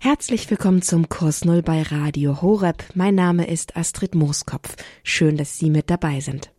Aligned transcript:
Herzlich 0.00 0.48
willkommen 0.48 0.80
zum 0.80 1.08
Kurs 1.08 1.44
Null 1.44 1.60
bei 1.60 1.82
Radio 1.82 2.40
Horeb. 2.40 2.84
Mein 2.94 3.16
Name 3.16 3.48
ist 3.48 3.76
Astrid 3.76 4.14
Mooskopf. 4.14 4.76
Schön, 5.02 5.36
dass 5.36 5.58
Sie 5.58 5.70
mit 5.70 5.90
dabei 5.90 6.20
sind. 6.20 6.52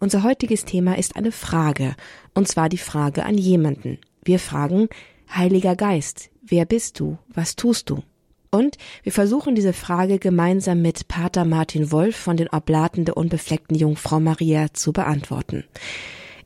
Unser 0.00 0.22
heutiges 0.22 0.64
Thema 0.64 0.96
ist 0.96 1.14
eine 1.14 1.30
Frage, 1.30 1.94
und 2.32 2.48
zwar 2.48 2.70
die 2.70 2.78
Frage 2.78 3.26
an 3.26 3.36
jemanden. 3.36 3.98
Wir 4.24 4.38
fragen, 4.38 4.88
Heiliger 5.30 5.76
Geist, 5.76 6.30
wer 6.40 6.64
bist 6.64 7.00
du? 7.00 7.18
Was 7.28 7.54
tust 7.54 7.90
du? 7.90 8.02
Und 8.50 8.78
wir 9.02 9.12
versuchen 9.12 9.54
diese 9.54 9.74
Frage 9.74 10.18
gemeinsam 10.18 10.80
mit 10.80 11.06
Pater 11.06 11.44
Martin 11.44 11.92
Wolf 11.92 12.16
von 12.16 12.38
den 12.38 12.48
Oblaten 12.48 13.04
der 13.04 13.18
unbefleckten 13.18 13.76
Jungfrau 13.76 14.20
Maria 14.20 14.72
zu 14.72 14.94
beantworten. 14.94 15.64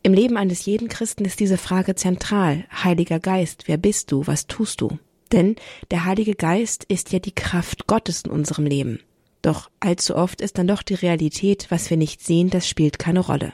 Im 0.03 0.15
Leben 0.15 0.37
eines 0.37 0.65
jeden 0.65 0.89
Christen 0.89 1.25
ist 1.25 1.39
diese 1.39 1.59
Frage 1.59 1.95
zentral. 1.95 2.65
Heiliger 2.73 3.21
Geist, 3.21 3.69
wer 3.69 3.77
bist 3.77 4.11
du? 4.11 4.27
Was 4.27 4.49
tust 4.49 4.81
du? 4.81 4.99
Denn 5.33 5.57
der 5.91 6.05
Heilige 6.05 6.35
Geist 6.35 6.85
ist 6.85 7.13
ja 7.13 7.19
die 7.19 7.35
Kraft 7.35 7.87
Gottes 7.87 8.23
in 8.23 8.31
unserem 8.31 8.67
Leben. 8.67 9.01
Doch 9.43 9.71
allzu 9.81 10.17
oft 10.17 10.41
ist 10.41 10.59
dann 10.59 10.67
doch 10.67 10.83
die 10.83 10.95
Realität, 10.95 11.67
was 11.71 11.91
wir 11.91 11.97
nicht 11.97 12.23
sehen, 12.25 12.51
das 12.51 12.69
spielt 12.69 12.99
keine 12.99 13.21
Rolle. 13.21 13.53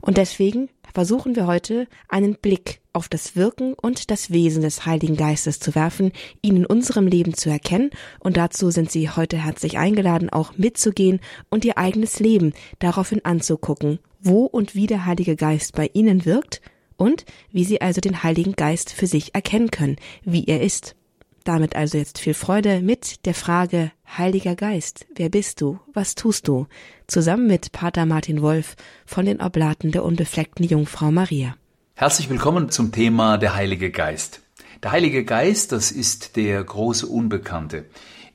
Und 0.00 0.16
deswegen 0.16 0.68
versuchen 0.94 1.36
wir 1.36 1.46
heute 1.46 1.86
einen 2.08 2.36
Blick 2.36 2.80
auf 2.92 3.08
das 3.08 3.34
Wirken 3.34 3.74
und 3.74 4.10
das 4.10 4.30
Wesen 4.30 4.62
des 4.62 4.84
Heiligen 4.84 5.16
Geistes 5.16 5.58
zu 5.58 5.74
werfen, 5.74 6.12
ihn 6.42 6.56
in 6.56 6.66
unserem 6.66 7.06
Leben 7.06 7.34
zu 7.34 7.48
erkennen, 7.48 7.90
und 8.20 8.36
dazu 8.36 8.70
sind 8.70 8.90
Sie 8.90 9.08
heute 9.08 9.38
herzlich 9.38 9.78
eingeladen, 9.78 10.30
auch 10.30 10.56
mitzugehen 10.56 11.20
und 11.48 11.64
Ihr 11.64 11.78
eigenes 11.78 12.20
Leben 12.20 12.52
daraufhin 12.78 13.24
anzugucken, 13.24 13.98
wo 14.20 14.44
und 14.44 14.74
wie 14.74 14.86
der 14.86 15.06
Heilige 15.06 15.36
Geist 15.36 15.74
bei 15.74 15.90
Ihnen 15.94 16.26
wirkt 16.26 16.60
und 17.02 17.24
wie 17.50 17.64
Sie 17.64 17.80
also 17.80 18.00
den 18.00 18.22
Heiligen 18.22 18.54
Geist 18.54 18.92
für 18.92 19.08
sich 19.08 19.34
erkennen 19.34 19.72
können, 19.72 19.96
wie 20.22 20.44
er 20.44 20.62
ist. 20.62 20.94
Damit 21.42 21.74
also 21.74 21.98
jetzt 21.98 22.20
viel 22.20 22.34
Freude 22.34 22.80
mit 22.80 23.26
der 23.26 23.34
Frage 23.34 23.90
Heiliger 24.16 24.54
Geist, 24.54 25.06
wer 25.16 25.28
bist 25.28 25.60
du, 25.60 25.80
was 25.92 26.14
tust 26.14 26.46
du? 26.46 26.68
Zusammen 27.08 27.48
mit 27.48 27.72
Pater 27.72 28.06
Martin 28.06 28.40
Wolf 28.40 28.76
von 29.04 29.24
den 29.24 29.40
Oblaten 29.40 29.90
der 29.90 30.04
unbefleckten 30.04 30.64
Jungfrau 30.64 31.10
Maria. 31.10 31.56
Herzlich 31.94 32.30
willkommen 32.30 32.70
zum 32.70 32.92
Thema 32.92 33.36
der 33.36 33.56
Heilige 33.56 33.90
Geist. 33.90 34.40
Der 34.84 34.92
Heilige 34.92 35.24
Geist, 35.24 35.72
das 35.72 35.90
ist 35.90 36.36
der 36.36 36.62
große 36.62 37.08
Unbekannte, 37.08 37.86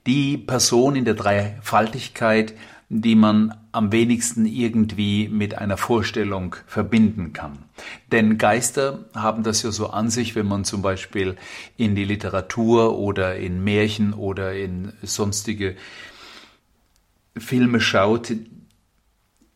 die 0.06 0.38
Person 0.38 0.98
in 0.98 1.06
der 1.06 1.14
Dreifaltigkeit, 1.14 2.54
die 2.90 3.16
man 3.16 3.54
am 3.74 3.92
wenigsten 3.92 4.46
irgendwie 4.46 5.28
mit 5.28 5.58
einer 5.58 5.76
Vorstellung 5.76 6.56
verbinden 6.68 7.34
kann. 7.34 7.60
Denn 8.12 8.38
Geister 8.38 9.06
haben 9.14 9.44
das 9.44 9.62
ja 9.64 9.72
so 9.72 9.90
an 9.90 10.10
sich, 10.10 10.36
wenn 10.36 10.48
man 10.48 10.64
zum 10.64 10.82
Beispiel 10.82 11.36
in 11.76 11.96
die 11.96 12.06
Literatur 12.06 12.98
oder 12.98 13.36
in 13.36 13.64
Märchen 13.64 14.14
oder 14.14 14.56
in 14.56 14.94
sonstige 15.04 15.76
Filme 17.38 17.82
schaut, 17.82 18.34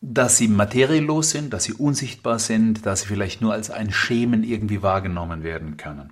dass 0.01 0.37
sie 0.37 0.47
materielos 0.47 1.29
sind, 1.29 1.53
dass 1.53 1.63
sie 1.63 1.73
unsichtbar 1.73 2.39
sind, 2.39 2.85
dass 2.85 3.01
sie 3.01 3.07
vielleicht 3.07 3.41
nur 3.41 3.53
als 3.53 3.69
ein 3.69 3.91
Schemen 3.91 4.43
irgendwie 4.43 4.81
wahrgenommen 4.81 5.43
werden 5.43 5.77
können. 5.77 6.11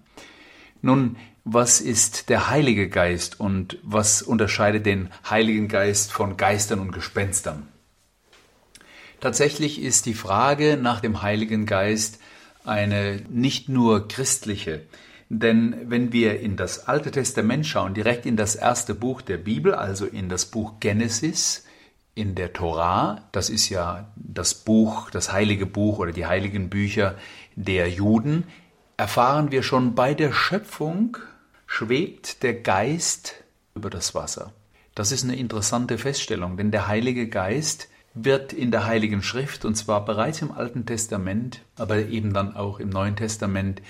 Nun, 0.81 1.17
was 1.44 1.81
ist 1.81 2.30
der 2.30 2.49
Heilige 2.49 2.89
Geist 2.89 3.39
und 3.39 3.77
was 3.83 4.22
unterscheidet 4.22 4.86
den 4.86 5.09
Heiligen 5.30 5.67
Geist 5.67 6.11
von 6.11 6.38
Geistern 6.38 6.80
und 6.80 6.91
Gespenstern? 6.91 7.67
Tatsächlich 9.19 9.81
ist 9.81 10.05
die 10.05 10.13
Frage 10.13 10.77
nach 10.81 11.02
dem 11.02 11.21
Heiligen 11.21 11.66
Geist 11.66 12.19
eine 12.63 13.21
nicht 13.30 13.67
nur 13.67 14.08
christliche, 14.08 14.83
denn 15.27 15.75
wenn 15.86 16.13
wir 16.13 16.39
in 16.39 16.55
das 16.55 16.88
Alte 16.88 17.11
Testament 17.11 17.66
schauen, 17.66 17.93
direkt 17.93 18.25
in 18.25 18.38
das 18.38 18.55
erste 18.55 18.95
Buch 18.95 19.21
der 19.21 19.38
Bibel, 19.38 19.73
also 19.73 20.05
in 20.05 20.30
das 20.30 20.45
Buch 20.45 20.80
Genesis, 20.80 21.66
in 22.16 22.36
der 22.36 22.53
Torah, 22.53 23.21
das 23.31 23.49
ist 23.49 23.69
ja 23.69 24.11
das 24.16 24.53
Buch, 24.53 25.09
das 25.09 25.32
heilige 25.32 25.65
Buch 25.65 25.99
oder 25.99 26.11
die 26.11 26.26
heiligen 26.26 26.70
Bücher 26.70 27.15
der 27.55 27.89
Juden, 27.89 28.45
erfahren 28.99 29.49
wir 29.49 29.64
schon 29.64 29.95
bei 29.95 30.14
der 30.14 30.33
Schöpfung 30.33 31.15
schwebt 31.67 32.43
der 32.43 32.54
Geist 32.54 33.36
über 33.73 33.89
das 33.89 34.14
Wasser. 34.14 34.52
Das 34.93 35.14
ist 35.14 35.23
eine 35.23 35.37
interessante 35.37 35.98
Feststellung, 35.98 36.58
denn 36.58 36.70
der 36.70 36.87
Heilige 36.89 37.30
Geist 37.30 37.88
wird 38.14 38.52
in 38.52 38.71
der 38.71 38.88
Heiligen 38.88 39.23
Schrift, 39.23 39.64
und 39.64 39.76
zwar 39.76 40.04
bereits 40.04 40.42
im 40.42 40.52
Alten 40.52 40.86
Testament, 40.86 41.61
aber 41.77 41.95
eben 42.08 42.33
dann 42.33 42.58
auch 42.58 42.82
im 42.82 42.89
Neuen 42.89 43.15
Testament, 43.15 43.82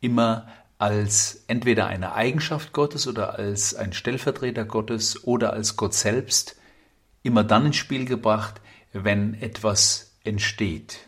immer 0.00 0.48
als 0.78 1.44
entweder 1.46 1.86
eine 1.88 2.14
Eigenschaft 2.14 2.72
Gottes 2.72 3.06
oder 3.06 3.38
als 3.38 3.74
ein 3.74 3.92
Stellvertreter 3.92 4.64
Gottes 4.64 5.24
oder 5.24 5.52
als 5.52 5.76
Gott 5.76 5.92
selbst 5.92 6.56
immer 7.22 7.44
dann 7.44 7.66
ins 7.66 7.76
Spiel 7.76 8.06
gebracht, 8.06 8.62
wenn 8.94 9.34
etwas 9.34 10.14
entsteht. 10.24 11.03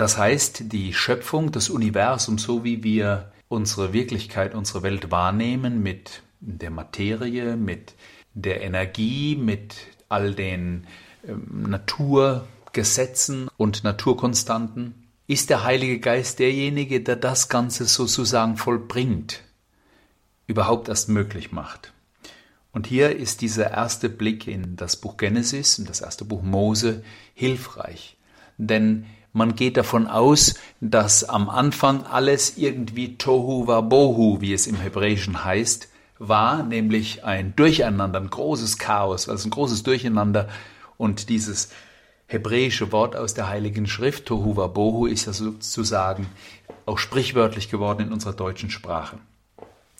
Das 0.00 0.16
heißt, 0.16 0.72
die 0.72 0.94
Schöpfung, 0.94 1.52
das 1.52 1.68
Universum, 1.68 2.38
so 2.38 2.64
wie 2.64 2.82
wir 2.82 3.32
unsere 3.48 3.92
Wirklichkeit, 3.92 4.54
unsere 4.54 4.82
Welt 4.82 5.10
wahrnehmen, 5.10 5.82
mit 5.82 6.22
der 6.40 6.70
Materie, 6.70 7.54
mit 7.58 7.92
der 8.32 8.62
Energie, 8.62 9.36
mit 9.36 9.74
all 10.08 10.32
den 10.34 10.86
äh, 11.22 11.34
Naturgesetzen 11.52 13.50
und 13.58 13.84
Naturkonstanten, 13.84 15.06
ist 15.26 15.50
der 15.50 15.64
Heilige 15.64 16.00
Geist 16.00 16.38
derjenige, 16.38 17.02
der 17.02 17.16
das 17.16 17.50
Ganze 17.50 17.84
sozusagen 17.84 18.56
vollbringt, 18.56 19.42
überhaupt 20.46 20.88
erst 20.88 21.10
möglich 21.10 21.52
macht. 21.52 21.92
Und 22.72 22.86
hier 22.86 23.14
ist 23.14 23.42
dieser 23.42 23.70
erste 23.72 24.08
Blick 24.08 24.46
in 24.46 24.76
das 24.76 24.96
Buch 24.96 25.18
Genesis, 25.18 25.78
in 25.78 25.84
das 25.84 26.00
erste 26.00 26.24
Buch 26.24 26.40
Mose, 26.40 27.04
hilfreich. 27.34 28.16
Denn 28.56 29.04
man 29.32 29.54
geht 29.54 29.76
davon 29.76 30.06
aus, 30.06 30.54
dass 30.80 31.24
am 31.24 31.48
Anfang 31.48 32.04
alles 32.04 32.56
irgendwie 32.56 33.16
Tohu 33.16 33.66
Wabohu, 33.66 34.40
wie 34.40 34.52
es 34.52 34.66
im 34.66 34.76
Hebräischen 34.76 35.44
heißt, 35.44 35.88
war, 36.18 36.62
nämlich 36.62 37.24
ein 37.24 37.54
Durcheinander, 37.56 38.20
ein 38.20 38.30
großes 38.30 38.78
Chaos, 38.78 39.28
also 39.28 39.48
ein 39.48 39.52
großes 39.52 39.82
Durcheinander. 39.84 40.48
Und 40.96 41.28
dieses 41.28 41.70
hebräische 42.26 42.92
Wort 42.92 43.16
aus 43.16 43.34
der 43.34 43.48
Heiligen 43.48 43.86
Schrift, 43.86 44.26
Tohu 44.26 44.56
Wabohu, 44.56 45.06
ist 45.06 45.26
ja 45.26 45.32
sozusagen 45.32 46.26
auch 46.84 46.98
sprichwörtlich 46.98 47.70
geworden 47.70 48.06
in 48.06 48.12
unserer 48.12 48.34
deutschen 48.34 48.70
Sprache. 48.70 49.18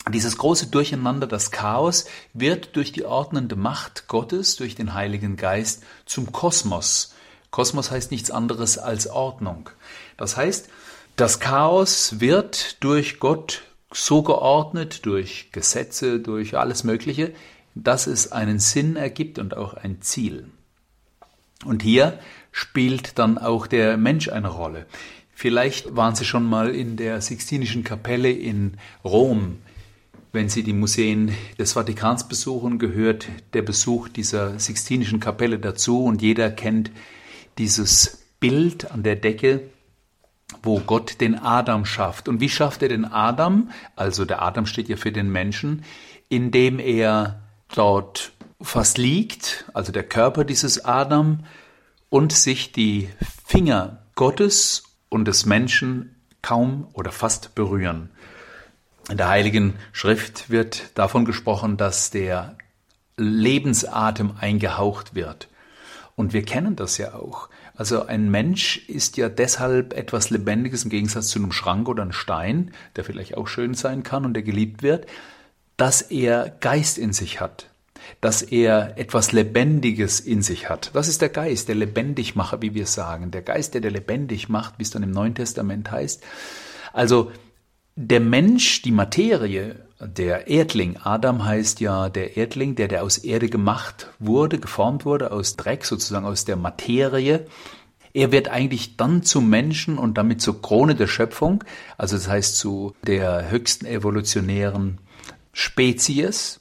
Dieses 0.09 0.37
große 0.37 0.67
Durcheinander, 0.67 1.27
das 1.27 1.51
Chaos, 1.51 2.05
wird 2.33 2.75
durch 2.75 2.91
die 2.91 3.05
ordnende 3.05 3.55
Macht 3.55 4.07
Gottes, 4.07 4.55
durch 4.55 4.75
den 4.75 4.93
Heiligen 4.93 5.37
Geist 5.37 5.83
zum 6.05 6.31
Kosmos 6.31 7.13
Kosmos 7.51 7.91
heißt 7.91 8.11
nichts 8.11 8.31
anderes 8.31 8.77
als 8.77 9.07
Ordnung. 9.07 9.69
Das 10.17 10.37
heißt, 10.37 10.69
das 11.17 11.39
Chaos 11.39 12.19
wird 12.19 12.81
durch 12.83 13.19
Gott 13.19 13.63
so 13.93 14.23
geordnet, 14.23 15.05
durch 15.05 15.49
Gesetze, 15.51 16.19
durch 16.19 16.57
alles 16.57 16.83
Mögliche, 16.85 17.33
dass 17.75 18.07
es 18.07 18.31
einen 18.31 18.59
Sinn 18.59 18.95
ergibt 18.95 19.37
und 19.37 19.55
auch 19.55 19.73
ein 19.73 20.01
Ziel. 20.01 20.47
Und 21.65 21.83
hier 21.83 22.17
spielt 22.51 23.19
dann 23.19 23.37
auch 23.37 23.67
der 23.67 23.97
Mensch 23.97 24.29
eine 24.29 24.47
Rolle. 24.47 24.85
Vielleicht 25.33 25.95
waren 25.95 26.15
Sie 26.15 26.25
schon 26.25 26.45
mal 26.45 26.73
in 26.73 26.97
der 26.97 27.21
Sixtinischen 27.21 27.83
Kapelle 27.83 28.31
in 28.31 28.77
Rom. 29.03 29.57
Wenn 30.31 30.49
Sie 30.49 30.63
die 30.63 30.73
Museen 30.73 31.35
des 31.59 31.73
Vatikans 31.73 32.27
besuchen, 32.27 32.79
gehört 32.79 33.27
der 33.53 33.61
Besuch 33.61 34.07
dieser 34.07 34.59
Sixtinischen 34.59 35.19
Kapelle 35.19 35.59
dazu 35.59 36.05
und 36.05 36.21
jeder 36.21 36.49
kennt 36.49 36.91
dieses 37.57 38.25
Bild 38.39 38.91
an 38.91 39.03
der 39.03 39.15
Decke, 39.15 39.69
wo 40.63 40.79
Gott 40.79 41.21
den 41.21 41.37
Adam 41.37 41.85
schafft. 41.85 42.27
Und 42.27 42.39
wie 42.39 42.49
schafft 42.49 42.81
er 42.81 42.89
den 42.89 43.05
Adam? 43.05 43.71
Also 43.95 44.25
der 44.25 44.41
Adam 44.41 44.65
steht 44.65 44.89
ja 44.89 44.97
für 44.97 45.11
den 45.11 45.31
Menschen, 45.31 45.83
indem 46.29 46.79
er 46.79 47.41
dort 47.73 48.31
fast 48.61 48.97
liegt, 48.97 49.65
also 49.73 49.91
der 49.91 50.03
Körper 50.03 50.43
dieses 50.43 50.83
Adam, 50.85 51.45
und 52.09 52.33
sich 52.33 52.71
die 52.71 53.09
Finger 53.45 54.03
Gottes 54.15 54.83
und 55.09 55.25
des 55.25 55.45
Menschen 55.45 56.15
kaum 56.41 56.87
oder 56.93 57.11
fast 57.11 57.55
berühren. 57.55 58.09
In 59.09 59.17
der 59.17 59.29
Heiligen 59.29 59.75
Schrift 59.93 60.49
wird 60.49 60.91
davon 60.95 61.25
gesprochen, 61.25 61.77
dass 61.77 62.11
der 62.11 62.57
Lebensatem 63.17 64.33
eingehaucht 64.39 65.15
wird. 65.15 65.47
Und 66.15 66.33
wir 66.33 66.43
kennen 66.43 66.75
das 66.75 66.97
ja 66.97 67.15
auch. 67.15 67.49
Also 67.75 68.05
ein 68.05 68.29
Mensch 68.29 68.77
ist 68.89 69.17
ja 69.17 69.29
deshalb 69.29 69.93
etwas 69.93 70.29
Lebendiges 70.29 70.83
im 70.83 70.89
Gegensatz 70.89 71.29
zu 71.29 71.39
einem 71.39 71.51
Schrank 71.51 71.87
oder 71.87 72.03
einem 72.03 72.11
Stein, 72.11 72.71
der 72.95 73.03
vielleicht 73.03 73.37
auch 73.37 73.47
schön 73.47 73.73
sein 73.73 74.03
kann 74.03 74.25
und 74.25 74.33
der 74.33 74.43
geliebt 74.43 74.83
wird, 74.83 75.07
dass 75.77 76.01
er 76.01 76.49
Geist 76.59 76.97
in 76.97 77.13
sich 77.13 77.39
hat, 77.41 77.67
dass 78.19 78.41
er 78.41 78.97
etwas 78.97 79.31
Lebendiges 79.31 80.19
in 80.19 80.41
sich 80.41 80.69
hat. 80.69 80.91
Das 80.93 81.07
ist 81.07 81.21
der 81.21 81.29
Geist, 81.29 81.69
der 81.69 81.75
Lebendigmacher, 81.75 82.61
wie 82.61 82.75
wir 82.75 82.85
sagen. 82.85 83.31
Der 83.31 83.41
Geist, 83.41 83.73
der 83.73 83.81
der 83.81 83.91
lebendig 83.91 84.49
macht, 84.49 84.75
wie 84.77 84.83
es 84.83 84.91
dann 84.91 85.03
im 85.03 85.11
Neuen 85.11 85.33
Testament 85.33 85.91
heißt. 85.91 86.23
Also 86.93 87.31
der 87.95 88.19
Mensch, 88.19 88.81
die 88.81 88.91
Materie, 88.91 89.87
der 90.05 90.47
Erdling. 90.47 90.97
Adam 91.03 91.45
heißt 91.45 91.79
ja 91.79 92.09
der 92.09 92.37
Erdling, 92.37 92.75
der, 92.75 92.87
der 92.87 93.03
aus 93.03 93.17
Erde 93.17 93.49
gemacht 93.49 94.07
wurde, 94.19 94.59
geformt 94.59 95.05
wurde, 95.05 95.31
aus 95.31 95.55
Dreck, 95.55 95.85
sozusagen 95.85 96.25
aus 96.25 96.45
der 96.45 96.55
Materie. 96.55 97.45
Er 98.13 98.31
wird 98.31 98.49
eigentlich 98.49 98.97
dann 98.97 99.23
zum 99.23 99.49
Menschen 99.49 99.97
und 99.97 100.17
damit 100.17 100.41
zur 100.41 100.61
Krone 100.61 100.95
der 100.95 101.07
Schöpfung, 101.07 101.63
also 101.97 102.17
das 102.17 102.27
heißt 102.27 102.57
zu 102.57 102.93
der 103.05 103.49
höchsten 103.49 103.85
evolutionären 103.85 104.97
Spezies, 105.53 106.59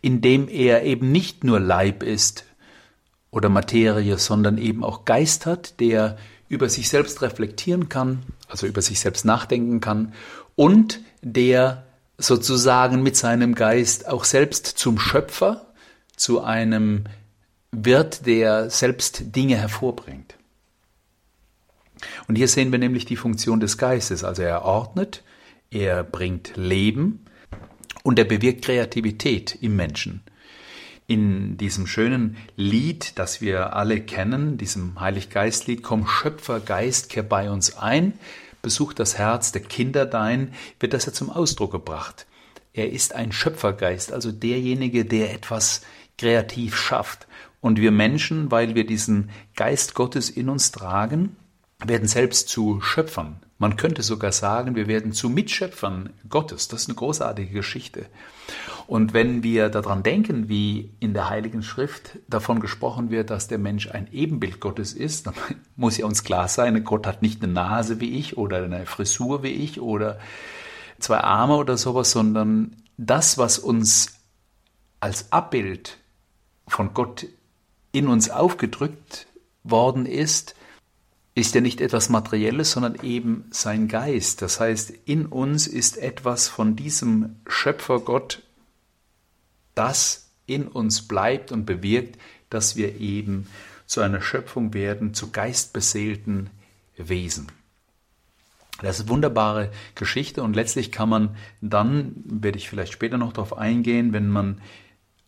indem 0.00 0.48
er 0.48 0.84
eben 0.84 1.12
nicht 1.12 1.44
nur 1.44 1.60
Leib 1.60 2.02
ist 2.02 2.44
oder 3.30 3.48
Materie, 3.48 4.16
sondern 4.16 4.56
eben 4.56 4.84
auch 4.84 5.04
Geist 5.04 5.44
hat, 5.44 5.80
der 5.80 6.16
über 6.48 6.68
sich 6.68 6.88
selbst 6.88 7.20
reflektieren 7.22 7.88
kann, 7.88 8.22
also 8.48 8.66
über 8.66 8.80
sich 8.80 9.00
selbst 9.00 9.24
nachdenken 9.24 9.80
kann 9.80 10.14
und 10.54 11.00
der 11.20 11.85
sozusagen 12.18 13.02
mit 13.02 13.16
seinem 13.16 13.54
Geist 13.54 14.08
auch 14.08 14.24
selbst 14.24 14.66
zum 14.66 14.98
Schöpfer, 14.98 15.66
zu 16.16 16.42
einem 16.42 17.04
wird, 17.72 18.26
der 18.26 18.70
selbst 18.70 19.36
Dinge 19.36 19.56
hervorbringt. 19.56 20.34
Und 22.28 22.36
hier 22.36 22.48
sehen 22.48 22.72
wir 22.72 22.78
nämlich 22.78 23.04
die 23.04 23.16
Funktion 23.16 23.60
des 23.60 23.78
Geistes. 23.78 24.24
Also 24.24 24.42
er 24.42 24.64
ordnet, 24.64 25.22
er 25.70 26.04
bringt 26.04 26.56
Leben 26.56 27.24
und 28.02 28.18
er 28.18 28.24
bewirkt 28.24 28.64
Kreativität 28.64 29.58
im 29.60 29.76
Menschen. 29.76 30.22
In 31.06 31.56
diesem 31.56 31.86
schönen 31.86 32.36
Lied, 32.56 33.18
das 33.18 33.40
wir 33.40 33.74
alle 33.74 34.00
kennen, 34.00 34.58
diesem 34.58 34.98
Heiliggeistlied, 34.98 35.82
komm 35.82 36.06
Schöpfergeist, 36.06 37.10
kehr 37.10 37.22
bei 37.22 37.50
uns 37.50 37.76
ein, 37.76 38.14
besucht 38.66 38.98
das 38.98 39.16
Herz 39.16 39.52
der 39.52 39.62
Kinder 39.62 40.06
dein, 40.06 40.52
wird 40.80 40.92
das 40.92 41.06
ja 41.06 41.12
zum 41.12 41.30
Ausdruck 41.30 41.70
gebracht. 41.70 42.26
Er 42.72 42.90
ist 42.90 43.14
ein 43.14 43.30
Schöpfergeist, 43.30 44.12
also 44.12 44.32
derjenige, 44.32 45.04
der 45.04 45.32
etwas 45.32 45.82
kreativ 46.18 46.76
schafft. 46.76 47.28
Und 47.60 47.80
wir 47.80 47.92
Menschen, 47.92 48.50
weil 48.50 48.74
wir 48.74 48.84
diesen 48.84 49.30
Geist 49.54 49.94
Gottes 49.94 50.30
in 50.30 50.48
uns 50.48 50.72
tragen, 50.72 51.36
werden 51.78 52.08
selbst 52.08 52.48
zu 52.48 52.80
Schöpfern. 52.80 53.38
Man 53.58 53.76
könnte 53.76 54.02
sogar 54.02 54.32
sagen, 54.32 54.74
wir 54.74 54.88
werden 54.88 55.12
zu 55.12 55.30
Mitschöpfern 55.30 56.12
Gottes. 56.28 56.66
Das 56.66 56.82
ist 56.82 56.88
eine 56.88 56.96
großartige 56.96 57.52
Geschichte. 57.52 58.06
Und 58.86 59.14
wenn 59.14 59.42
wir 59.42 59.68
daran 59.68 60.02
denken, 60.02 60.48
wie 60.48 60.90
in 61.00 61.12
der 61.12 61.28
Heiligen 61.28 61.62
Schrift 61.62 62.18
davon 62.28 62.60
gesprochen 62.60 63.10
wird, 63.10 63.30
dass 63.30 63.48
der 63.48 63.58
Mensch 63.58 63.90
ein 63.90 64.08
Ebenbild 64.12 64.60
Gottes 64.60 64.92
ist, 64.92 65.26
dann 65.26 65.34
muss 65.76 65.96
ja 65.96 66.06
uns 66.06 66.22
klar 66.22 66.48
sein, 66.48 66.84
Gott 66.84 67.06
hat 67.06 67.22
nicht 67.22 67.42
eine 67.42 67.52
Nase 67.52 68.00
wie 68.00 68.18
ich 68.18 68.36
oder 68.36 68.62
eine 68.62 68.86
Frisur 68.86 69.42
wie 69.42 69.48
ich 69.48 69.80
oder 69.80 70.18
zwei 70.98 71.18
Arme 71.18 71.56
oder 71.56 71.76
sowas, 71.76 72.12
sondern 72.12 72.76
das, 72.96 73.38
was 73.38 73.58
uns 73.58 74.20
als 75.00 75.32
Abbild 75.32 75.98
von 76.68 76.94
Gott 76.94 77.26
in 77.92 78.08
uns 78.08 78.30
aufgedrückt 78.30 79.26
worden 79.64 80.06
ist, 80.06 80.54
ist 81.34 81.54
ja 81.54 81.60
nicht 81.60 81.80
etwas 81.80 82.08
Materielles, 82.08 82.72
sondern 82.72 82.96
eben 83.02 83.44
sein 83.50 83.88
Geist. 83.88 84.40
Das 84.40 84.58
heißt, 84.58 84.92
in 85.04 85.26
uns 85.26 85.66
ist 85.66 85.98
etwas 85.98 86.48
von 86.48 86.76
diesem 86.76 87.36
Schöpfergott, 87.46 88.42
das 89.76 90.32
in 90.46 90.66
uns 90.66 91.06
bleibt 91.06 91.52
und 91.52 91.66
bewirkt, 91.66 92.18
dass 92.50 92.74
wir 92.74 93.00
eben 93.00 93.46
zu 93.86 94.00
einer 94.00 94.20
Schöpfung 94.20 94.74
werden, 94.74 95.14
zu 95.14 95.30
geistbeseelten 95.30 96.50
Wesen. 96.96 97.46
Das 98.82 98.96
ist 98.96 99.02
eine 99.02 99.10
wunderbare 99.10 99.70
Geschichte 99.94 100.42
und 100.42 100.54
letztlich 100.54 100.92
kann 100.92 101.08
man 101.08 101.36
dann, 101.60 102.12
werde 102.24 102.58
ich 102.58 102.68
vielleicht 102.68 102.92
später 102.92 103.16
noch 103.16 103.32
darauf 103.32 103.56
eingehen, 103.56 104.12
wenn 104.12 104.28
man 104.28 104.60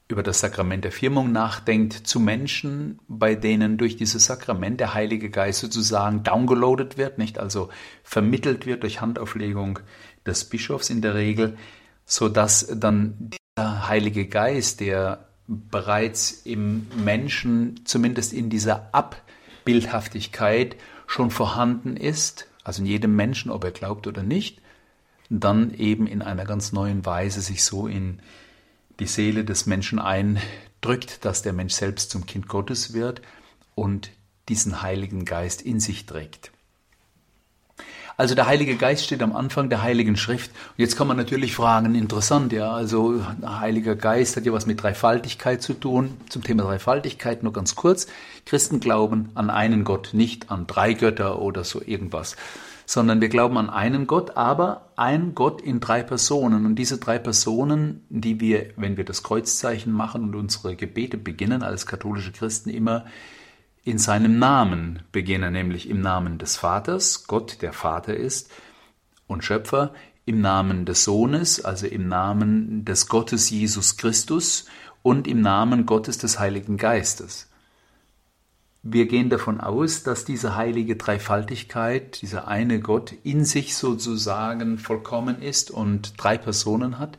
über 0.09 0.23
das 0.23 0.41
Sakrament 0.41 0.85
der 0.85 0.93
Firmung 0.93 1.33
nachdenkt, 1.33 1.93
zu 1.93 2.19
Menschen, 2.19 2.99
bei 3.09 3.35
denen 3.35 3.77
durch 3.77 3.97
dieses 3.97 4.25
Sakrament 4.25 4.81
der 4.81 4.95
Heilige 4.95 5.29
Geist 5.31 5.61
sozusagen 5.61 6.23
downgeloadet 6.23 6.97
wird, 6.97 7.19
nicht 7.19 7.39
also 7.39 7.69
vermittelt 8.03 8.65
wird 8.65 8.83
durch 8.83 9.03
Handauflegung 9.03 9.81
des 10.27 10.47
Bischofs 10.47 10.89
in 10.89 11.03
der 11.03 11.15
Regel, 11.15 11.59
so 12.07 12.31
dass 12.31 12.67
dann 12.75 13.17
der 13.19 13.38
Heilige 13.59 14.27
Geist, 14.27 14.81
der 14.81 15.27
bereits 15.47 16.43
im 16.45 16.87
Menschen, 16.97 17.81
zumindest 17.85 18.33
in 18.33 18.51
dieser 18.51 18.91
Abbildhaftigkeit 18.93 20.77
schon 21.07 21.31
vorhanden 21.31 21.97
ist, 21.97 22.47
also 22.65 22.83
in 22.83 22.87
jedem 22.87 23.17
Menschen, 23.17 23.51
ob 23.51 23.65
er 23.65 23.71
glaubt 23.71 24.07
oder 24.07 24.23
nicht, 24.23 24.61
dann 25.31 25.73
eben 25.75 26.07
in 26.07 26.23
einer 26.23 26.45
ganz 26.45 26.73
neuen 26.73 27.05
Weise 27.05 27.41
sich 27.41 27.65
so 27.65 27.87
in 27.87 28.21
die 29.01 29.07
Seele 29.07 29.45
des 29.45 29.67
Menschen 29.67 29.99
eindrückt, 29.99 31.25
dass 31.25 31.43
der 31.43 31.53
Mensch 31.53 31.75
selbst 31.75 32.11
zum 32.11 32.27
Kind 32.27 32.49
Gottes 32.49 32.93
wird 32.93 33.23
und 33.75 34.11
diesen 34.49 34.83
Heiligen 34.83 35.25
Geist 35.25 35.63
in 35.63 35.81
sich 35.81 36.07
trägt. 36.07 36.51
Also 38.19 38.35
der 38.35 38.49
Heilige 38.49 38.75
Geist 38.75 39.05
steht 39.05 39.23
am 39.23 39.35
Anfang 39.35 39.71
der 39.71 39.81
Heiligen 39.81 40.17
Schrift. 40.17 40.51
Und 40.51 40.79
jetzt 40.79 40.97
kann 40.97 41.07
man 41.07 41.17
natürlich 41.17 41.55
fragen, 41.55 41.95
interessant, 41.95 42.53
ja, 42.53 42.73
also 42.73 43.23
Heiliger 43.47 43.95
Geist 43.95 44.37
hat 44.37 44.45
ja 44.45 44.53
was 44.53 44.67
mit 44.67 44.83
Dreifaltigkeit 44.83 45.63
zu 45.63 45.73
tun. 45.73 46.17
Zum 46.29 46.43
Thema 46.43 46.65
Dreifaltigkeit 46.65 47.45
nur 47.45 47.53
ganz 47.53 47.77
kurz. 47.77 48.09
Christen 48.45 48.81
glauben 48.81 49.31
an 49.35 49.51
einen 49.51 49.85
Gott, 49.85 50.11
nicht 50.15 50.51
an 50.51 50.67
drei 50.67 50.95
Götter 50.95 51.41
oder 51.41 51.63
so 51.63 51.81
irgendwas 51.81 52.35
sondern 52.91 53.21
wir 53.21 53.29
glauben 53.29 53.59
an 53.59 53.69
einen 53.69 54.07
Gott, 54.07 54.39
aber 54.39 54.89
ein 54.97 55.35
Gott 55.35 55.61
in 55.61 55.79
drei 55.79 56.03
Personen. 56.03 56.65
Und 56.65 56.77
diese 56.77 56.97
drei 56.97 57.19
Personen, 57.19 58.03
die 58.09 58.41
wir, 58.41 58.71
wenn 58.77 58.97
wir 58.97 59.05
das 59.05 59.23
Kreuzzeichen 59.23 59.93
machen 59.93 60.25
und 60.25 60.35
unsere 60.35 60.75
Gebete 60.75 61.19
beginnen, 61.19 61.63
als 61.63 61.85
katholische 61.85 62.33
Christen 62.33 62.71
immer 62.71 63.05
in 63.89 63.97
seinem 63.97 64.39
Namen 64.39 65.01
beginnen, 65.13 65.55
nämlich 65.55 65.89
im 65.89 66.03
Namen 66.03 66.37
des 66.37 66.59
Vaters, 66.59 67.27
Gott 67.27 67.63
der 67.63 67.73
Vater 67.73 68.15
ist 68.15 68.51
und 69.27 69.45
Schöpfer, 69.45 69.95
im 70.27 70.43
Namen 70.43 70.85
des 70.85 71.05
Sohnes, 71.05 71.65
also 71.65 71.87
im 71.87 72.07
Namen 72.07 72.85
des 72.85 73.09
Gottes 73.09 73.49
Jesus 73.49 73.97
Christus 73.97 74.67
und 75.03 75.27
im 75.27 75.41
Namen 75.41 75.87
Gottes 75.87 76.19
des 76.19 76.39
Heiligen 76.39 76.77
Geistes. 76.77 77.49
Wir 78.83 79.07
gehen 79.07 79.31
davon 79.31 79.59
aus, 79.59 80.03
dass 80.03 80.27
diese 80.27 80.55
heilige 80.55 80.97
Dreifaltigkeit, 80.97 82.21
dieser 82.21 82.47
eine 82.47 82.81
Gott 82.81 83.15
in 83.25 83.47
sich 83.47 83.75
sozusagen 83.75 84.77
vollkommen 84.77 85.41
ist 85.41 85.71
und 85.71 86.13
drei 86.23 86.37
Personen 86.37 86.99
hat. 86.99 87.17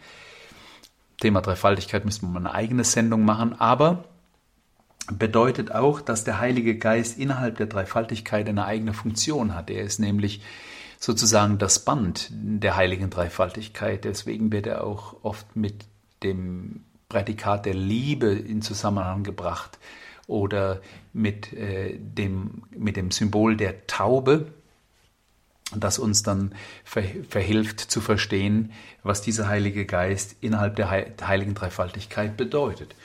Thema 1.20 1.42
Dreifaltigkeit 1.42 2.06
müssen 2.06 2.28
wir 2.28 2.40
mal 2.40 2.48
eine 2.48 2.54
eigene 2.54 2.84
Sendung 2.84 3.26
machen, 3.26 3.60
aber 3.60 4.04
bedeutet 5.12 5.72
auch, 5.74 6.02
dass 6.02 6.24
der 6.24 6.40
Heilige 6.40 6.78
Geist 6.78 7.18
innerhalb 7.18 7.58
der 7.58 7.68
Dreifaltigkeit 7.68 8.48
eine 8.48 8.66
eigene 8.66 8.94
Funktion 8.94 9.56
hat. 9.56 9.70
Er 9.70 9.84
ist 9.84 10.00
nämlich 10.00 10.42
sozusagen 11.00 11.58
das 11.58 11.84
Band 11.86 12.30
der 12.32 12.76
heiligen 12.76 13.10
Dreifaltigkeit. 13.10 14.04
Deswegen 14.04 14.52
wird 14.52 14.68
er 14.68 14.84
auch 14.84 15.16
oft 15.24 15.56
mit 15.56 15.86
dem 16.24 16.84
Prädikat 17.08 17.66
der 17.66 17.74
Liebe 17.74 18.28
in 18.28 18.62
Zusammenhang 18.62 19.24
gebracht 19.24 19.80
oder 20.28 20.82
mit, 21.14 21.54
äh, 21.54 21.98
dem, 21.98 22.64
mit 22.70 22.98
dem 22.98 23.10
Symbol 23.12 23.58
der 23.58 23.88
Taube, 23.88 24.52
das 25.76 25.98
uns 25.98 26.24
dann 26.24 26.54
ver 26.84 27.04
verhilft 27.28 27.80
zu 27.80 28.02
verstehen, 28.02 28.72
was 29.02 29.22
dieser 29.22 29.48
Heilige 29.48 29.86
Geist 29.86 30.36
innerhalb 30.42 30.76
der 30.76 30.90
heiligen 30.90 31.56
Dreifaltigkeit 31.56 32.38
bedeutet. 32.38 32.96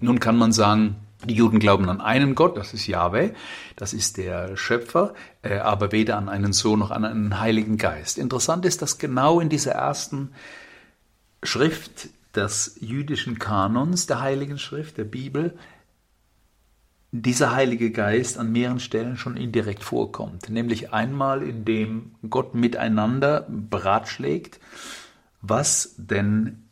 Nun 0.00 0.20
kann 0.20 0.36
man 0.36 0.52
sagen, 0.52 0.96
die 1.26 1.34
Juden 1.34 1.58
glauben 1.58 1.88
an 1.88 2.00
einen 2.00 2.34
Gott, 2.34 2.56
das 2.56 2.74
ist 2.74 2.86
Yahweh, 2.86 3.30
das 3.76 3.92
ist 3.92 4.16
der 4.16 4.56
Schöpfer, 4.56 5.14
äh, 5.42 5.58
aber 5.58 5.92
weder 5.92 6.16
an 6.16 6.28
einen 6.28 6.52
Sohn 6.52 6.78
noch 6.78 6.90
an 6.90 7.04
einen 7.04 7.40
Heiligen 7.40 7.76
Geist. 7.76 8.18
Interessant 8.18 8.64
ist, 8.64 8.82
dass 8.82 8.98
genau 8.98 9.40
in 9.40 9.48
dieser 9.48 9.72
ersten 9.72 10.32
Schrift 11.42 12.08
des 12.34 12.76
jüdischen 12.80 13.38
Kanons, 13.38 14.06
der 14.06 14.20
Heiligen 14.20 14.58
Schrift, 14.58 14.98
der 14.98 15.04
Bibel, 15.04 15.56
dieser 17.12 17.54
Heilige 17.54 17.90
Geist 17.90 18.38
an 18.38 18.52
mehreren 18.52 18.80
Stellen 18.80 19.16
schon 19.16 19.36
indirekt 19.36 19.82
vorkommt. 19.82 20.50
Nämlich 20.50 20.92
einmal, 20.92 21.42
indem 21.42 22.14
Gott 22.28 22.54
miteinander 22.54 23.46
beratschlägt, 23.48 24.60
was 25.40 25.94
denn 25.96 26.64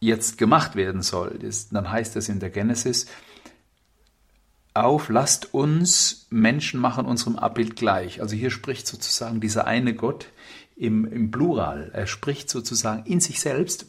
jetzt 0.00 0.38
gemacht 0.38 0.76
werden 0.76 1.02
soll. 1.02 1.38
Dann 1.70 1.90
heißt 1.90 2.16
es 2.16 2.28
in 2.28 2.40
der 2.40 2.50
Genesis, 2.50 3.06
auf, 4.84 5.08
lasst 5.08 5.54
uns 5.54 6.26
Menschen 6.30 6.80
machen 6.80 7.06
unserem 7.06 7.36
Abbild 7.36 7.76
gleich. 7.76 8.20
Also 8.20 8.36
hier 8.36 8.50
spricht 8.50 8.86
sozusagen 8.86 9.40
dieser 9.40 9.66
eine 9.66 9.94
Gott 9.94 10.26
im, 10.76 11.04
im 11.10 11.30
Plural. 11.30 11.90
Er 11.92 12.06
spricht 12.06 12.50
sozusagen 12.50 13.04
in 13.06 13.20
sich 13.20 13.40
selbst. 13.40 13.86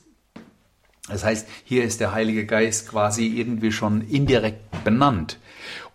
Das 1.07 1.23
heißt, 1.23 1.47
hier 1.63 1.83
ist 1.83 1.99
der 1.99 2.13
Heilige 2.13 2.45
Geist 2.45 2.89
quasi 2.89 3.27
irgendwie 3.27 3.71
schon 3.71 4.01
indirekt 4.01 4.83
benannt. 4.83 5.39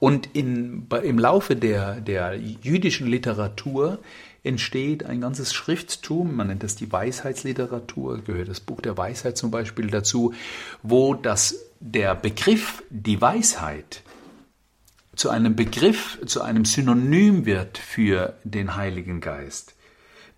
Und 0.01 0.29
in, 0.35 0.89
im 1.03 1.19
Laufe 1.19 1.57
der, 1.57 2.01
der 2.01 2.37
jüdischen 2.37 3.07
Literatur 3.07 4.01
entsteht 4.43 5.05
ein 5.07 5.21
ganzes 5.21 5.55
Schrifttum, 5.55 6.37
man 6.37 6.49
nennt 6.49 6.63
das 6.63 6.77
die 6.77 6.93
Weisheitsliteratur, 6.93 8.23
gehört 8.23 8.49
das 8.49 8.61
Buch 8.61 8.81
der 8.81 8.97
Weisheit 8.99 9.39
zum 9.39 9.51
Beispiel 9.51 9.87
dazu, 9.87 10.35
wo 10.83 11.15
das, 11.15 11.57
der 11.81 12.15
Begriff 12.15 12.83
die 12.91 13.21
Weisheit 13.21 14.03
zu 15.17 15.31
einem 15.31 15.57
Begriff, 15.57 16.19
zu 16.27 16.43
einem 16.43 16.65
Synonym 16.65 17.47
wird 17.47 17.79
für 17.79 18.35
den 18.45 18.77
Heiligen 18.77 19.21
Geist. 19.21 19.75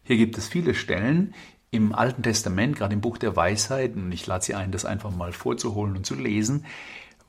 Hier 0.05 0.17
gibt 0.17 0.39
es 0.39 0.49
viele 0.49 0.75
Stellen 0.75 1.35
im 1.71 1.95
Alten 1.95 2.23
Testament, 2.23 2.77
gerade 2.77 2.95
im 2.95 3.01
Buch 3.01 3.19
der 3.19 3.37
Weisheit, 3.37 3.97
und 3.97 4.13
ich 4.13 4.27
lade 4.27 4.45
Sie 4.45 4.55
ein, 4.55 4.73
das 4.73 4.85
einfach 4.85 5.11
mal 5.11 5.33
vorzuholen 5.33 5.97
und 5.97 6.07
zu 6.07 6.15
lesen, 6.15 6.65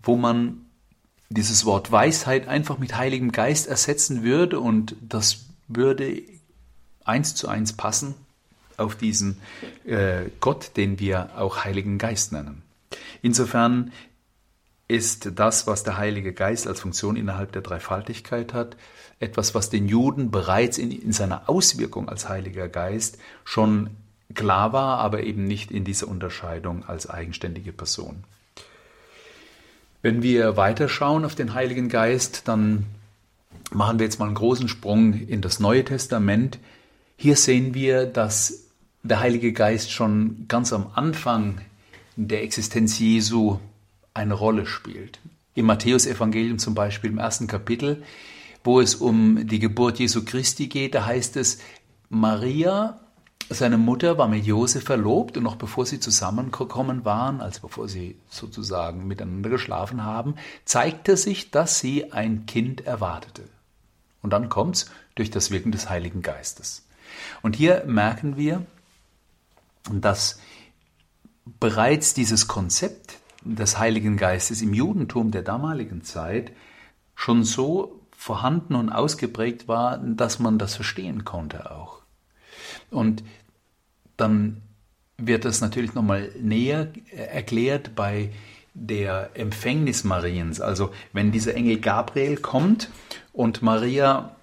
wo 0.03 0.15
man 0.15 0.65
dieses 1.29 1.65
Wort 1.65 1.91
Weisheit 1.91 2.47
einfach 2.47 2.77
mit 2.77 2.95
Heiligem 2.95 3.31
Geist 3.31 3.67
ersetzen 3.67 4.23
würde 4.23 4.59
und 4.59 4.95
das 5.01 5.47
würde 5.67 6.21
eins 7.03 7.35
zu 7.35 7.47
eins 7.47 7.73
passen 7.73 8.15
auf 8.77 8.95
diesen 8.95 9.39
äh, 9.85 10.25
Gott, 10.39 10.71
den 10.77 10.99
wir 10.99 11.37
auch 11.37 11.65
Heiligen 11.65 11.97
Geist 11.97 12.31
nennen. 12.31 12.61
Insofern 13.21 13.91
ist 14.87 15.31
das, 15.35 15.67
was 15.67 15.83
der 15.83 15.97
Heilige 15.97 16.33
Geist 16.33 16.67
als 16.67 16.79
Funktion 16.79 17.15
innerhalb 17.17 17.51
der 17.51 17.61
Dreifaltigkeit 17.61 18.53
hat, 18.53 18.77
etwas, 19.19 19.53
was 19.53 19.69
den 19.69 19.87
Juden 19.87 20.31
bereits 20.31 20.77
in, 20.77 20.91
in 20.91 21.11
seiner 21.11 21.49
Auswirkung 21.49 22.07
als 22.07 22.29
Heiliger 22.29 22.69
Geist 22.69 23.17
schon 23.43 23.89
klar 24.33 24.73
war, 24.73 24.99
aber 24.99 25.23
eben 25.23 25.45
nicht 25.45 25.71
in 25.71 25.83
dieser 25.83 26.07
Unterscheidung 26.07 26.85
als 26.85 27.09
eigenständige 27.09 27.73
Person. 27.73 28.23
Wenn 30.01 30.21
wir 30.21 30.55
weiterschauen 30.55 31.25
auf 31.25 31.35
den 31.35 31.53
Heiligen 31.53 31.89
Geist, 31.89 32.47
dann 32.47 32.85
machen 33.71 33.99
wir 33.99 34.05
jetzt 34.05 34.19
mal 34.19 34.25
einen 34.25 34.35
großen 34.35 34.69
Sprung 34.69 35.13
in 35.13 35.41
das 35.41 35.59
Neue 35.59 35.83
Testament. 35.83 36.59
Hier 37.17 37.35
sehen 37.35 37.73
wir, 37.73 38.05
dass 38.05 38.65
der 39.03 39.19
Heilige 39.19 39.53
Geist 39.53 39.91
schon 39.91 40.45
ganz 40.47 40.71
am 40.71 40.91
Anfang 40.93 41.59
der 42.15 42.43
Existenz 42.43 42.99
Jesu 42.99 43.59
eine 44.17 44.33
Rolle 44.33 44.65
spielt. 44.65 45.19
Im 45.53 45.65
Matthäusevangelium 45.65 46.59
zum 46.59 46.75
Beispiel 46.75 47.11
im 47.11 47.17
ersten 47.17 47.47
Kapitel, 47.47 48.03
wo 48.63 48.81
es 48.81 48.95
um 48.95 49.47
die 49.47 49.59
Geburt 49.59 49.99
Jesu 49.99 50.25
Christi 50.25 50.67
geht, 50.67 50.93
da 50.95 51.05
heißt 51.05 51.37
es, 51.37 51.59
Maria, 52.09 52.99
seine 53.49 53.77
Mutter, 53.77 54.17
war 54.17 54.27
mit 54.27 54.45
Josef 54.45 54.83
verlobt 54.83 55.37
und 55.37 55.43
noch 55.43 55.55
bevor 55.55 55.85
sie 55.85 55.99
zusammengekommen 55.99 57.05
waren, 57.05 57.39
also 57.41 57.61
bevor 57.61 57.87
sie 57.87 58.17
sozusagen 58.29 59.07
miteinander 59.07 59.49
geschlafen 59.49 60.03
haben, 60.03 60.35
zeigte 60.65 61.15
sich, 61.15 61.51
dass 61.51 61.79
sie 61.79 62.11
ein 62.11 62.45
Kind 62.45 62.85
erwartete. 62.85 63.43
Und 64.21 64.31
dann 64.31 64.49
kommt's 64.49 64.91
durch 65.15 65.31
das 65.31 65.51
Wirken 65.51 65.71
des 65.71 65.89
Heiligen 65.89 66.21
Geistes. 66.21 66.85
Und 67.41 67.55
hier 67.55 67.83
merken 67.87 68.35
wir, 68.35 68.65
dass 69.89 70.39
bereits 71.59 72.13
dieses 72.13 72.47
Konzept 72.47 73.16
des 73.55 73.79
Heiligen 73.79 74.17
Geistes 74.17 74.61
im 74.61 74.73
Judentum 74.73 75.31
der 75.31 75.43
damaligen 75.43 76.03
Zeit 76.03 76.51
schon 77.15 77.43
so 77.43 78.01
vorhanden 78.15 78.75
und 78.75 78.89
ausgeprägt 78.89 79.67
war, 79.67 79.97
dass 79.97 80.39
man 80.39 80.57
das 80.57 80.75
verstehen 80.75 81.25
konnte 81.25 81.71
auch. 81.71 82.01
Und 82.89 83.23
dann 84.17 84.61
wird 85.17 85.45
das 85.45 85.61
natürlich 85.61 85.93
nochmal 85.93 86.29
näher 86.39 86.91
erklärt 87.11 87.95
bei 87.95 88.31
der 88.73 89.31
Empfängnis 89.33 90.03
Mariens. 90.03 90.61
Also 90.61 90.91
wenn 91.13 91.31
dieser 91.31 91.55
Engel 91.55 91.79
Gabriel 91.79 92.37
kommt 92.37 92.89
und 93.33 93.61
Maria 93.61 94.35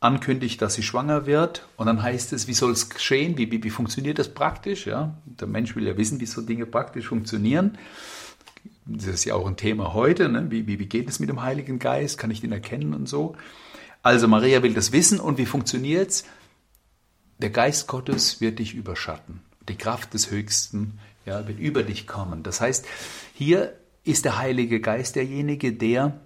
ankündigt, 0.00 0.62
dass 0.62 0.74
sie 0.74 0.82
schwanger 0.82 1.26
wird. 1.26 1.66
Und 1.76 1.86
dann 1.86 2.02
heißt 2.02 2.32
es, 2.32 2.46
wie 2.46 2.54
soll 2.54 2.72
es 2.72 2.88
geschehen? 2.88 3.36
Wie, 3.36 3.50
wie, 3.50 3.62
wie 3.62 3.70
funktioniert 3.70 4.18
das 4.18 4.28
praktisch? 4.28 4.86
Ja? 4.86 5.14
Der 5.24 5.48
Mensch 5.48 5.74
will 5.74 5.86
ja 5.86 5.96
wissen, 5.96 6.20
wie 6.20 6.26
so 6.26 6.40
Dinge 6.40 6.66
praktisch 6.66 7.08
funktionieren. 7.08 7.78
Das 8.90 9.06
ist 9.06 9.24
ja 9.26 9.34
auch 9.34 9.46
ein 9.46 9.56
Thema 9.56 9.92
heute. 9.92 10.28
Ne? 10.30 10.50
Wie, 10.50 10.66
wie, 10.66 10.78
wie 10.78 10.86
geht 10.86 11.08
es 11.08 11.20
mit 11.20 11.28
dem 11.28 11.42
Heiligen 11.42 11.78
Geist? 11.78 12.16
Kann 12.16 12.30
ich 12.30 12.40
den 12.40 12.52
erkennen 12.52 12.94
und 12.94 13.06
so? 13.06 13.36
Also 14.02 14.28
Maria 14.28 14.62
will 14.62 14.72
das 14.72 14.92
wissen 14.92 15.20
und 15.20 15.36
wie 15.36 15.46
funktioniert 15.46 16.10
es? 16.10 16.24
Der 17.38 17.50
Geist 17.50 17.86
Gottes 17.86 18.40
wird 18.40 18.58
dich 18.58 18.74
überschatten. 18.74 19.40
Die 19.68 19.76
Kraft 19.76 20.14
des 20.14 20.30
Höchsten 20.30 20.98
ja, 21.26 21.46
wird 21.46 21.58
über 21.58 21.82
dich 21.82 22.06
kommen. 22.06 22.42
Das 22.42 22.60
heißt, 22.60 22.86
hier 23.34 23.74
ist 24.04 24.24
der 24.24 24.38
Heilige 24.38 24.80
Geist 24.80 25.16
derjenige, 25.16 25.72
der 25.72 26.18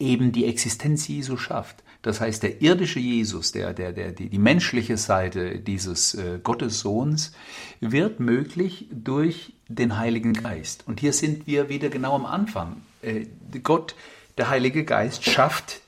eben 0.00 0.32
die 0.32 0.46
Existenz 0.46 1.06
Jesu 1.06 1.36
schafft. 1.36 1.84
Das 2.02 2.20
heißt, 2.20 2.42
der 2.42 2.62
irdische 2.62 2.98
Jesus, 2.98 3.52
der, 3.52 3.74
der, 3.74 3.92
der, 3.92 4.12
die, 4.12 4.30
die 4.30 4.38
menschliche 4.38 4.96
Seite 4.96 5.58
dieses 5.58 6.14
äh, 6.14 6.40
Gottessohns, 6.42 7.32
wird 7.80 8.20
möglich 8.20 8.86
durch 8.90 9.52
den 9.68 9.98
Heiligen 9.98 10.32
Geist. 10.32 10.84
Und 10.86 11.00
hier 11.00 11.12
sind 11.12 11.46
wir 11.46 11.68
wieder 11.68 11.90
genau 11.90 12.14
am 12.14 12.24
Anfang. 12.24 12.82
Äh, 13.02 13.26
Gott, 13.62 13.94
der 14.38 14.48
Heilige 14.48 14.84
Geist, 14.84 15.24
schafft 15.24 15.80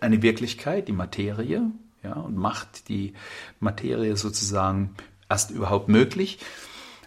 eine 0.00 0.22
Wirklichkeit, 0.22 0.88
die 0.88 0.92
Materie, 0.92 1.70
ja, 2.02 2.14
und 2.14 2.36
macht 2.36 2.88
die 2.88 3.12
Materie 3.60 4.16
sozusagen 4.16 4.94
erst 5.28 5.50
überhaupt 5.50 5.88
möglich 5.88 6.38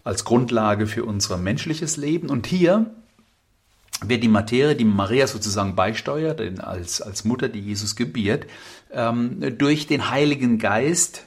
als 0.03 0.25
Grundlage 0.25 0.86
für 0.86 1.05
unser 1.05 1.38
menschliches 1.38 1.98
Leben. 1.98 2.29
Und 2.29 2.45
hier 2.45 2.93
wird 4.10 4.24
die 4.24 4.29
Materie, 4.29 4.75
die 4.75 4.86
Maria 4.86 5.27
sozusagen 5.27 5.75
beisteuert, 5.75 6.41
als, 6.60 7.01
als 7.01 7.25
Mutter, 7.25 7.50
die 7.50 7.60
Jesus 7.60 7.95
gebiert, 7.95 8.45
ähm, 8.91 9.57
durch 9.57 9.88
den 9.88 10.10
Heiligen 10.10 10.60
Geist 10.60 11.24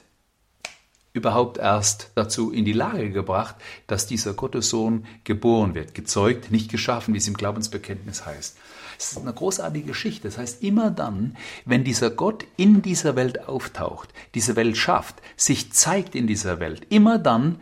überhaupt 1.13 1.57
erst 1.57 2.11
dazu 2.15 2.53
in 2.53 2.65
die 2.65 2.75
Lage 2.75 3.11
gebracht, 3.11 3.57
dass 3.87 4.07
dieser 4.07 4.35
Gottessohn 4.35 5.07
geboren 5.25 5.75
wird, 5.75 5.95
gezeugt, 5.95 6.51
nicht 6.53 6.71
geschaffen, 6.71 7.15
wie 7.15 7.19
es 7.19 7.27
im 7.27 7.35
Glaubensbekenntnis 7.35 8.27
heißt. 8.27 8.59
Es 8.99 9.13
ist 9.13 9.19
eine 9.19 9.33
großartige 9.33 9.87
Geschichte. 9.89 10.29
Das 10.29 10.39
heißt, 10.39 10.63
immer 10.63 10.91
dann, 10.91 11.37
wenn 11.65 11.85
dieser 11.85 12.11
Gott 12.11 12.45
in 12.57 12.83
dieser 12.83 13.17
Welt 13.17 13.49
auftaucht, 13.49 14.11
diese 14.35 14.57
Welt 14.57 14.77
schafft, 14.77 15.17
sich 15.37 15.73
zeigt 15.73 16.15
in 16.15 16.27
dieser 16.27 16.61
Welt, 16.61 16.87
immer 16.91 17.19
dann 17.19 17.61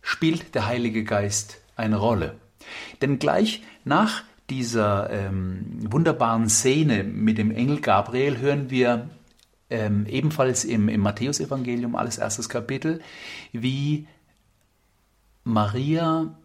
spielt 0.00 0.54
der 0.54 0.66
Heilige 0.66 1.04
Geist 1.04 1.58
eine 1.76 1.96
Rolle. 1.96 2.36
Denn 3.00 3.18
gleich 3.18 3.62
nach 3.84 4.22
dieser 4.50 5.10
ähm, 5.10 5.78
wunderbaren 5.90 6.48
Szene 6.48 7.04
mit 7.04 7.38
dem 7.38 7.50
Engel 7.50 7.80
Gabriel 7.80 8.38
hören 8.38 8.70
wir 8.70 9.10
ähm, 9.70 10.06
ebenfalls 10.06 10.64
im, 10.64 10.88
im 10.88 11.00
Matthäusevangelium, 11.00 11.96
alles 11.96 12.18
erstes 12.18 12.48
Kapitel, 12.48 13.00
wie 13.52 14.06
Maria 15.44 16.36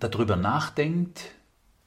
darüber 0.00 0.36
nachdenkt 0.36 1.32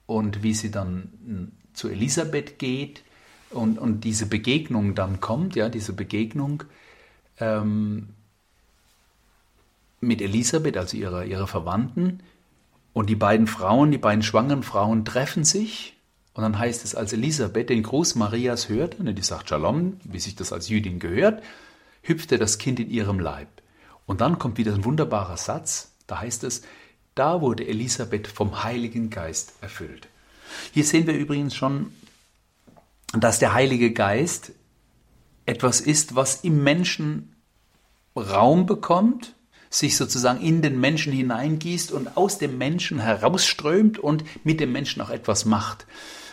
und 0.06 0.42
wie 0.42 0.54
sie 0.54 0.70
dann 0.70 1.12
hm, 1.24 1.52
zu 1.72 1.88
Elisabeth 1.88 2.58
geht 2.58 3.02
und, 3.50 3.78
und 3.78 4.04
diese 4.04 4.26
Begegnung 4.26 4.94
dann 4.94 5.20
kommt, 5.20 5.56
ja, 5.56 5.68
diese 5.68 5.92
Begegnung 5.92 6.64
ähm, 7.40 8.10
mit 10.00 10.22
Elisabeth, 10.22 10.76
also 10.76 10.96
ihrer, 10.96 11.24
ihrer 11.24 11.46
Verwandten, 11.46 12.20
und 12.92 13.08
die 13.08 13.16
beiden 13.16 13.46
Frauen, 13.46 13.90
die 13.90 13.98
beiden 13.98 14.22
schwangeren 14.22 14.62
Frauen 14.62 15.04
treffen 15.04 15.44
sich 15.44 15.96
und 16.34 16.42
dann 16.42 16.58
heißt 16.58 16.84
es, 16.84 16.94
als 16.94 17.12
Elisabeth 17.12 17.68
den 17.68 17.82
Gruß 17.82 18.14
Marias 18.14 18.68
hörte, 18.68 19.02
ne, 19.02 19.14
die 19.14 19.22
sagt 19.22 19.48
Shalom, 19.48 19.98
wie 20.04 20.20
sich 20.20 20.36
das 20.36 20.52
als 20.52 20.68
Jüdin 20.68 21.00
gehört, 21.00 21.42
hüpfte 22.02 22.38
das 22.38 22.58
Kind 22.58 22.78
in 22.80 22.90
ihrem 22.90 23.18
Leib. 23.18 23.48
Und 24.06 24.20
dann 24.20 24.38
kommt 24.38 24.56
wieder 24.56 24.72
ein 24.72 24.84
wunderbarer 24.84 25.36
Satz, 25.36 25.92
da 26.06 26.20
heißt 26.20 26.44
es, 26.44 26.62
da 27.14 27.40
wurde 27.40 27.66
Elisabeth 27.66 28.28
vom 28.28 28.62
Heiligen 28.62 29.10
Geist 29.10 29.54
erfüllt. 29.60 30.08
Hier 30.72 30.84
sehen 30.84 31.06
wir 31.06 31.14
übrigens 31.14 31.54
schon, 31.54 31.92
dass 33.12 33.38
der 33.38 33.52
Heilige 33.54 33.92
Geist 33.92 34.52
etwas 35.44 35.80
ist, 35.80 36.14
was 36.14 36.44
im 36.44 36.62
Menschen 36.62 37.34
Raum 38.14 38.66
bekommt 38.66 39.34
sich 39.70 39.96
sozusagen 39.96 40.40
in 40.40 40.62
den 40.62 40.80
Menschen 40.80 41.12
hineingießt 41.12 41.92
und 41.92 42.16
aus 42.16 42.38
dem 42.38 42.58
Menschen 42.58 43.00
herausströmt 43.00 43.98
und 43.98 44.24
mit 44.44 44.60
dem 44.60 44.72
Menschen 44.72 45.02
auch 45.02 45.10
etwas 45.10 45.44
macht. 45.44 45.86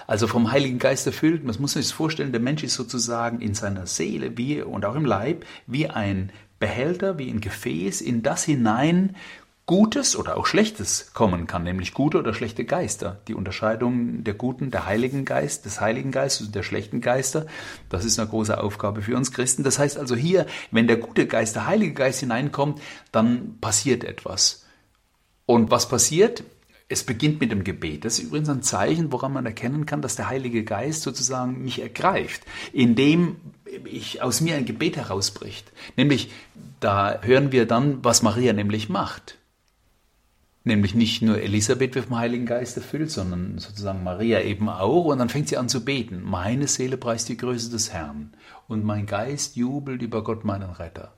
Also 0.07 0.27
vom 0.27 0.51
Heiligen 0.51 0.79
Geist 0.79 1.07
erfüllt. 1.07 1.43
Man 1.43 1.55
muss 1.59 1.73
sich 1.73 1.85
das 1.85 1.91
vorstellen, 1.91 2.31
der 2.31 2.41
Mensch 2.41 2.63
ist 2.63 2.75
sozusagen 2.75 3.41
in 3.41 3.55
seiner 3.55 3.87
Seele 3.87 4.37
wie, 4.37 4.61
und 4.61 4.85
auch 4.85 4.95
im 4.95 5.05
Leib 5.05 5.45
wie 5.65 5.87
ein 5.87 6.31
Behälter, 6.59 7.17
wie 7.17 7.29
ein 7.29 7.41
Gefäß, 7.41 8.01
in 8.01 8.23
das 8.23 8.43
hinein 8.43 9.15
Gutes 9.67 10.15
oder 10.15 10.37
auch 10.37 10.45
Schlechtes 10.45 11.11
kommen 11.15 11.47
kann, 11.47 11.63
nämlich 11.63 11.95
gute 11.95 12.19
oder 12.19 12.35
schlechte 12.35 12.65
Geister. 12.65 13.21
Die 13.27 13.33
Unterscheidung 13.33 14.23
der 14.23 14.35
guten, 14.35 14.69
der 14.69 14.85
Heiligen 14.85 15.25
Geist, 15.25 15.65
des 15.65 15.81
Heiligen 15.81 16.11
Geistes 16.11 16.47
und 16.47 16.55
der 16.55 16.61
schlechten 16.61 17.01
Geister, 17.01 17.47
das 17.89 18.05
ist 18.05 18.19
eine 18.19 18.29
große 18.29 18.61
Aufgabe 18.61 19.01
für 19.01 19.17
uns 19.17 19.31
Christen. 19.31 19.63
Das 19.63 19.79
heißt 19.79 19.97
also 19.97 20.15
hier, 20.15 20.45
wenn 20.69 20.85
der 20.85 20.97
gute 20.97 21.25
Geist, 21.25 21.55
der 21.55 21.65
Heilige 21.65 21.93
Geist 21.93 22.19
hineinkommt, 22.19 22.79
dann 23.11 23.57
passiert 23.59 24.03
etwas. 24.03 24.67
Und 25.47 25.71
was 25.71 25.89
passiert? 25.89 26.43
Es 26.87 27.03
beginnt 27.03 27.41
mit 27.41 27.51
dem 27.51 27.63
Gebet. 27.63 28.05
Das 28.05 28.19
ist 28.19 28.25
übrigens 28.25 28.49
ein 28.49 28.61
Zeichen, 28.61 29.11
woran 29.11 29.33
man 29.33 29.47
erkennen 29.47 29.87
kann, 29.87 30.03
dass 30.03 30.15
der 30.15 30.29
Heilige 30.29 30.63
Geist 30.63 31.01
sozusagen 31.01 31.63
mich 31.63 31.81
ergreift, 31.81 32.43
indem 32.71 33.37
ich 33.85 34.21
aus 34.21 34.41
mir 34.41 34.57
ein 34.57 34.65
Gebet 34.65 34.95
herausbricht. 34.95 35.71
Nämlich, 35.97 36.29
da 36.79 37.19
hören 37.23 37.51
wir 37.51 37.65
dann, 37.65 38.05
was 38.05 38.21
Maria 38.21 38.53
nämlich 38.53 38.89
macht. 38.89 39.39
Nämlich 40.67 40.95
nicht 40.95 41.21
nur 41.21 41.39
Elisabeth 41.39 41.93
wird 41.93 42.07
vom 42.07 42.17
Heiligen 42.17 42.47
Geist 42.47 42.75
erfüllt, 42.75 43.11
sondern 43.11 43.59
sozusagen 43.59 44.03
Maria 44.03 44.41
eben 44.41 44.67
auch. 44.67 45.05
Und 45.05 45.19
dann 45.19 45.29
fängt 45.29 45.47
sie 45.47 45.57
an 45.57 45.69
zu 45.69 45.85
beten. 45.85 46.23
Meine 46.23 46.67
Seele 46.67 46.97
preist 46.97 47.29
die 47.29 47.37
Größe 47.37 47.69
des 47.69 47.93
Herrn 47.93 48.33
und 48.67 48.83
mein 48.83 49.05
Geist 49.05 49.55
jubelt 49.55 50.01
über 50.01 50.23
Gott, 50.23 50.43
meinen 50.43 50.71
Retter. 50.71 51.13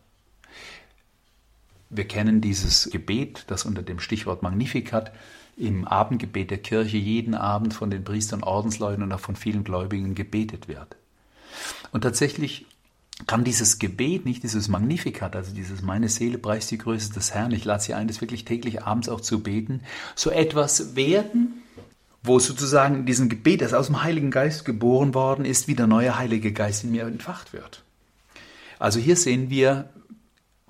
Wir 1.89 2.05
kennen 2.05 2.41
dieses 2.41 2.89
Gebet, 2.89 3.45
das 3.47 3.63
unter 3.63 3.83
dem 3.83 4.01
Stichwort 4.01 4.43
Magnificat 4.43 5.13
im 5.55 5.87
Abendgebet 5.87 6.51
der 6.51 6.57
Kirche 6.57 6.97
jeden 6.97 7.33
Abend 7.33 7.73
von 7.73 7.89
den 7.89 8.03
Priestern, 8.03 8.43
Ordensleuten 8.43 9.01
und 9.01 9.13
auch 9.13 9.21
von 9.21 9.37
vielen 9.37 9.63
Gläubigen 9.63 10.13
gebetet 10.13 10.67
wird. 10.67 10.97
Und 11.93 12.01
tatsächlich 12.01 12.65
kann 13.25 13.43
dieses 13.43 13.79
Gebet, 13.79 14.25
nicht 14.25 14.43
dieses 14.43 14.67
Magnificat, 14.67 15.35
also 15.35 15.53
dieses 15.53 15.81
Meine 15.81 16.07
Seele 16.07 16.37
preist 16.37 16.69
die 16.69 16.77
Größe 16.77 17.13
des 17.13 17.33
Herrn, 17.33 17.51
ich 17.51 17.65
lade 17.65 17.81
Sie 17.81 17.93
ein, 17.93 18.07
das 18.07 18.21
wirklich 18.21 18.45
täglich 18.45 18.83
abends 18.83 19.09
auch 19.09 19.21
zu 19.21 19.41
beten, 19.41 19.81
so 20.15 20.29
etwas 20.29 20.95
werden, 20.95 21.63
wo 22.21 22.37
sozusagen 22.37 22.95
in 22.95 23.05
diesem 23.05 23.29
Gebet, 23.29 23.61
das 23.61 23.73
aus 23.73 23.87
dem 23.87 24.03
Heiligen 24.03 24.29
Geist 24.29 24.65
geboren 24.65 25.13
worden 25.13 25.45
ist, 25.45 25.67
wie 25.67 25.75
der 25.75 25.87
neue 25.87 26.17
Heilige 26.17 26.51
Geist 26.51 26.83
in 26.83 26.91
mir 26.91 27.07
entfacht 27.07 27.53
wird. 27.53 27.83
Also 28.79 28.99
hier 28.99 29.15
sehen 29.15 29.49
wir, 29.49 29.89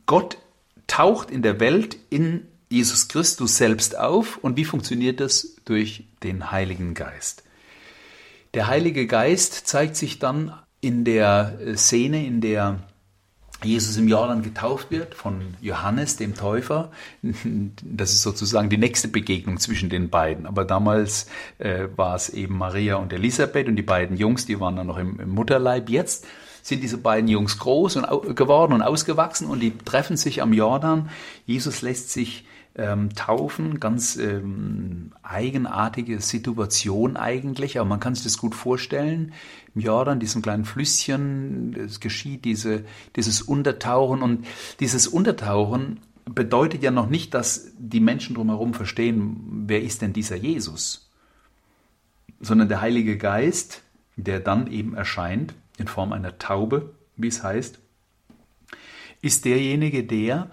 Gott 0.06 0.38
taucht 0.88 1.30
in 1.30 1.42
der 1.42 1.60
Welt 1.60 1.98
in 2.10 2.48
Jesus 2.70 3.08
Christus 3.08 3.58
selbst 3.58 3.98
auf. 3.98 4.38
Und 4.38 4.58
wie 4.58 4.66
funktioniert 4.66 5.20
das? 5.20 5.56
Durch 5.66 6.06
den 6.24 6.52
Heiligen 6.52 6.94
Geist. 6.94 7.44
Der 8.54 8.68
Heilige 8.68 9.06
Geist 9.06 9.68
zeigt 9.68 9.96
sich 9.96 10.20
dann 10.20 10.54
in 10.82 11.04
der 11.04 11.58
Szene, 11.76 12.26
in 12.26 12.42
der 12.42 12.80
Jesus 13.64 13.98
im 13.98 14.08
Jordan 14.08 14.44
getauft 14.44 14.92
wird 14.92 15.16
von 15.16 15.56
Johannes, 15.62 16.18
dem 16.18 16.36
Täufer. 16.36 16.92
Das 17.82 18.12
ist 18.12 18.22
sozusagen 18.22 18.70
die 18.70 18.78
nächste 18.78 19.08
Begegnung 19.08 19.58
zwischen 19.58 19.90
den 19.90 20.10
beiden. 20.10 20.46
Aber 20.46 20.64
damals 20.64 21.28
äh, 21.58 21.88
war 21.96 22.16
es 22.16 22.30
eben 22.30 22.58
Maria 22.58 22.98
und 22.98 23.12
Elisabeth 23.14 23.68
und 23.68 23.76
die 23.76 23.82
beiden 23.82 24.18
Jungs, 24.18 24.46
die 24.46 24.60
waren 24.60 24.76
dann 24.76 24.88
noch 24.88 24.98
im, 24.98 25.20
im 25.20 25.30
Mutterleib. 25.30 25.90
Jetzt 25.90 26.28
sind 26.62 26.84
diese 26.84 26.98
beiden 26.98 27.28
Jungs 27.28 27.58
groß 27.58 27.96
und 27.96 28.36
geworden 28.36 28.74
und 28.74 28.82
ausgewachsen 28.82 29.48
und 29.48 29.62
die 29.62 29.76
treffen 29.76 30.18
sich 30.18 30.42
am 30.42 30.54
Jordan. 30.54 31.10
Jesus 31.46 31.82
lässt 31.82 32.12
sich 32.12 32.46
ähm, 32.78 33.14
taufen, 33.16 33.80
ganz 33.80 34.18
ähm, 34.18 35.12
eigenartige 35.24 36.22
Situation 36.22 37.18
eigentlich, 37.18 37.80
aber 37.80 37.90
man 37.90 38.00
kann 38.00 38.14
sich 38.14 38.24
das 38.24 38.38
gut 38.38 38.54
vorstellen. 38.54 39.34
Im 39.74 39.82
Jordan, 39.82 40.20
diesem 40.20 40.42
kleinen 40.42 40.66
Flüsschen, 40.66 41.76
es 41.76 42.00
geschieht 42.00 42.46
diese, 42.46 42.86
dieses 43.16 43.42
Untertauchen. 43.42 44.22
Und 44.22 44.46
dieses 44.80 45.08
Untertauchen 45.08 46.00
bedeutet 46.26 46.84
ja 46.84 46.92
noch 46.92 47.10
nicht, 47.10 47.34
dass 47.34 47.72
die 47.78 48.00
Menschen 48.00 48.36
drumherum 48.36 48.74
verstehen, 48.74 49.64
wer 49.68 49.82
ist 49.82 50.02
denn 50.02 50.14
dieser 50.14 50.36
Jesus, 50.36 51.10
sondern 52.40 52.70
der 52.70 52.82
Heilige 52.82 53.18
Geist, 53.18 53.82
der 54.18 54.40
dann 54.40 54.72
eben 54.72 54.94
erscheint, 54.94 55.56
in 55.78 55.88
Form 55.88 56.14
einer 56.14 56.38
Taube, 56.38 56.94
wie 57.16 57.28
es 57.28 57.44
heißt, 57.44 57.80
ist 59.22 59.46
derjenige, 59.46 60.04
der 60.04 60.52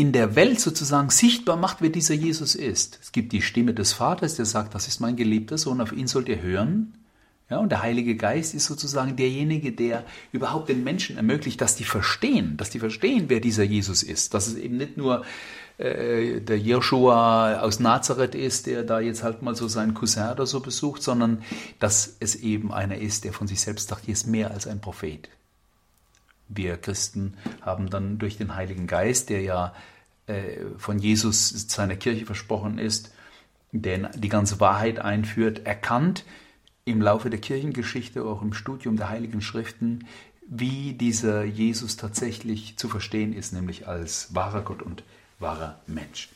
in 0.00 0.12
der 0.12 0.34
Welt 0.34 0.58
sozusagen 0.58 1.10
sichtbar 1.10 1.58
macht, 1.58 1.82
wer 1.82 1.90
dieser 1.90 2.14
Jesus 2.14 2.54
ist. 2.54 2.98
Es 3.02 3.12
gibt 3.12 3.32
die 3.32 3.42
Stimme 3.42 3.74
des 3.74 3.92
Vaters, 3.92 4.34
der 4.34 4.46
sagt, 4.46 4.74
das 4.74 4.88
ist 4.88 4.98
mein 4.98 5.14
geliebter 5.14 5.58
Sohn, 5.58 5.82
auf 5.82 5.92
ihn 5.92 6.06
sollt 6.06 6.30
ihr 6.30 6.40
hören. 6.40 6.94
Ja, 7.50 7.58
und 7.58 7.68
der 7.68 7.82
Heilige 7.82 8.16
Geist 8.16 8.54
ist 8.54 8.64
sozusagen 8.64 9.16
derjenige, 9.16 9.72
der 9.72 10.04
überhaupt 10.32 10.70
den 10.70 10.84
Menschen 10.84 11.18
ermöglicht, 11.18 11.60
dass 11.60 11.76
die 11.76 11.84
verstehen, 11.84 12.56
dass 12.56 12.70
die 12.70 12.78
verstehen, 12.78 13.26
wer 13.28 13.40
dieser 13.40 13.64
Jesus 13.64 14.02
ist. 14.02 14.32
Dass 14.32 14.46
es 14.46 14.54
eben 14.54 14.78
nicht 14.78 14.96
nur 14.96 15.22
äh, 15.76 16.40
der 16.40 16.58
Joshua 16.58 17.60
aus 17.60 17.78
Nazareth 17.78 18.34
ist, 18.34 18.68
der 18.68 18.84
da 18.84 19.00
jetzt 19.00 19.22
halt 19.22 19.42
mal 19.42 19.54
so 19.54 19.68
seinen 19.68 19.92
Cousin 19.92 20.30
oder 20.30 20.46
so 20.46 20.60
besucht, 20.60 21.02
sondern 21.02 21.42
dass 21.78 22.16
es 22.20 22.36
eben 22.36 22.72
einer 22.72 22.96
ist, 22.96 23.24
der 23.24 23.34
von 23.34 23.46
sich 23.46 23.60
selbst 23.60 23.88
sagt, 23.88 24.06
hier 24.06 24.14
ist 24.14 24.26
mehr 24.26 24.50
als 24.50 24.66
ein 24.66 24.80
Prophet. 24.80 25.28
Wir 26.50 26.76
Christen 26.76 27.34
haben 27.62 27.88
dann 27.88 28.18
durch 28.18 28.36
den 28.36 28.54
Heiligen 28.54 28.86
Geist, 28.86 29.30
der 29.30 29.40
ja 29.40 29.74
äh, 30.26 30.66
von 30.76 30.98
Jesus 30.98 31.48
seiner 31.68 31.96
Kirche 31.96 32.26
versprochen 32.26 32.78
ist, 32.78 33.12
der 33.72 34.10
die 34.10 34.28
ganze 34.28 34.60
Wahrheit 34.60 34.98
einführt, 34.98 35.64
erkannt, 35.64 36.24
im 36.84 37.00
Laufe 37.00 37.30
der 37.30 37.40
Kirchengeschichte, 37.40 38.24
auch 38.24 38.42
im 38.42 38.52
Studium 38.52 38.96
der 38.96 39.10
Heiligen 39.10 39.40
Schriften, 39.40 40.06
wie 40.48 40.94
dieser 40.94 41.44
Jesus 41.44 41.96
tatsächlich 41.96 42.76
zu 42.76 42.88
verstehen 42.88 43.32
ist, 43.32 43.52
nämlich 43.52 43.86
als 43.86 44.34
wahrer 44.34 44.62
Gott 44.62 44.82
und 44.82 45.04
wahrer 45.38 45.80
Mensch. 45.86 46.28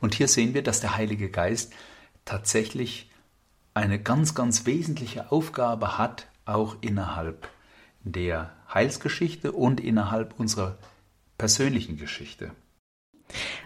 Und 0.00 0.14
hier 0.14 0.28
sehen 0.28 0.52
wir, 0.52 0.62
dass 0.62 0.80
der 0.80 0.96
Heilige 0.96 1.30
Geist 1.30 1.72
tatsächlich 2.26 3.10
eine 3.72 3.98
ganz, 3.98 4.34
ganz 4.34 4.66
wesentliche 4.66 5.32
Aufgabe 5.32 5.96
hat, 5.96 6.26
auch 6.44 6.76
innerhalb 6.82 7.48
der 8.12 8.52
Heilsgeschichte 8.72 9.52
und 9.52 9.80
innerhalb 9.80 10.38
unserer 10.38 10.78
persönlichen 11.36 11.96
Geschichte. 11.96 12.50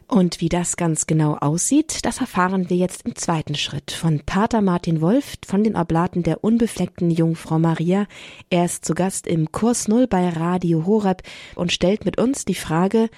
Und 0.08 0.40
wie 0.40 0.48
das 0.48 0.76
ganz 0.76 1.06
genau 1.06 1.36
aussieht, 1.36 2.04
das 2.04 2.20
erfahren 2.20 2.68
wir 2.68 2.76
jetzt 2.76 3.02
im 3.06 3.16
zweiten 3.16 3.54
Schritt 3.54 3.92
von 3.92 4.20
Pater 4.20 4.60
Martin 4.60 5.00
Wolf 5.00 5.36
von 5.46 5.64
den 5.64 5.76
Oblaten 5.76 6.22
der 6.22 6.44
unbefleckten 6.44 7.10
Jungfrau 7.10 7.58
Maria. 7.58 8.06
Er 8.50 8.64
ist 8.64 8.84
zu 8.84 8.94
Gast 8.94 9.26
im 9.26 9.52
Kurs 9.52 9.88
Null 9.88 10.06
bei 10.06 10.28
Radio 10.28 10.84
Horeb 10.84 11.22
und 11.54 11.72
stellt 11.72 12.04
mit 12.04 12.20
uns 12.20 12.44
die 12.44 12.54
Frage, 12.54 13.08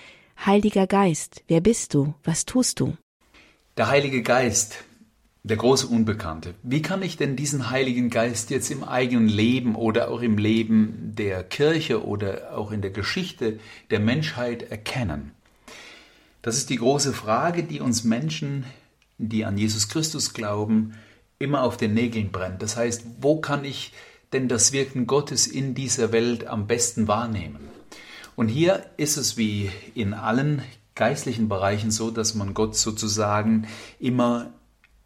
Heiliger 0.44 0.86
Geist, 0.86 1.42
wer 1.48 1.60
bist 1.60 1.94
du? 1.94 2.14
Was 2.22 2.44
tust 2.44 2.80
du? 2.80 2.96
Der 3.76 3.88
Heilige 3.88 4.22
Geist, 4.22 4.84
der 5.44 5.58
große 5.58 5.86
Unbekannte. 5.86 6.54
Wie 6.62 6.80
kann 6.80 7.02
ich 7.02 7.18
denn 7.18 7.36
diesen 7.36 7.70
Heiligen 7.70 8.08
Geist 8.08 8.48
jetzt 8.48 8.70
im 8.70 8.82
eigenen 8.82 9.28
Leben 9.28 9.76
oder 9.76 10.10
auch 10.10 10.22
im 10.22 10.38
Leben 10.38 11.12
der 11.16 11.44
Kirche 11.44 12.02
oder 12.02 12.56
auch 12.56 12.72
in 12.72 12.80
der 12.80 12.90
Geschichte 12.90 13.58
der 13.90 14.00
Menschheit 14.00 14.62
erkennen? 14.62 15.32
Das 16.40 16.56
ist 16.56 16.70
die 16.70 16.76
große 16.76 17.12
Frage, 17.12 17.62
die 17.62 17.80
uns 17.80 18.04
Menschen, 18.04 18.64
die 19.18 19.44
an 19.44 19.58
Jesus 19.58 19.90
Christus 19.90 20.32
glauben, 20.32 20.94
immer 21.38 21.62
auf 21.62 21.76
den 21.76 21.92
Nägeln 21.92 22.32
brennt. 22.32 22.62
Das 22.62 22.78
heißt, 22.78 23.04
wo 23.20 23.38
kann 23.38 23.66
ich 23.66 23.92
denn 24.32 24.48
das 24.48 24.72
Wirken 24.72 25.06
Gottes 25.06 25.46
in 25.46 25.74
dieser 25.74 26.10
Welt 26.10 26.46
am 26.46 26.66
besten 26.66 27.06
wahrnehmen? 27.06 27.68
Und 28.34 28.48
hier 28.48 28.86
ist 28.96 29.18
es 29.18 29.36
wie 29.36 29.70
in 29.94 30.14
allen 30.14 30.62
geistlichen 30.94 31.50
Bereichen 31.50 31.90
so, 31.90 32.10
dass 32.10 32.34
man 32.34 32.54
Gott 32.54 32.76
sozusagen 32.76 33.66
immer 34.00 34.50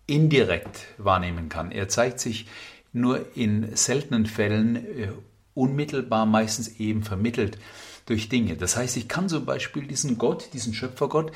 indirekt 0.09 0.87
wahrnehmen 0.97 1.49
kann. 1.49 1.71
Er 1.71 1.89
zeigt 1.89 2.19
sich 2.19 2.47
nur 2.93 3.37
in 3.37 3.77
seltenen 3.77 4.27
Fällen 4.27 4.77
äh, 4.77 5.13
unmittelbar, 5.55 6.27
meistens 6.27 6.81
eben 6.81 7.05
vermittelt 7.05 7.59
durch 8.07 8.29
Dinge. 8.29 8.57
Das 8.57 8.77
heißt, 8.77 8.97
ich 8.97 9.07
kann 9.07 9.29
zum 9.29 9.45
Beispiel 9.45 9.87
diesen 9.87 10.19
Gott, 10.19 10.51
diesen 10.55 10.75
Schöpfergott, 10.75 11.31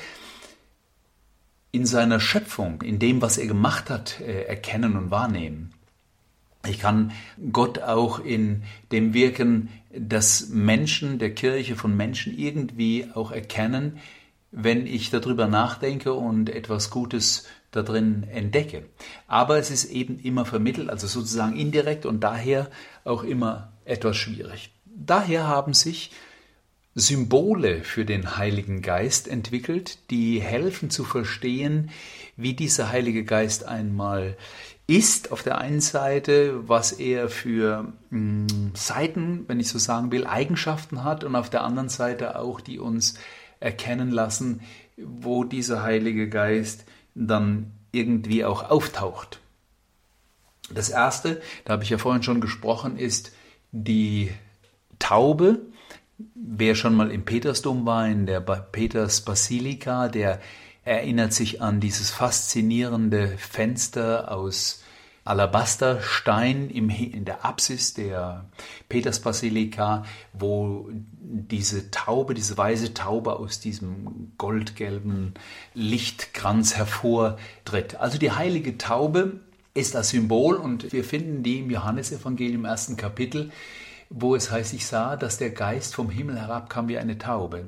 in 1.71 1.85
seiner 1.85 2.19
Schöpfung, 2.19 2.81
in 2.81 2.99
dem, 2.99 3.21
was 3.21 3.37
er 3.37 3.47
gemacht 3.47 3.89
hat, 3.89 4.19
äh, 4.19 4.43
erkennen 4.43 4.97
und 4.97 5.11
wahrnehmen. 5.11 5.73
Ich 6.67 6.79
kann 6.79 7.11
Gott 7.51 7.79
auch 7.79 8.19
in 8.19 8.63
dem 8.91 9.13
Wirken 9.13 9.69
des 9.91 10.49
Menschen, 10.49 11.19
der 11.19 11.33
Kirche 11.33 11.75
von 11.75 11.95
Menschen 11.95 12.37
irgendwie 12.37 13.07
auch 13.13 13.31
erkennen, 13.31 13.99
wenn 14.51 14.87
ich 14.87 15.09
darüber 15.09 15.47
nachdenke 15.47 16.13
und 16.13 16.49
etwas 16.49 16.89
Gutes 16.89 17.47
da 17.73 17.81
drin 17.81 18.25
entdecke. 18.31 18.85
Aber 19.27 19.57
es 19.57 19.71
ist 19.71 19.85
eben 19.85 20.19
immer 20.19 20.45
vermittelt, 20.45 20.89
also 20.89 21.07
sozusagen 21.07 21.57
indirekt 21.57 22.05
und 22.05 22.21
daher 22.21 22.69
auch 23.03 23.23
immer 23.23 23.73
etwas 23.85 24.15
schwierig. 24.15 24.71
Daher 24.85 25.47
haben 25.47 25.73
sich 25.73 26.11
Symbole 26.95 27.83
für 27.83 28.05
den 28.05 28.37
Heiligen 28.37 28.83
Geist 28.83 29.27
entwickelt, 29.27 29.97
die 30.11 30.39
helfen 30.39 30.91
zu 30.91 31.03
verstehen, 31.03 31.89
wie 32.37 32.53
dieser 32.53 32.91
Heilige 32.91 33.23
Geist 33.23 33.67
einmal 33.67 34.37
ist 34.85 35.31
auf 35.31 35.43
der 35.43 35.59
einen 35.59 35.81
Seite, 35.81 36.67
was 36.67 36.91
er 36.91 37.29
für 37.29 37.93
mh, 38.09 38.47
hm, 38.51 38.71
Seiten, 38.75 39.45
wenn 39.47 39.59
ich 39.59 39.69
so 39.69 39.79
sagen 39.79 40.11
will, 40.11 40.27
Eigenschaften 40.27 41.03
hat 41.03 41.23
und 41.23 41.35
auf 41.35 41.49
der 41.49 41.63
anderen 41.63 41.89
Seite 41.89 42.37
auch, 42.37 42.59
die 42.59 42.79
uns 42.79 43.15
erkennen 43.59 44.11
lassen, 44.11 44.61
wo 44.97 45.45
dieser 45.45 45.83
Heilige 45.83 46.29
Geist 46.29 46.85
dann 47.15 47.71
irgendwie 47.91 48.45
auch 48.45 48.69
auftaucht. 48.69 49.39
Das 50.73 50.89
erste, 50.89 51.41
da 51.65 51.73
habe 51.73 51.83
ich 51.83 51.89
ja 51.89 51.97
vorhin 51.97 52.23
schon 52.23 52.41
gesprochen, 52.41 52.97
ist 52.97 53.33
die 53.71 54.31
Taube, 54.99 55.61
Wer 56.35 56.75
schon 56.75 56.95
mal 56.95 57.11
im 57.11 57.25
Petersdom 57.25 57.85
war, 57.85 58.07
in 58.07 58.25
der 58.25 58.39
Peters 58.39 59.21
Basilika, 59.21 60.09
der 60.09 60.39
erinnert 60.83 61.33
sich 61.33 61.61
an 61.61 61.79
dieses 61.79 62.11
faszinierende 62.11 63.29
Fenster 63.37 64.31
aus 64.31 64.82
Alabasterstein 65.25 66.69
in 66.69 67.25
der 67.25 67.45
Apsis 67.45 67.93
der 67.93 68.45
Petersbasilika, 68.89 70.03
wo 70.33 70.89
diese 70.91 71.91
Taube, 71.91 72.33
diese 72.33 72.57
weiße 72.57 72.93
Taube 72.93 73.37
aus 73.37 73.59
diesem 73.59 74.33
goldgelben 74.37 75.33
Lichtkranz 75.73 76.75
hervortritt. 76.75 77.95
Also 77.95 78.17
die 78.17 78.31
heilige 78.31 78.77
Taube 78.77 79.39
ist 79.73 79.95
das 79.95 80.09
Symbol 80.09 80.55
und 80.55 80.91
wir 80.91 81.03
finden 81.03 81.41
die 81.41 81.59
im 81.59 81.71
Johannesevangelium 81.71 82.65
ersten 82.65 82.97
Kapitel, 82.97 83.51
wo 84.09 84.35
es 84.35 84.51
heißt, 84.51 84.73
ich 84.73 84.85
sah, 84.85 85.15
dass 85.15 85.37
der 85.37 85.49
Geist 85.49 85.95
vom 85.95 86.09
Himmel 86.09 86.39
herabkam 86.39 86.87
wie 86.87 86.97
eine 86.97 87.17
Taube. 87.17 87.67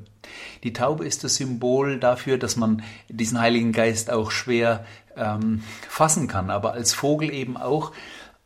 Die 0.63 0.74
Taube 0.74 1.06
ist 1.06 1.24
das 1.24 1.36
Symbol 1.36 2.00
dafür, 2.00 2.38
dass 2.38 2.56
man 2.56 2.84
diesen 3.10 3.39
Heiligen 3.39 3.71
Geist 3.71 4.12
auch 4.12 4.32
schwer 4.32 4.86
ähm, 5.15 5.63
fassen 5.89 6.28
kann, 6.28 6.50
aber 6.50 6.74
als 6.74 6.93
Vogel 6.93 7.34
eben 7.34 7.58
auch 7.58 7.91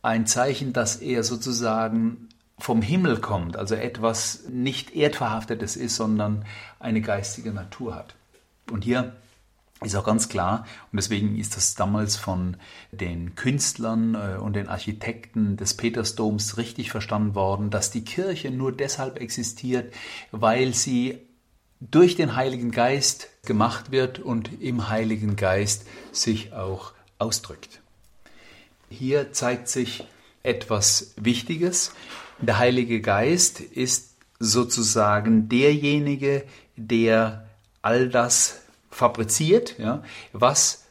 ein 0.02 0.26
Zeichen, 0.26 0.72
dass 0.72 0.96
er 0.96 1.24
sozusagen 1.24 2.28
vom 2.58 2.82
Himmel 2.82 3.18
kommt, 3.20 3.56
also 3.56 3.74
etwas 3.74 4.44
nicht 4.48 4.94
erdverhaftetes 4.94 5.76
ist, 5.76 5.96
sondern 5.96 6.44
eine 6.78 7.00
geistige 7.00 7.52
Natur 7.52 7.94
hat. 7.94 8.14
Und 8.70 8.84
hier 8.84 9.14
ist 9.82 9.96
auch 9.96 10.04
ganz 10.04 10.28
klar, 10.28 10.66
und 10.92 10.96
deswegen 10.96 11.38
ist 11.38 11.56
das 11.56 11.74
damals 11.74 12.16
von 12.16 12.56
den 12.92 13.34
Künstlern 13.34 14.14
äh, 14.14 14.38
und 14.38 14.54
den 14.54 14.68
Architekten 14.68 15.56
des 15.56 15.74
Petersdoms 15.74 16.58
richtig 16.58 16.90
verstanden 16.90 17.34
worden, 17.34 17.70
dass 17.70 17.90
die 17.90 18.04
Kirche 18.04 18.50
nur 18.50 18.72
deshalb 18.72 19.18
existiert, 19.20 19.92
weil 20.32 20.74
sie 20.74 21.18
durch 21.80 22.14
den 22.14 22.36
Heiligen 22.36 22.72
Geist 22.72 23.28
gemacht 23.46 23.90
wird 23.90 24.18
und 24.18 24.60
im 24.60 24.90
Heiligen 24.90 25.36
Geist 25.36 25.86
sich 26.12 26.52
auch 26.52 26.92
ausdrückt. 27.18 27.80
Hier 28.90 29.32
zeigt 29.32 29.68
sich 29.68 30.04
etwas 30.42 31.14
Wichtiges. 31.16 31.92
Der 32.40 32.58
Heilige 32.58 33.00
Geist 33.00 33.60
ist 33.60 34.16
sozusagen 34.38 35.48
derjenige, 35.48 36.44
der 36.76 37.48
all 37.82 38.08
das 38.08 38.60
fabriziert, 39.00 39.78
ja, 39.78 40.02
was 40.34 40.84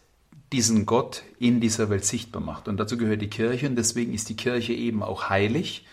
diesen 0.52 0.88
Gott 0.88 1.22
in 1.38 1.62
dieser 1.62 1.91
Welt 1.91 2.04
sichtbar 2.04 2.41
macht. 2.41 2.67
Und 2.67 2.78
dazu 2.78 2.98
gehört 2.98 3.22
die 3.22 3.30
Kirche 3.30 3.69
und 3.69 3.76
deswegen 3.76 4.15
ist 4.15 4.30
die 4.30 4.36
Kirche 4.36 4.74
eben 4.74 5.04
auch 5.04 5.30
heilig. 5.30 5.86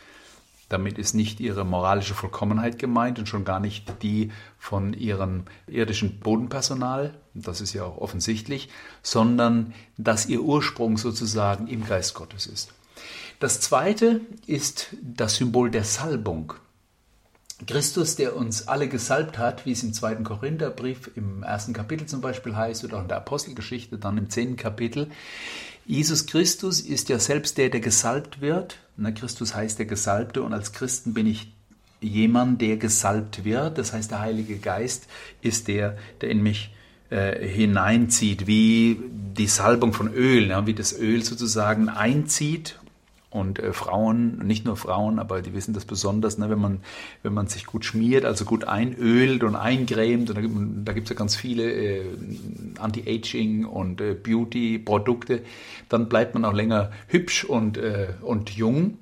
Damit 0.70 0.96
ist 0.96 1.12
nicht 1.12 1.40
ihre 1.40 1.66
moralische 1.66 2.14
Vollkommenheit 2.14 2.79
gemeint 2.79 3.18
und 3.18 3.29
schon 3.29 3.44
gar 3.44 3.61
nicht 3.61 4.02
die 4.02 4.33
von 4.59 4.94
ihrem 4.94 5.42
irdischen 5.66 6.18
Bodenpersonal, 6.18 7.12
das 7.35 7.61
ist 7.61 7.74
ja 7.74 7.85
auch 7.85 7.98
offensichtlich, 7.98 8.70
sondern 9.02 9.74
dass 9.98 10.24
ihr 10.24 10.40
Ursprung 10.40 10.96
sozusagen 10.96 11.68
im 11.68 11.85
Geist 11.87 12.14
Gottes 12.14 12.46
ist. 12.46 12.72
Das 13.40 13.61
zweite 13.61 14.22
ist 14.46 14.96
das 15.02 15.37
Symbol 15.37 15.70
der 15.70 15.85
Salbung. 15.85 16.55
Christus, 17.64 18.16
der 18.16 18.37
uns 18.37 18.69
alle 18.69 18.87
gesalbt 18.87 19.38
hat, 19.38 19.64
wie 19.64 19.73
es 19.73 19.83
im 19.83 19.95
zweiten 19.95 20.25
Korintherbrief 20.25 21.11
im 21.14 21.42
ersten 21.42 21.73
Kapitel 21.73 22.07
zum 22.07 22.21
Beispiel 22.21 22.55
heißt 22.55 22.85
oder 22.85 22.99
auch 22.99 23.03
in 23.03 23.09
der 23.09 23.16
Apostelgeschichte 23.16 23.97
dann 23.97 24.19
im 24.19 24.29
zehnten 24.29 24.57
Kapitel. 24.57 25.09
Jesus 25.87 26.27
Christus 26.27 26.81
ist 26.81 27.09
ja 27.09 27.19
selbst 27.19 27.57
der, 27.57 27.71
der 27.71 27.81
gesalbt 27.81 28.42
wird. 28.42 28.77
Na, 28.99 29.11
Christus 29.11 29.55
heißt 29.55 29.79
der 29.79 29.87
Gesalbte 29.87 30.42
und 30.42 30.53
als 30.53 30.73
Christen 30.73 31.14
bin 31.14 31.27
ich 31.27 31.51
jemand, 32.01 32.61
der 32.61 32.77
gesalbt 32.77 33.45
wird. 33.45 33.79
Das 33.79 33.95
heißt, 33.95 34.11
der 34.11 34.21
Heilige 34.21 34.59
Geist 34.59 35.07
ist 35.40 35.69
der, 35.69 35.97
der 36.21 36.29
in 36.29 36.42
mich 36.42 36.75
äh, 37.09 37.47
hineinzieht, 37.47 38.47
wie 38.47 39.01
die 39.11 39.47
Salbung 39.47 39.95
von 39.95 40.12
Öl, 40.12 40.53
wie 40.66 40.75
das 40.75 40.92
Öl 40.99 41.23
sozusagen 41.23 41.88
einzieht 41.88 42.79
und 43.37 43.59
äh, 43.59 43.72
Frauen, 43.72 44.38
nicht 44.38 44.64
nur 44.64 44.77
Frauen, 44.77 45.18
aber 45.18 45.42
die 45.42 45.55
wissen 45.55 45.75
das 45.75 45.85
besonders, 45.85 46.38
ne, 46.38 46.51
wenn, 46.51 46.59
man, 46.59 46.81
wenn 47.22 47.35
man 47.35 47.46
sich 47.46 47.66
gut 47.66 47.85
schmiert, 47.85 48.25
also 48.25 48.44
gut 48.44 48.64
einölt 48.64 49.44
und 49.44 49.55
eingrämt, 49.55 50.31
und 50.31 50.85
da, 50.85 50.92
gibt 50.92 51.07
es 51.07 51.11
ja 51.11 51.16
ganz 51.16 51.37
viele 51.37 51.70
äh, 51.70 52.05
Anti-Aging 52.79 53.66
und 53.66 54.01
äh, 54.01 54.14
Beauty-Produkte, 54.14 55.42
dann 55.88 56.09
bleibt 56.09 56.35
man 56.35 56.44
auch 56.44 56.55
länger 56.55 56.90
hübsch 57.09 57.44
und, 57.44 57.77
äh, 57.77 58.09
und 58.22 58.51
jung. 58.51 58.99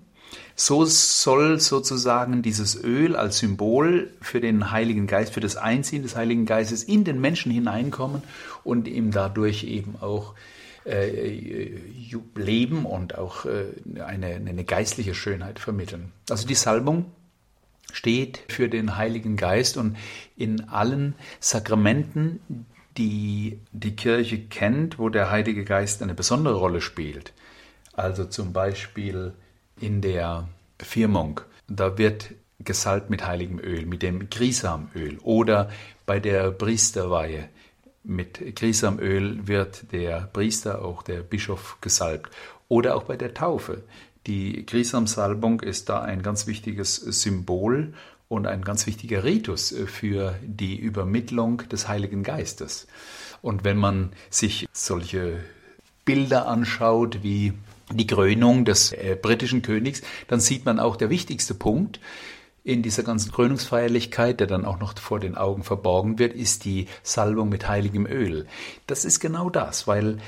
So 0.57 0.85
soll 0.85 1.59
sozusagen 1.59 2.43
dieses 2.43 2.83
Öl 2.83 3.17
als 3.17 3.39
Symbol 3.39 4.11
für 4.21 4.41
den 4.41 4.71
Heiligen 4.71 5.07
Geist, 5.07 5.33
für 5.33 5.41
das 5.41 5.57
Einziehen 5.57 6.03
des 6.03 6.17
Heiligen 6.17 6.47
Geistes 6.47 6.85
in 6.85 7.05
den 7.05 7.21
Menschen 7.21 7.51
hineinkommen 7.51 8.23
und 8.63 8.87
ihm 8.87 9.11
dadurch 9.11 9.65
eben 9.65 9.97
auch 10.01 10.35
leben 10.85 12.85
und 12.85 13.17
auch 13.17 13.47
äh, 13.47 14.01
eine, 14.01 14.27
eine 14.27 14.65
geistliche 14.65 15.15
Schönheit 15.15 15.59
vermitteln. 15.59 16.13
Also 16.29 16.47
die 16.47 16.55
Salbung 16.55 17.07
steht 17.93 18.43
für 18.49 18.69
den 18.69 18.97
Heiligen 18.97 19.37
Geist 19.37 19.77
und 19.77 19.97
in 20.37 20.69
allen 20.69 21.15
Sakramenten, 21.41 22.67
die 22.99 23.61
die 23.73 23.97
Kirche 23.97 24.39
kennt, 24.39 24.99
wo 24.99 25.09
der 25.09 25.31
Heilige 25.31 25.65
Geist 25.65 26.03
eine 26.03 26.15
besondere 26.15 26.57
Rolle 26.57 26.81
spielt. 26.81 27.33
Also 27.95 28.25
zum 28.25 28.53
Beispiel 28.53 29.33
in 29.81 30.01
der 30.01 30.49
Firmung, 30.79 31.41
da 31.69 31.99
wird 31.99 32.33
gesalbt 32.61 33.11
mit 33.11 33.27
heiligem 33.27 33.59
Öl, 33.59 33.87
mit 33.87 34.03
dem 34.03 34.31
Grisamöl 34.31 35.19
oder 35.23 35.71
bei 36.07 36.21
der 36.21 36.51
Priesterweihe 36.51 37.49
mit 38.05 38.55
Krisamöl 38.55 39.47
wird 39.49 39.91
der 39.93 40.29
Priester, 40.33 40.85
auch 40.85 41.03
der 41.03 41.23
Bischof, 41.23 41.79
gesalbt. 41.81 42.31
Oder 42.69 42.97
auch 42.97 43.05
bei 43.05 43.17
der 43.17 43.35
Taufe. 43.35 43.83
Die 44.27 44.65
Krisamsalbung 44.65 45.61
ist 45.61 45.89
da 45.89 46.01
ein 46.03 46.23
ganz 46.23 46.47
wichtiges 46.47 46.97
Symbol 46.97 47.93
und 48.29 48.47
ein 48.47 48.63
ganz 48.63 48.87
wichtiger 48.87 49.25
Ritus 49.25 49.75
für 49.87 50.35
die 50.43 50.77
Übermittlung 50.77 51.63
des 51.69 51.89
Heiligen 51.89 52.23
Geistes. 52.23 52.87
Und 53.43 53.65
wenn 53.65 53.77
man 53.77 54.13
sich 54.31 54.67
solche 54.73 55.41
Bilder 56.05 56.49
anschaut 56.49 57.23
wie 57.23 57.53
die 57.93 58.07
Krönung 58.07 58.65
des 58.65 58.93
äh, 58.93 59.17
britischen 59.21 59.63
Königs, 59.63 60.03
dann 60.29 60.41
sieht 60.41 60.65
man 60.65 60.81
auch 60.81 60.97
der 60.97 61.11
wichtigste 61.11 61.55
Punkt, 61.55 62.01
in 62.65 62.83
dieser 62.83 63.03
ganzen 63.03 63.31
Krönungsfeierlichkeit, 63.31 64.41
der 64.41 64.47
dann 64.47 64.65
auch 64.65 64.81
noch 64.81 64.99
vor 64.99 65.21
den 65.21 65.37
Augen 65.37 65.63
verborgen 65.63 66.19
wird, 66.19 66.33
ist 66.33 66.65
die 66.65 66.89
Salbung 67.03 67.51
mit 67.51 67.69
heiligem 67.69 68.07
Öl. 68.07 68.47
Das 68.87 69.05
ist 69.05 69.21
genau 69.21 69.51
das, 69.51 69.87
weil 69.87 70.19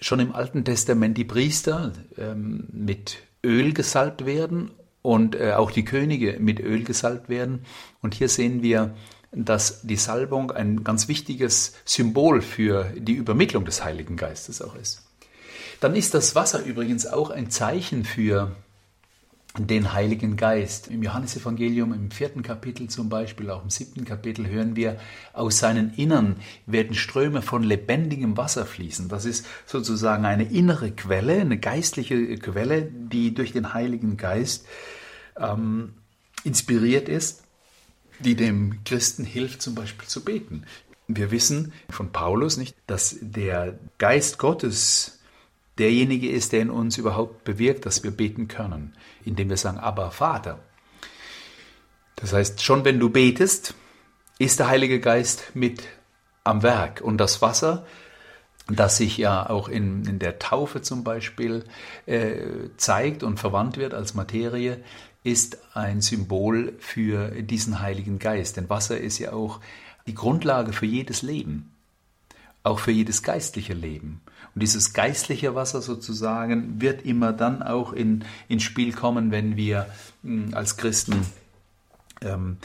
schon 0.00 0.20
im 0.20 0.32
Alten 0.32 0.64
Testament 0.64 1.18
die 1.18 1.24
Priester 1.24 1.92
ähm, 2.16 2.68
mit 2.72 3.18
Öl 3.44 3.72
gesalbt 3.72 4.24
werden 4.24 4.70
und 5.02 5.34
äh, 5.34 5.54
auch 5.54 5.72
die 5.72 5.84
Könige 5.84 6.38
mit 6.38 6.60
Öl 6.60 6.84
gesalbt 6.84 7.28
werden. 7.28 7.64
Und 8.00 8.14
hier 8.14 8.28
sehen 8.28 8.62
wir, 8.62 8.94
dass 9.32 9.82
die 9.82 9.96
Salbung 9.96 10.52
ein 10.52 10.84
ganz 10.84 11.08
wichtiges 11.08 11.74
Symbol 11.84 12.42
für 12.42 12.92
die 12.96 13.14
Übermittlung 13.14 13.64
des 13.64 13.82
Heiligen 13.82 14.16
Geistes 14.16 14.62
auch 14.62 14.76
ist. 14.76 15.02
Dann 15.80 15.96
ist 15.96 16.14
das 16.14 16.36
Wasser 16.36 16.62
übrigens 16.62 17.06
auch 17.06 17.30
ein 17.30 17.50
Zeichen 17.50 18.04
für 18.04 18.54
den 19.58 19.92
Heiligen 19.92 20.36
Geist. 20.36 20.88
Im 20.88 21.02
Johannesevangelium 21.02 21.92
im 21.92 22.10
vierten 22.10 22.42
Kapitel 22.42 22.88
zum 22.88 23.08
Beispiel, 23.08 23.50
auch 23.50 23.62
im 23.62 23.70
siebten 23.70 24.04
Kapitel 24.04 24.48
hören 24.48 24.76
wir, 24.76 24.98
aus 25.34 25.58
seinen 25.58 25.92
Innern 25.94 26.36
werden 26.66 26.94
Ströme 26.94 27.42
von 27.42 27.62
lebendigem 27.62 28.36
Wasser 28.36 28.64
fließen. 28.64 29.08
Das 29.08 29.26
ist 29.26 29.46
sozusagen 29.66 30.24
eine 30.24 30.44
innere 30.44 30.90
Quelle, 30.90 31.40
eine 31.40 31.58
geistliche 31.58 32.36
Quelle, 32.38 32.82
die 32.82 33.34
durch 33.34 33.52
den 33.52 33.74
Heiligen 33.74 34.16
Geist 34.16 34.66
ähm, 35.36 35.94
inspiriert 36.44 37.08
ist, 37.08 37.42
die 38.20 38.36
dem 38.36 38.82
Christen 38.84 39.24
hilft, 39.24 39.60
zum 39.60 39.74
Beispiel 39.74 40.08
zu 40.08 40.24
beten. 40.24 40.64
Wir 41.08 41.30
wissen 41.30 41.72
von 41.90 42.10
Paulus 42.10 42.56
nicht, 42.56 42.74
dass 42.86 43.16
der 43.20 43.78
Geist 43.98 44.38
Gottes 44.38 45.18
derjenige 45.78 46.30
ist, 46.30 46.52
der 46.52 46.60
in 46.60 46.70
uns 46.70 46.98
überhaupt 46.98 47.44
bewirkt, 47.44 47.86
dass 47.86 48.02
wir 48.02 48.10
beten 48.10 48.48
können, 48.48 48.94
indem 49.24 49.50
wir 49.50 49.56
sagen, 49.56 49.78
aber 49.78 50.10
Vater. 50.10 50.60
Das 52.16 52.32
heißt, 52.32 52.62
schon 52.62 52.84
wenn 52.84 53.00
du 53.00 53.10
betest, 53.10 53.74
ist 54.38 54.58
der 54.58 54.68
Heilige 54.68 55.00
Geist 55.00 55.52
mit 55.54 55.82
am 56.44 56.62
Werk. 56.62 57.00
Und 57.00 57.18
das 57.18 57.42
Wasser, 57.42 57.86
das 58.68 58.96
sich 58.96 59.16
ja 59.16 59.48
auch 59.48 59.68
in, 59.68 60.04
in 60.04 60.18
der 60.18 60.38
Taufe 60.38 60.82
zum 60.82 61.04
Beispiel 61.04 61.64
äh, 62.06 62.68
zeigt 62.76 63.22
und 63.22 63.38
verwandt 63.40 63.76
wird 63.76 63.94
als 63.94 64.14
Materie, 64.14 64.82
ist 65.24 65.58
ein 65.74 66.00
Symbol 66.00 66.74
für 66.78 67.30
diesen 67.42 67.80
Heiligen 67.80 68.18
Geist. 68.18 68.56
Denn 68.56 68.68
Wasser 68.68 68.98
ist 68.98 69.18
ja 69.18 69.32
auch 69.32 69.60
die 70.06 70.14
Grundlage 70.14 70.72
für 70.72 70.86
jedes 70.86 71.22
Leben 71.22 71.72
auch 72.64 72.78
für 72.78 72.90
jedes 72.90 73.22
geistliche 73.22 73.74
Leben. 73.74 74.20
Und 74.54 74.62
dieses 74.62 74.92
geistliche 74.92 75.54
Wasser 75.54 75.80
sozusagen 75.80 76.80
wird 76.80 77.04
immer 77.06 77.32
dann 77.32 77.62
auch 77.62 77.92
in, 77.92 78.24
ins 78.48 78.62
Spiel 78.62 78.92
kommen, 78.92 79.30
wenn 79.30 79.56
wir 79.56 79.86
mh, 80.22 80.46
hm, 80.46 80.54
als 80.54 80.76
Christen 80.76 81.26
ähm, 82.20 82.58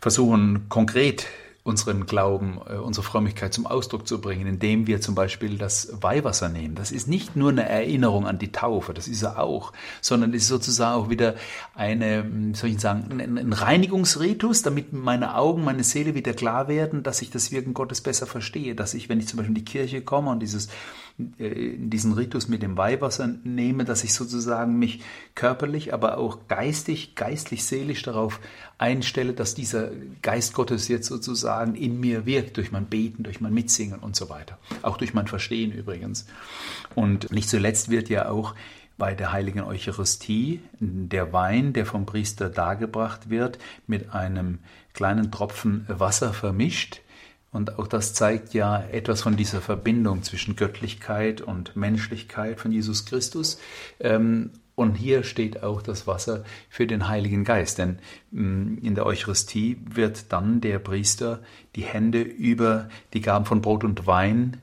versuchen, 0.00 0.68
konkret 0.68 1.26
unseren 1.64 2.04
Glauben, 2.04 2.60
äh, 2.68 2.74
unsere 2.74 3.04
Frömmigkeit 3.04 3.54
zum 3.54 3.66
Ausdruck 3.66 4.06
zu 4.06 4.20
bringen, 4.20 4.46
indem 4.46 4.86
wir 4.86 5.00
zum 5.00 5.14
Beispiel 5.14 5.56
das 5.56 5.88
Weihwasser 6.02 6.50
nehmen. 6.50 6.74
Das 6.74 6.92
ist 6.92 7.08
nicht 7.08 7.36
nur 7.36 7.50
eine 7.50 7.66
Erinnerung 7.66 8.26
an 8.26 8.38
die 8.38 8.52
Taufe, 8.52 8.92
das 8.92 9.08
ist 9.08 9.22
er 9.22 9.38
auch, 9.38 9.72
sondern 10.02 10.34
es 10.34 10.42
ist 10.42 10.48
sozusagen 10.48 10.94
auch 10.94 11.08
wieder 11.08 11.36
eine, 11.74 12.22
hm, 12.22 12.54
soll 12.54 12.68
ich 12.68 12.80
sagen, 12.80 13.18
ein 13.18 13.52
Reinigungsritus, 13.54 14.60
damit 14.60 14.92
meine 14.92 15.36
Augen, 15.36 15.64
meine 15.64 15.84
Seele 15.84 16.14
wieder 16.14 16.34
klar 16.34 16.68
werden, 16.68 17.02
dass 17.02 17.22
ich 17.22 17.30
das 17.30 17.50
Wirken 17.50 17.72
Gottes 17.72 18.02
besser 18.02 18.26
verstehe, 18.26 18.74
dass 18.74 18.92
ich, 18.92 19.08
wenn 19.08 19.18
ich 19.18 19.26
zum 19.26 19.38
Beispiel 19.38 19.56
in 19.56 19.64
die 19.64 19.64
Kirche 19.64 20.02
komme 20.02 20.30
und 20.30 20.40
dieses 20.40 20.68
diesen 21.16 22.12
Ritus 22.12 22.48
mit 22.48 22.62
dem 22.62 22.76
Weihwasser 22.76 23.28
nehme, 23.44 23.84
dass 23.84 24.02
ich 24.02 24.14
sozusagen 24.14 24.78
mich 24.80 25.00
körperlich, 25.36 25.94
aber 25.94 26.18
auch 26.18 26.48
geistig, 26.48 27.14
geistlich, 27.14 27.64
seelisch 27.64 28.02
darauf 28.02 28.40
einstelle, 28.78 29.32
dass 29.32 29.54
dieser 29.54 29.90
Geist 30.22 30.54
Gottes 30.54 30.88
jetzt 30.88 31.06
sozusagen 31.06 31.76
in 31.76 32.00
mir 32.00 32.26
wirkt, 32.26 32.56
durch 32.56 32.72
mein 32.72 32.86
Beten, 32.86 33.22
durch 33.22 33.40
mein 33.40 33.54
Mitsingen 33.54 34.00
und 34.00 34.16
so 34.16 34.28
weiter. 34.28 34.58
Auch 34.82 34.96
durch 34.96 35.14
mein 35.14 35.28
Verstehen 35.28 35.70
übrigens. 35.70 36.26
Und 36.96 37.30
nicht 37.30 37.48
zuletzt 37.48 37.90
wird 37.90 38.08
ja 38.08 38.28
auch 38.28 38.56
bei 38.98 39.14
der 39.14 39.32
heiligen 39.32 39.60
Eucharistie 39.60 40.60
der 40.80 41.32
Wein, 41.32 41.72
der 41.72 41.86
vom 41.86 42.06
Priester 42.06 42.48
dargebracht 42.48 43.30
wird, 43.30 43.58
mit 43.86 44.12
einem 44.12 44.58
kleinen 44.94 45.30
Tropfen 45.30 45.84
Wasser 45.88 46.32
vermischt 46.32 47.00
und 47.54 47.78
auch 47.78 47.86
das 47.86 48.14
zeigt 48.14 48.52
ja 48.52 48.82
etwas 48.90 49.22
von 49.22 49.36
dieser 49.36 49.60
Verbindung 49.60 50.24
zwischen 50.24 50.56
Göttlichkeit 50.56 51.40
und 51.40 51.76
Menschlichkeit 51.76 52.58
von 52.58 52.72
Jesus 52.72 53.06
Christus. 53.06 53.60
Ähm, 54.00 54.50
und 54.74 54.96
hier 54.96 55.22
steht 55.22 55.62
auch 55.62 55.80
das 55.80 56.08
Wasser 56.08 56.42
für 56.68 56.88
den 56.88 57.06
Heiligen 57.06 57.44
Geist, 57.44 57.78
denn 57.78 58.00
mm, 58.32 58.78
in 58.82 58.96
der 58.96 59.06
Eucharistie 59.06 59.76
wird 59.88 60.32
dann 60.32 60.60
der 60.60 60.80
Priester 60.80 61.42
die 61.76 61.84
Hände 61.84 62.22
über 62.22 62.88
die 63.12 63.20
Gaben 63.20 63.44
von 63.44 63.62
Brot 63.62 63.84
und 63.84 64.04
Wein 64.04 64.56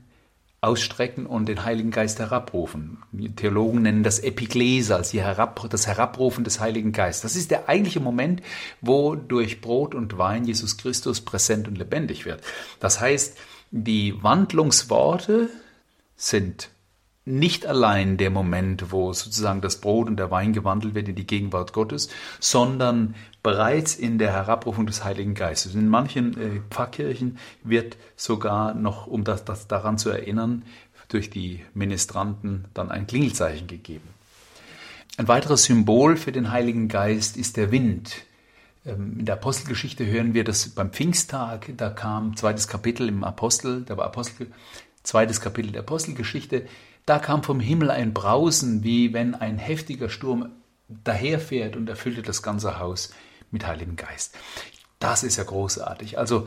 ausstrecken 0.62 1.26
und 1.26 1.46
den 1.46 1.64
Heiligen 1.64 1.90
Geist 1.90 2.20
herabrufen. 2.20 2.98
Die 3.10 3.34
Theologen 3.34 3.82
nennen 3.82 4.04
das 4.04 4.20
Epiklese, 4.20 4.94
als 4.94 5.12
Herab, 5.12 5.68
das 5.68 5.88
Herabrufen 5.88 6.44
des 6.44 6.60
Heiligen 6.60 6.92
Geistes. 6.92 7.32
Das 7.32 7.36
ist 7.36 7.50
der 7.50 7.68
eigentliche 7.68 7.98
Moment, 7.98 8.42
wo 8.80 9.16
durch 9.16 9.60
Brot 9.60 9.92
und 9.94 10.18
Wein 10.18 10.44
Jesus 10.44 10.78
Christus 10.78 11.20
präsent 11.20 11.66
und 11.66 11.76
lebendig 11.76 12.24
wird. 12.26 12.42
Das 12.78 13.00
heißt, 13.00 13.36
die 13.72 14.22
Wandlungsworte 14.22 15.50
sind 16.14 16.70
nicht 17.24 17.66
allein 17.66 18.16
der 18.16 18.30
Moment, 18.30 18.92
wo 18.92 19.12
sozusagen 19.12 19.62
das 19.62 19.80
Brot 19.80 20.08
und 20.08 20.16
der 20.16 20.30
Wein 20.30 20.52
gewandelt 20.52 20.94
wird 20.94 21.08
in 21.08 21.16
die 21.16 21.26
Gegenwart 21.26 21.72
Gottes, 21.72 22.08
sondern 22.38 23.16
bereits 23.42 23.96
in 23.96 24.18
der 24.18 24.32
Herabrufung 24.32 24.86
des 24.86 25.04
Heiligen 25.04 25.34
Geistes. 25.34 25.74
In 25.74 25.88
manchen 25.88 26.40
äh, 26.40 26.60
Pfarrkirchen 26.70 27.38
wird 27.64 27.96
sogar 28.16 28.74
noch, 28.74 29.06
um 29.06 29.24
das, 29.24 29.44
das 29.44 29.66
daran 29.66 29.98
zu 29.98 30.10
erinnern, 30.10 30.64
durch 31.08 31.28
die 31.28 31.60
Ministranten 31.74 32.66
dann 32.72 32.90
ein 32.90 33.06
Klingelzeichen 33.06 33.66
gegeben. 33.66 34.08
Ein 35.18 35.28
weiteres 35.28 35.64
Symbol 35.64 36.16
für 36.16 36.32
den 36.32 36.50
Heiligen 36.52 36.88
Geist 36.88 37.36
ist 37.36 37.56
der 37.56 37.70
Wind. 37.70 38.24
Ähm, 38.86 39.18
in 39.18 39.26
der 39.26 39.34
Apostelgeschichte 39.34 40.06
hören 40.06 40.34
wir, 40.34 40.44
dass 40.44 40.68
beim 40.70 40.90
Pfingsttag, 40.90 41.72
da 41.76 41.90
kam 41.90 42.36
zweites 42.36 42.68
Kapitel 42.68 43.08
im 43.08 43.24
Apostel, 43.24 43.82
da 43.82 43.96
war 43.96 44.06
Apostel, 44.06 44.46
zweites 45.02 45.40
Kapitel 45.40 45.72
der 45.72 45.82
Apostelgeschichte, 45.82 46.66
da 47.04 47.18
kam 47.18 47.42
vom 47.42 47.58
Himmel 47.58 47.90
ein 47.90 48.14
Brausen, 48.14 48.84
wie 48.84 49.12
wenn 49.12 49.34
ein 49.34 49.58
heftiger 49.58 50.08
Sturm 50.08 50.50
daherfährt 51.04 51.74
und 51.74 51.88
erfüllte 51.88 52.22
das 52.22 52.42
ganze 52.42 52.78
Haus 52.78 53.12
mit 53.52 53.66
Heiligem 53.66 53.96
Geist. 53.96 54.34
Das 55.02 55.24
ist 55.24 55.36
ja 55.36 55.42
großartig. 55.42 56.16
Also 56.16 56.46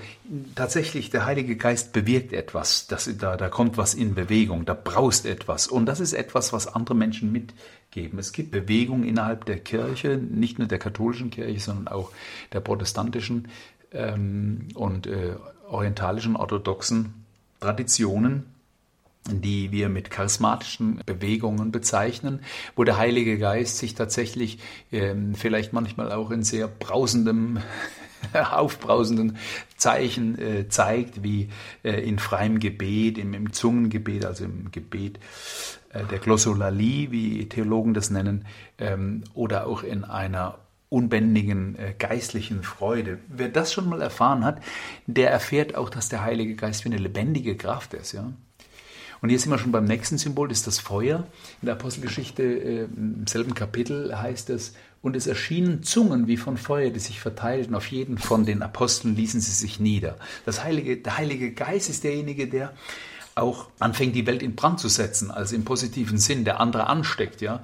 tatsächlich, 0.56 1.10
der 1.10 1.26
Heilige 1.26 1.58
Geist 1.58 1.92
bewirkt 1.92 2.32
etwas. 2.32 2.88
Das, 2.88 3.10
da, 3.18 3.36
da 3.36 3.50
kommt 3.50 3.78
was 3.78 3.94
in 3.94 4.16
Bewegung, 4.16 4.64
da 4.64 4.74
braust 4.74 5.26
etwas. 5.26 5.68
Und 5.68 5.88
das 5.88 6.00
ist 6.00 6.14
etwas, 6.14 6.54
was 6.54 6.68
andere 6.68 6.96
Menschen 6.96 7.34
mitgeben. 7.34 8.18
Es 8.18 8.32
gibt 8.32 8.52
Bewegung 8.52 9.04
innerhalb 9.04 9.44
der 9.44 9.60
Kirche, 9.60 10.18
nicht 10.18 10.58
nur 10.58 10.70
der 10.70 10.80
katholischen 10.80 11.32
Kirche, 11.32 11.60
sondern 11.60 11.90
auch 11.90 12.12
der 12.54 12.62
protestantischen 12.62 13.50
ähm, 13.92 14.70
und 14.74 15.06
äh, 15.06 15.36
orientalischen 15.68 16.38
orthodoxen 16.38 17.26
Traditionen 17.60 18.55
die 19.30 19.72
wir 19.72 19.90
mit 19.90 20.12
charismatischen 20.12 21.02
Bewegungen 21.06 21.72
bezeichnen, 21.72 22.42
wo 22.76 22.84
der 22.84 22.98
Heilige 22.98 23.40
Geist 23.40 23.78
sich 23.78 23.96
tatsächlich 23.96 24.60
ähm, 24.92 25.34
vielleicht 25.36 25.74
manchmal 25.74 26.12
auch 26.12 26.32
in 26.32 26.44
sehr 26.44 26.68
brausendem, 26.68 27.60
aufbrausenden 28.34 29.38
Zeichen 29.78 30.38
äh, 30.40 30.70
zeigt, 30.70 31.24
wie 31.24 31.50
äh, 31.84 32.08
in 32.08 32.20
freiem 32.20 32.60
Gebet, 32.60 33.18
im, 33.18 33.34
im, 33.34 33.52
Zungengebet, 33.52 34.26
also 34.26 34.46
im 34.46 34.72
Gebet 34.72 35.20
äh, 35.90 36.04
der 36.06 36.20
Glossolalie, 36.20 37.12
wie 37.12 37.50
Theologen 37.50 37.94
das 37.94 38.12
nennen, 38.12 38.46
ähm, 38.78 39.24
oder 39.34 39.66
auch 39.66 39.84
in 39.84 40.04
einer 40.04 40.60
unbändigen 40.90 41.76
äh, 41.78 41.94
geistlichen 41.98 42.62
Freude. 42.62 43.18
Wer 43.28 43.50
das 43.50 43.74
schon 43.74 43.90
mal 43.90 44.02
erfahren 44.02 44.46
hat, 44.46 44.62
der 45.08 45.32
erfährt 45.32 45.76
auch, 45.76 45.90
dass 45.90 46.10
der 46.10 46.24
Heilige 46.24 46.56
Geist 46.56 46.86
wie 46.86 46.90
eine 46.90 47.00
lebendige 47.00 47.58
Kraft 47.58 47.96
ist. 47.96 48.14
Ja? 48.14 48.32
Und 49.22 49.30
hier 49.30 49.40
sind 49.40 49.52
wir 49.52 49.58
schon 49.58 49.72
beim 49.72 49.86
nächsten 49.86 50.18
Symbol, 50.18 50.48
das 50.48 50.60
ist 50.60 50.68
das 50.68 50.80
Feuer. 50.80 51.28
In 51.62 51.68
der 51.68 51.76
Apostelgeschichte 51.76 52.44
äh, 52.44 52.84
im 52.84 53.28
selben 53.28 53.54
Kapitel 53.54 54.18
heißt 54.18 54.50
es, 54.50 54.74
und 55.02 55.16
es 55.16 55.28
erschienen 55.28 55.84
Zungen 55.84 56.28
wie 56.28 56.38
von 56.38 56.58
Feuer, 56.58 56.90
die 56.90 57.00
sich 57.00 57.20
verteilten. 57.20 57.76
Auf 57.76 57.92
jeden 57.92 58.18
von 58.18 58.44
den 58.44 58.64
Aposteln 58.64 59.16
ließen 59.16 59.40
sie 59.40 59.52
sich 59.52 59.80
nieder. 59.80 60.18
Das 60.46 60.64
Heilige, 60.64 60.98
der 60.98 61.18
Heilige 61.18 61.52
Geist 61.52 61.92
ist 61.92 62.04
derjenige, 62.04 62.48
der 62.48 62.74
auch 63.36 63.68
anfängt, 63.80 64.16
die 64.16 64.26
Welt 64.26 64.42
in 64.42 64.56
Brand 64.56 64.80
zu 64.80 64.88
setzen, 64.88 65.30
also 65.30 65.56
im 65.56 65.64
positiven 65.64 66.18
Sinn, 66.18 66.44
der 66.44 66.60
andere 66.60 66.88
ansteckt, 66.88 67.42
ja 67.42 67.62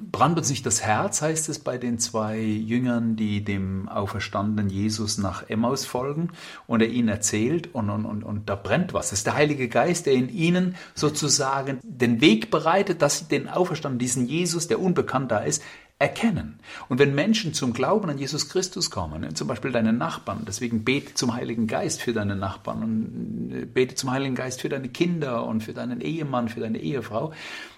brannt 0.00 0.38
uns 0.38 0.50
nicht 0.50 0.66
das 0.66 0.82
Herz, 0.82 1.22
heißt 1.22 1.48
es 1.48 1.58
bei 1.58 1.78
den 1.78 1.98
zwei 1.98 2.38
Jüngern, 2.38 3.16
die 3.16 3.42
dem 3.44 3.88
auferstandenen 3.88 4.70
Jesus 4.70 5.18
nach 5.18 5.48
Emmaus 5.48 5.84
folgen 5.84 6.30
und 6.66 6.82
er 6.82 6.88
ihnen 6.88 7.08
erzählt 7.08 7.74
und, 7.74 7.90
und, 7.90 8.04
und, 8.04 8.22
und 8.22 8.48
da 8.48 8.54
brennt 8.54 8.94
was. 8.94 9.10
Das 9.10 9.20
ist 9.20 9.26
der 9.26 9.36
Heilige 9.36 9.68
Geist, 9.68 10.06
der 10.06 10.14
in 10.14 10.28
ihnen 10.28 10.76
sozusagen 10.94 11.78
den 11.82 12.20
Weg 12.20 12.50
bereitet, 12.50 13.02
dass 13.02 13.18
sie 13.18 13.24
den 13.26 13.48
auferstandenen, 13.48 13.98
diesen 13.98 14.26
Jesus, 14.26 14.68
der 14.68 14.80
unbekannt 14.80 15.30
da 15.30 15.38
ist, 15.38 15.62
erkennen. 15.98 16.58
Und 16.88 16.98
wenn 16.98 17.14
Menschen 17.14 17.54
zum 17.54 17.72
Glauben 17.72 18.10
an 18.10 18.18
Jesus 18.18 18.50
Christus 18.50 18.90
kommen, 18.90 19.22
ne, 19.22 19.32
zum 19.32 19.48
Beispiel 19.48 19.72
deine 19.72 19.94
Nachbarn, 19.94 20.42
deswegen 20.46 20.84
bete 20.84 21.14
zum 21.14 21.34
Heiligen 21.34 21.66
Geist 21.66 22.02
für 22.02 22.12
deine 22.12 22.36
Nachbarn 22.36 22.82
und 22.82 23.52
äh, 23.52 23.64
bete 23.64 23.94
zum 23.94 24.10
Heiligen 24.10 24.34
Geist 24.34 24.60
für 24.60 24.68
deine 24.68 24.88
Kinder 24.88 25.46
und 25.46 25.62
für 25.62 25.72
deinen 25.72 26.02
Ehemann, 26.02 26.50
für 26.50 26.60
deine 26.60 26.78
Ehefrau, 26.78 27.32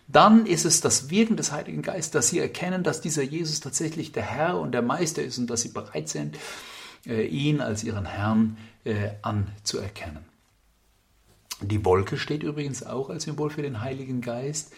dann 0.08 0.46
ist 0.46 0.64
es 0.64 0.80
das 0.80 1.10
Wirken 1.10 1.36
des 1.36 1.52
Heiligen 1.52 1.82
Geistes, 1.82 2.10
dass 2.10 2.28
sie 2.28 2.38
erkennen, 2.38 2.82
dass 2.82 3.02
dieser 3.02 3.22
Jesus 3.22 3.60
tatsächlich 3.60 4.10
der 4.10 4.22
Herr 4.22 4.58
und 4.58 4.72
der 4.72 4.82
Meister 4.82 5.22
ist 5.22 5.38
und 5.38 5.48
dass 5.48 5.60
sie 5.60 5.68
bereit 5.68 6.08
sind, 6.08 6.38
äh, 7.06 7.26
ihn 7.26 7.60
als 7.60 7.84
ihren 7.84 8.06
Herrn 8.06 8.56
äh, 8.84 9.10
anzuerkennen. 9.20 10.24
Die 11.60 11.84
Wolke 11.84 12.16
steht 12.16 12.42
übrigens 12.42 12.82
auch 12.82 13.10
als 13.10 13.24
Symbol 13.24 13.50
für 13.50 13.62
den 13.62 13.82
Heiligen 13.82 14.22
Geist. 14.22 14.72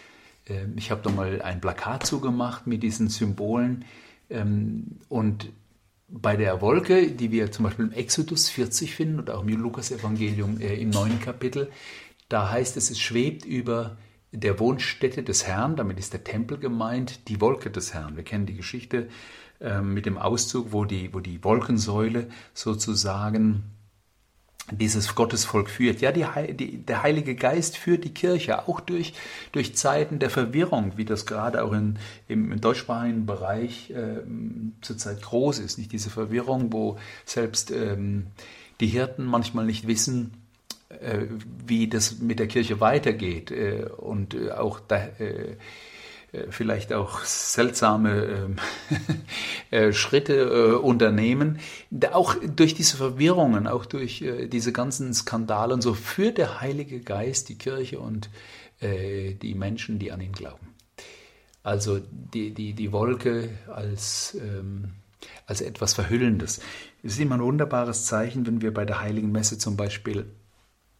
Ähm, 0.47 0.73
ich 0.75 0.91
habe 0.91 1.01
da 1.01 1.09
mal 1.09 1.41
ein 1.41 1.61
Plakat 1.61 2.05
zugemacht 2.05 2.67
mit 2.67 2.83
diesen 2.83 3.07
Symbolen. 3.07 3.85
Ähm, 4.29 4.97
und 5.07 5.49
bei 6.09 6.35
der 6.35 6.59
Wolke, 6.59 7.09
die 7.09 7.31
wir 7.31 7.53
zum 7.53 7.63
Beispiel 7.63 7.85
im 7.85 7.93
Exodus 7.93 8.49
40 8.49 8.95
finden 8.95 9.19
und 9.19 9.29
auch 9.29 9.43
im 9.43 9.47
Lukas-Evangelium 9.47 10.59
äh, 10.59 10.75
im 10.75 10.89
neunten 10.89 11.21
Kapitel, 11.21 11.71
da 12.27 12.49
heißt 12.49 12.75
es, 12.75 12.89
es 12.89 12.99
schwebt 12.99 13.45
über 13.45 13.97
der 14.31 14.59
Wohnstätte 14.59 15.23
des 15.23 15.45
Herrn, 15.45 15.75
damit 15.75 15.99
ist 15.99 16.13
der 16.13 16.23
Tempel 16.23 16.57
gemeint, 16.57 17.27
die 17.27 17.41
Wolke 17.41 17.69
des 17.69 17.93
Herrn. 17.93 18.15
Wir 18.15 18.23
kennen 18.23 18.45
die 18.45 18.55
Geschichte 18.55 19.09
äh, 19.59 19.81
mit 19.81 20.05
dem 20.05 20.17
Auszug, 20.17 20.71
wo 20.71 20.85
die, 20.85 21.13
wo 21.13 21.19
die 21.19 21.43
Wolkensäule 21.43 22.27
sozusagen 22.53 23.63
dieses 24.69 25.15
Gottesvolk 25.15 25.69
führt. 25.69 26.01
Ja, 26.01 26.11
die, 26.11 26.53
die, 26.53 26.77
der 26.77 27.03
Heilige 27.03 27.35
Geist 27.35 27.77
führt 27.77 28.03
die 28.03 28.13
Kirche 28.13 28.67
auch 28.67 28.79
durch, 28.79 29.13
durch 29.51 29.75
Zeiten 29.75 30.19
der 30.19 30.29
Verwirrung, 30.29 30.93
wie 30.95 31.05
das 31.05 31.25
gerade 31.25 31.63
auch 31.63 31.73
in, 31.73 31.99
im, 32.27 32.51
im 32.51 32.61
deutschsprachigen 32.61 33.25
Bereich 33.25 33.89
äh, 33.91 34.21
zurzeit 34.81 35.21
groß 35.21 35.59
ist. 35.59 35.77
Nicht 35.77 35.91
diese 35.91 36.09
Verwirrung, 36.09 36.71
wo 36.71 36.97
selbst 37.25 37.71
ähm, 37.71 38.27
die 38.79 38.87
Hirten 38.87 39.25
manchmal 39.25 39.65
nicht 39.65 39.87
wissen, 39.87 40.40
wie 41.65 41.87
das 41.87 42.19
mit 42.19 42.39
der 42.39 42.47
Kirche 42.47 42.79
weitergeht 42.79 43.51
äh, 43.51 43.85
und 43.97 44.33
äh, 44.33 44.51
auch 44.51 44.79
da, 44.79 45.07
vielleicht 46.49 46.93
auch 46.93 47.25
seltsame 47.25 48.47
ähm, 49.71 49.93
Schritte 49.93 50.79
unternehmen. 50.79 51.59
Auch 52.13 52.35
durch 52.35 52.73
diese 52.73 52.95
Verwirrungen, 52.95 53.67
auch 53.67 53.85
durch 53.85 54.23
diese 54.47 54.71
ganzen 54.71 55.13
Skandale 55.13 55.73
und 55.73 55.81
so 55.81 55.93
führt 55.93 56.37
der 56.37 56.61
Heilige 56.61 57.01
Geist 57.01 57.49
die 57.49 57.57
Kirche 57.57 57.99
und 57.99 58.29
die 58.81 59.55
Menschen, 59.55 59.99
die 59.99 60.13
an 60.13 60.21
ihn 60.21 60.31
glauben. 60.31 60.71
Also 61.63 61.99
die, 61.99 62.53
die, 62.53 62.73
die 62.73 62.91
Wolke 62.91 63.49
als 63.67 64.37
ähm, 64.41 64.93
also 65.45 65.63
etwas 65.63 65.93
Verhüllendes. 65.93 66.59
Es 67.03 67.13
ist 67.13 67.19
immer 67.19 67.35
ein 67.35 67.43
wunderbares 67.43 68.05
Zeichen, 68.05 68.47
wenn 68.47 68.61
wir 68.61 68.73
bei 68.73 68.85
der 68.85 69.01
Heiligen 69.01 69.31
Messe 69.31 69.57
zum 69.57 69.77
Beispiel 69.77 70.25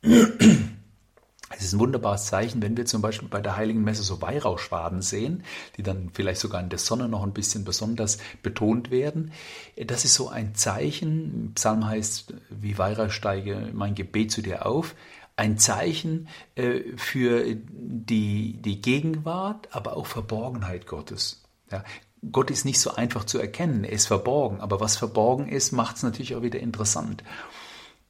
es 0.02 1.64
ist 1.64 1.74
ein 1.74 1.80
wunderbares 1.80 2.26
Zeichen, 2.26 2.62
wenn 2.62 2.76
wir 2.76 2.86
zum 2.86 3.02
Beispiel 3.02 3.28
bei 3.28 3.42
der 3.42 3.56
Heiligen 3.56 3.84
Messe 3.84 4.04
so 4.04 4.22
Weihrauchschwaden 4.22 5.02
sehen, 5.02 5.44
die 5.78 5.84
dann 5.84 6.10
vielleicht 6.14 6.42
sogar 6.42 6.62
in 6.62 6.70
der 6.70 6.80
Sonne 6.80 7.08
noch 7.08 7.24
ein 7.24 7.34
bisschen 7.34 7.66
besonders 7.66 8.18
betont 8.42 8.90
werden. 8.90 9.32
Das 9.78 10.06
ist 10.06 10.16
so 10.16 10.30
ein 10.30 10.56
Zeichen, 10.56 11.52
Psalm 11.56 11.86
heißt, 11.86 12.34
wie 12.50 12.78
Weihrauch 12.78 13.12
steige 13.12 13.70
mein 13.74 13.96
Gebet 13.96 14.32
zu 14.32 14.42
dir 14.42 14.66
auf, 14.66 14.96
ein 15.36 15.58
Zeichen 15.58 16.28
äh, 16.56 16.82
für 16.98 17.56
die, 17.56 18.58
die 18.62 18.82
Gegenwart, 18.82 19.70
aber 19.72 19.98
auch 19.98 20.06
Verborgenheit 20.06 20.88
Gottes. 20.88 21.44
Ja, 21.72 21.84
Gott 22.32 22.52
ist 22.52 22.66
nicht 22.66 22.80
so 22.80 22.94
einfach 22.94 23.24
zu 23.24 23.40
erkennen, 23.40 23.84
er 23.84 23.94
ist 23.94 24.08
verborgen, 24.08 24.62
aber 24.62 24.80
was 24.80 24.98
verborgen 24.98 25.48
ist, 25.48 25.72
macht 25.72 25.98
es 25.98 26.04
natürlich 26.04 26.36
auch 26.36 26.44
wieder 26.44 26.60
interessant. 26.60 27.24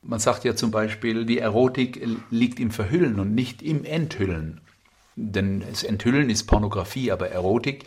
Man 0.02 0.20
sagt 0.20 0.44
ja 0.44 0.56
zum 0.56 0.72
Beispiel, 0.72 1.26
die 1.26 1.40
Erotik 1.40 2.06
liegt 2.32 2.60
im 2.60 2.72
Verhüllen 2.72 3.20
und 3.20 3.36
nicht 3.36 3.62
im 3.62 3.86
Enthüllen. 3.86 4.62
Denn 5.16 5.62
das 5.70 5.84
Enthüllen 5.84 6.30
ist 6.30 6.46
Pornografie, 6.46 7.12
aber 7.12 7.30
Erotik 7.30 7.86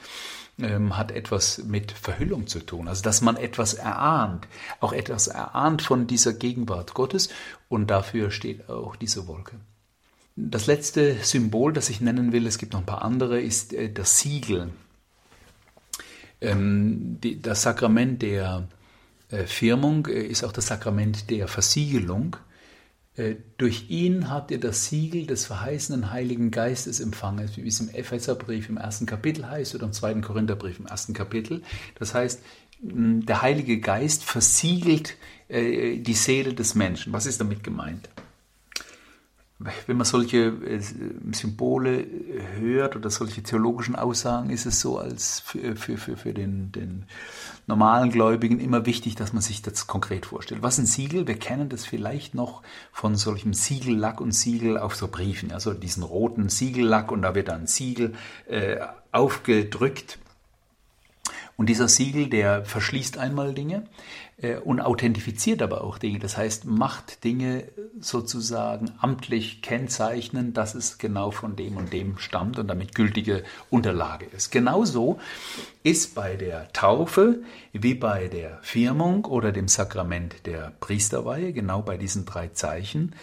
ähm, 0.59 0.96
hat 0.96 1.11
etwas 1.11 1.64
mit 1.64 1.90
Verhüllung 1.92 2.46
zu 2.46 2.61
tun. 2.61 2.88
Also 2.88 3.03
dass 3.03 3.20
man 3.20 3.37
etwas 3.37 3.74
erahnt, 3.74 4.46
auch 4.81 4.92
etwas 4.92 5.27
erahnt 5.27 5.83
von 5.83 6.07
dieser 6.07 6.33
Gegenwart 6.33 6.94
Gottes 6.94 7.31
und 7.68 7.90
dafür 7.90 8.31
steht 8.31 8.68
auch 8.68 8.96
diese 8.96 9.27
Wolke. 9.27 9.57
Das 10.37 10.66
letzte 10.66 11.14
Symbol, 11.22 11.72
das 11.72 11.90
ich 11.90 12.00
nennen 12.00 12.33
will, 12.33 12.46
es 12.46 12.59
gibt 12.59 12.72
noch 12.72 12.81
ein 12.81 12.87
paar 12.87 13.03
andere, 13.03 13.40
ist 13.40 13.72
äh, 13.72 13.92
das 13.92 14.18
Siegel. 14.18 14.70
Ähm, 16.40 17.18
die, 17.22 17.40
das 17.40 17.62
Sakrament 17.62 18.22
der 18.22 18.68
Firmung 19.47 20.07
äh, 20.07 20.23
ist 20.23 20.44
auch 20.44 20.53
das 20.53 20.68
Sakrament 20.68 21.31
der 21.31 21.49
Versiegelung. 21.49 22.37
Äh, 23.16 23.37
durch 23.59 23.90
ihn 23.90 24.31
habt 24.31 24.51
ihr 24.51 24.61
das 24.61 24.87
Siegel 24.87 25.27
des 25.27 25.47
verheißenen 25.47 26.11
Heiligen 26.11 26.51
Geistes 26.51 27.01
empfangen, 27.01 27.49
wie 27.57 27.68
es 27.68 27.81
im 27.81 27.88
Epheserbrief 27.88 28.68
im 28.68 28.77
ersten 28.77 29.07
Kapitel 29.07 29.49
heißt 29.49 29.75
oder 29.75 29.87
im 29.87 29.92
zweiten 29.92 30.23
Korintherbrief 30.23 30.79
im 30.79 30.87
ersten 30.87 31.12
Kapitel. 31.12 31.62
Das 31.99 32.14
heißt, 32.14 32.42
der 32.81 33.40
Heilige 33.40 33.81
Geist 33.81 34.25
versiegelt 34.25 35.16
die 35.49 36.14
Seele 36.14 36.53
des 36.53 36.75
Menschen. 36.75 37.12
Was 37.12 37.25
ist 37.25 37.40
damit 37.40 37.62
gemeint? 37.62 38.11
Wenn 39.59 39.97
man 39.97 40.05
solche 40.05 40.47
äh, 40.47 40.81
Symbole 41.33 42.05
hört 42.59 42.97
oder 42.97 43.09
solche 43.09 43.43
theologischen 43.43 43.95
Aussagen, 43.95 44.51
ist 44.51 44.67
es 44.67 44.81
so 44.81 44.99
als 44.99 45.40
für, 45.40 45.77
für, 45.77 45.97
für, 45.97 46.17
für 46.17 46.35
den, 46.35 46.73
den 46.73 47.05
normalen 47.67 48.11
Gläubigen 48.11 48.59
immer 48.59 48.85
wichtig, 48.85 49.14
dass 49.14 49.33
man 49.33 49.43
sich 49.43 49.62
das 49.62 49.87
konkret 49.87 50.27
vorstellt. 50.27 50.62
Was 50.62 50.79
ein 50.79 50.87
Siegel? 50.87 51.29
Wir 51.29 51.38
kennen 51.38 51.69
das 51.69 51.87
vielleicht 51.87 52.35
noch 52.35 52.62
von 52.93 53.14
solchem 53.14 53.55
Siegellack 53.55 54.21
und 54.21 54.33
Siegel 54.33 54.77
auf 54.77 54.97
so 54.97 55.09
Briefen, 55.09 55.53
also 55.53 55.73
diesen 55.73 56.03
roten 56.03 56.49
Siegellack 56.49 57.12
und 57.12 57.23
da 57.23 57.35
wird 57.35 57.49
dann 57.49 57.62
ein 57.62 57.67
Siegel 57.67 58.14
äh, 58.47 58.79
aufgedrückt. 59.12 60.19
Und 61.57 61.69
dieser 61.69 61.87
Siegel, 61.87 62.29
der 62.29 62.64
verschließt 62.64 63.19
einmal 63.19 63.55
Dinge 63.55 63.85
äh, 64.38 64.57
und 64.57 64.81
authentifiziert 64.81 65.62
aber 65.62 65.85
auch 65.85 65.99
Dinge. 65.99 66.19
Das 66.19 66.37
heißt, 66.37 66.64
macht 66.64 67.23
Dinge 67.23 67.64
sozusagen 68.01 68.93
amtlich 68.99 69.62
kennzeichnen, 69.62 70.53
dass 70.53 70.75
es 70.75 70.99
genau 70.99 71.31
von 71.31 71.55
dem 71.55 71.77
und 71.77 71.93
dem 71.93 72.19
stammt 72.19 72.59
und 72.59 72.67
damit 72.67 72.95
gültige 72.95 73.45
Unterlage 73.71 74.27
ist. 74.27 74.51
Genauso 74.51 75.21
ist 75.85 76.17
bei 76.17 76.35
der 76.35 76.73
Taufe 76.73 77.40
wie 77.73 77.95
bei 77.95 78.27
der 78.27 78.59
Firmung 78.62 79.25
oder 79.25 79.53
dem 79.53 79.69
Sakrament 79.69 80.47
der 80.47 80.73
Priesterweihe, 80.81 81.53
genau 81.53 81.83
bei 81.83 81.97
diesen 81.97 82.25
drei 82.25 82.49
Zeichen, 82.49 83.14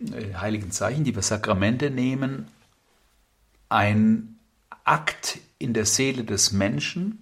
äh, 0.00 0.34
heiligen 0.34 0.72
Zeichen, 0.72 1.04
die 1.04 1.14
wir 1.14 1.22
Sakramente 1.22 1.90
nehmen, 1.90 2.48
ein 3.68 4.36
Akt 4.84 5.38
in 5.58 5.74
der 5.74 5.86
Seele 5.86 6.24
des 6.24 6.50
Menschen 6.50 7.20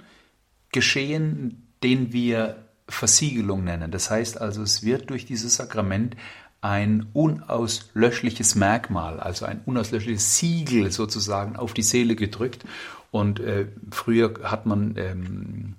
geschehen, 0.73 1.67
den 1.83 2.13
wir 2.13 2.65
Versiegelung 2.89 3.65
nennen. 3.65 3.91
Das 3.91 4.11
heißt 4.11 4.41
also, 4.41 4.63
es 4.63 4.83
wird 4.83 5.11
durch 5.11 5.25
dieses 5.25 5.57
Sakrament 5.57 6.17
ein 6.61 7.07
unauslöschliches 7.15 8.55
Merkmal, 8.55 9.19
also 9.19 9.47
ein 9.47 9.63
unauslöschliches 9.65 10.37
Siegel 10.37 10.93
sozusagen 10.93 11.57
auf 11.57 11.73
die 11.73 11.83
Seele 11.83 12.17
gedrückt. 12.17 12.65
Und 13.11 13.41
äh, 13.41 13.67
früher 13.91 14.35
hat 14.45 14.67
man 14.67 14.95
ähm, 14.97 15.75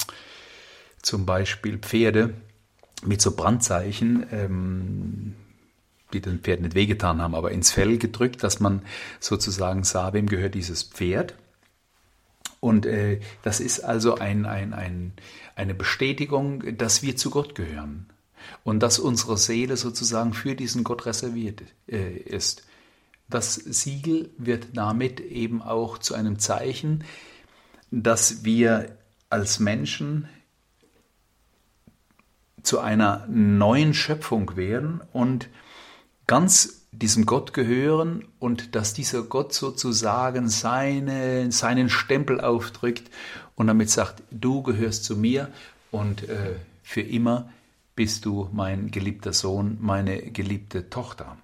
zum 1.02 1.26
Beispiel 1.26 1.78
Pferde 1.78 2.34
mit 3.06 3.22
so 3.22 3.36
Brandzeichen, 3.36 4.26
ähm, 4.32 5.36
die 6.14 6.22
den 6.22 6.40
Pferd 6.40 6.62
nicht 6.62 6.76
wehgetan 6.76 7.22
haben, 7.22 7.36
aber 7.36 7.52
ins 7.52 7.72
Fell 7.72 7.98
gedrückt, 7.98 8.44
dass 8.44 8.60
man 8.60 8.82
sozusagen 9.20 9.84
sah, 9.84 10.14
wem 10.14 10.28
gehört 10.28 10.56
dieses 10.56 10.84
Pferd. 10.84 11.36
Und 12.62 12.86
äh, 12.86 13.20
das 13.42 13.60
ist 13.60 13.82
also 13.82 14.16
ein, 14.16 14.46
ein, 14.46 14.74
ein, 14.74 15.14
eine 15.56 15.74
Bestätigung, 15.74 16.78
dass 16.78 17.02
wir 17.02 17.18
zu 17.18 17.32
Gott 17.32 17.56
gehören 17.56 18.06
und 18.64 18.82
dass 18.82 19.00
unsere 19.00 19.38
Seele 19.38 19.76
sozusagen 19.78 20.34
für 20.34 20.56
diesen 20.56 20.84
Gott 20.84 21.06
reserviert 21.06 21.64
äh, 21.88 22.14
ist. 22.14 22.64
Das 23.28 23.56
Siegel 23.56 24.30
wird 24.38 24.70
damit 24.74 25.20
eben 25.20 25.62
auch 25.62 25.98
zu 25.98 26.14
einem 26.14 26.38
Zeichen, 26.38 27.04
dass 27.90 28.46
wir 28.46 28.98
als 29.30 29.60
Menschen 29.60 30.30
zu 32.62 32.80
einer 32.80 33.26
neuen 33.28 33.96
Schöpfung 33.96 34.56
werden 34.56 35.02
und 35.14 35.50
ganz 36.28 36.81
diesem 36.92 37.26
Gott 37.26 37.54
gehören 37.54 38.26
und 38.40 38.76
dass 38.76 38.94
dieser 38.94 39.24
Gott 39.24 39.54
sozusagen 39.54 40.50
seine, 40.50 41.52
seinen 41.52 41.90
Stempel 41.90 42.42
aufdrückt 42.42 43.10
und 43.56 43.68
damit 43.68 43.90
sagt, 43.90 44.24
du 44.30 44.62
gehörst 44.62 45.06
zu 45.06 45.16
mir 45.16 45.50
und 45.90 46.28
äh, 46.28 46.56
für 46.84 47.02
immer 47.02 47.50
bist 47.96 48.26
du 48.26 48.50
mein 48.52 48.92
geliebter 48.92 49.34
Sohn, 49.34 49.78
meine 49.80 50.22
geliebte 50.22 50.90
Tochter. 50.90 51.38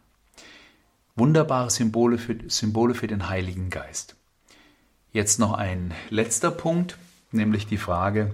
Wunderbare 1.16 1.70
Symbole 1.70 2.18
für, 2.18 2.38
Symbole 2.48 2.94
für 2.94 3.08
den 3.08 3.30
Heiligen 3.30 3.70
Geist. 3.70 4.16
Jetzt 5.14 5.40
noch 5.40 5.54
ein 5.54 5.94
letzter 6.10 6.52
Punkt, 6.52 6.98
nämlich 7.32 7.68
die 7.68 7.78
Frage 7.78 8.34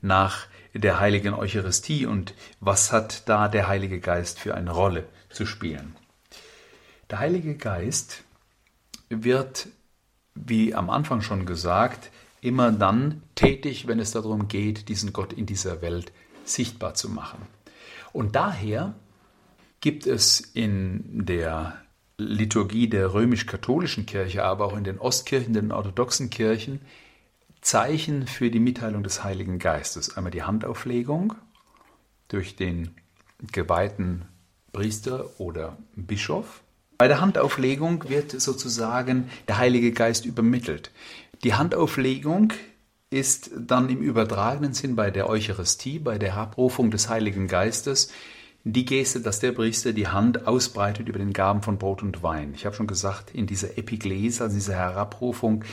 nach 0.00 0.46
der 0.74 1.00
heiligen 1.00 1.34
Eucharistie 1.34 2.06
und 2.06 2.34
was 2.60 2.92
hat 2.92 3.28
da 3.28 3.48
der 3.48 3.68
Heilige 3.68 4.00
Geist 4.00 4.38
für 4.38 4.54
eine 4.54 4.70
Rolle 4.70 5.04
zu 5.28 5.46
spielen. 5.46 5.96
Der 7.12 7.18
Heilige 7.18 7.56
Geist 7.56 8.24
wird, 9.10 9.68
wie 10.34 10.74
am 10.74 10.88
Anfang 10.88 11.20
schon 11.20 11.44
gesagt, 11.44 12.10
immer 12.40 12.72
dann 12.72 13.22
tätig, 13.34 13.86
wenn 13.86 14.00
es 14.00 14.12
darum 14.12 14.48
geht, 14.48 14.88
diesen 14.88 15.12
Gott 15.12 15.34
in 15.34 15.44
dieser 15.44 15.82
Welt 15.82 16.10
sichtbar 16.44 16.94
zu 16.94 17.10
machen. 17.10 17.46
Und 18.14 18.34
daher 18.34 18.94
gibt 19.82 20.06
es 20.06 20.40
in 20.40 21.26
der 21.26 21.82
Liturgie 22.16 22.88
der 22.88 23.12
römisch-katholischen 23.12 24.06
Kirche, 24.06 24.44
aber 24.44 24.64
auch 24.64 24.76
in 24.76 24.84
den 24.84 24.98
Ostkirchen, 24.98 25.52
den 25.52 25.70
orthodoxen 25.70 26.30
Kirchen, 26.30 26.80
Zeichen 27.60 28.26
für 28.26 28.50
die 28.50 28.58
Mitteilung 28.58 29.02
des 29.02 29.22
Heiligen 29.22 29.58
Geistes. 29.58 30.16
Einmal 30.16 30.32
die 30.32 30.44
Handauflegung 30.44 31.34
durch 32.28 32.56
den 32.56 32.94
geweihten 33.52 34.24
Priester 34.72 35.38
oder 35.38 35.76
Bischof 35.94 36.61
bei 37.02 37.08
der 37.08 37.20
Handauflegung 37.20 38.08
wird 38.08 38.40
sozusagen 38.40 39.28
der 39.48 39.58
Heilige 39.58 39.90
Geist 39.90 40.24
übermittelt. 40.24 40.92
Die 41.42 41.54
Handauflegung 41.54 42.52
ist 43.10 43.50
dann 43.58 43.88
im 43.88 44.00
übertragenen 44.00 44.72
Sinn 44.72 44.94
bei 44.94 45.10
der 45.10 45.28
Eucharistie, 45.28 45.98
bei 45.98 46.16
der 46.16 46.36
Abrufung 46.36 46.92
des 46.92 47.08
Heiligen 47.08 47.48
Geistes, 47.48 48.12
die 48.62 48.84
Geste, 48.84 49.20
dass 49.20 49.40
der 49.40 49.50
Priester 49.50 49.92
die 49.92 50.06
Hand 50.06 50.46
ausbreitet 50.46 51.08
über 51.08 51.18
den 51.18 51.32
Gaben 51.32 51.62
von 51.62 51.76
Brot 51.76 52.04
und 52.04 52.22
Wein. 52.22 52.52
Ich 52.54 52.66
habe 52.66 52.76
schon 52.76 52.86
gesagt, 52.86 53.34
in 53.34 53.48
dieser 53.48 53.76
Epiglese, 53.78 54.44
also 54.44 54.54
dieser 54.54 54.76
Herabrufung, 54.76 55.64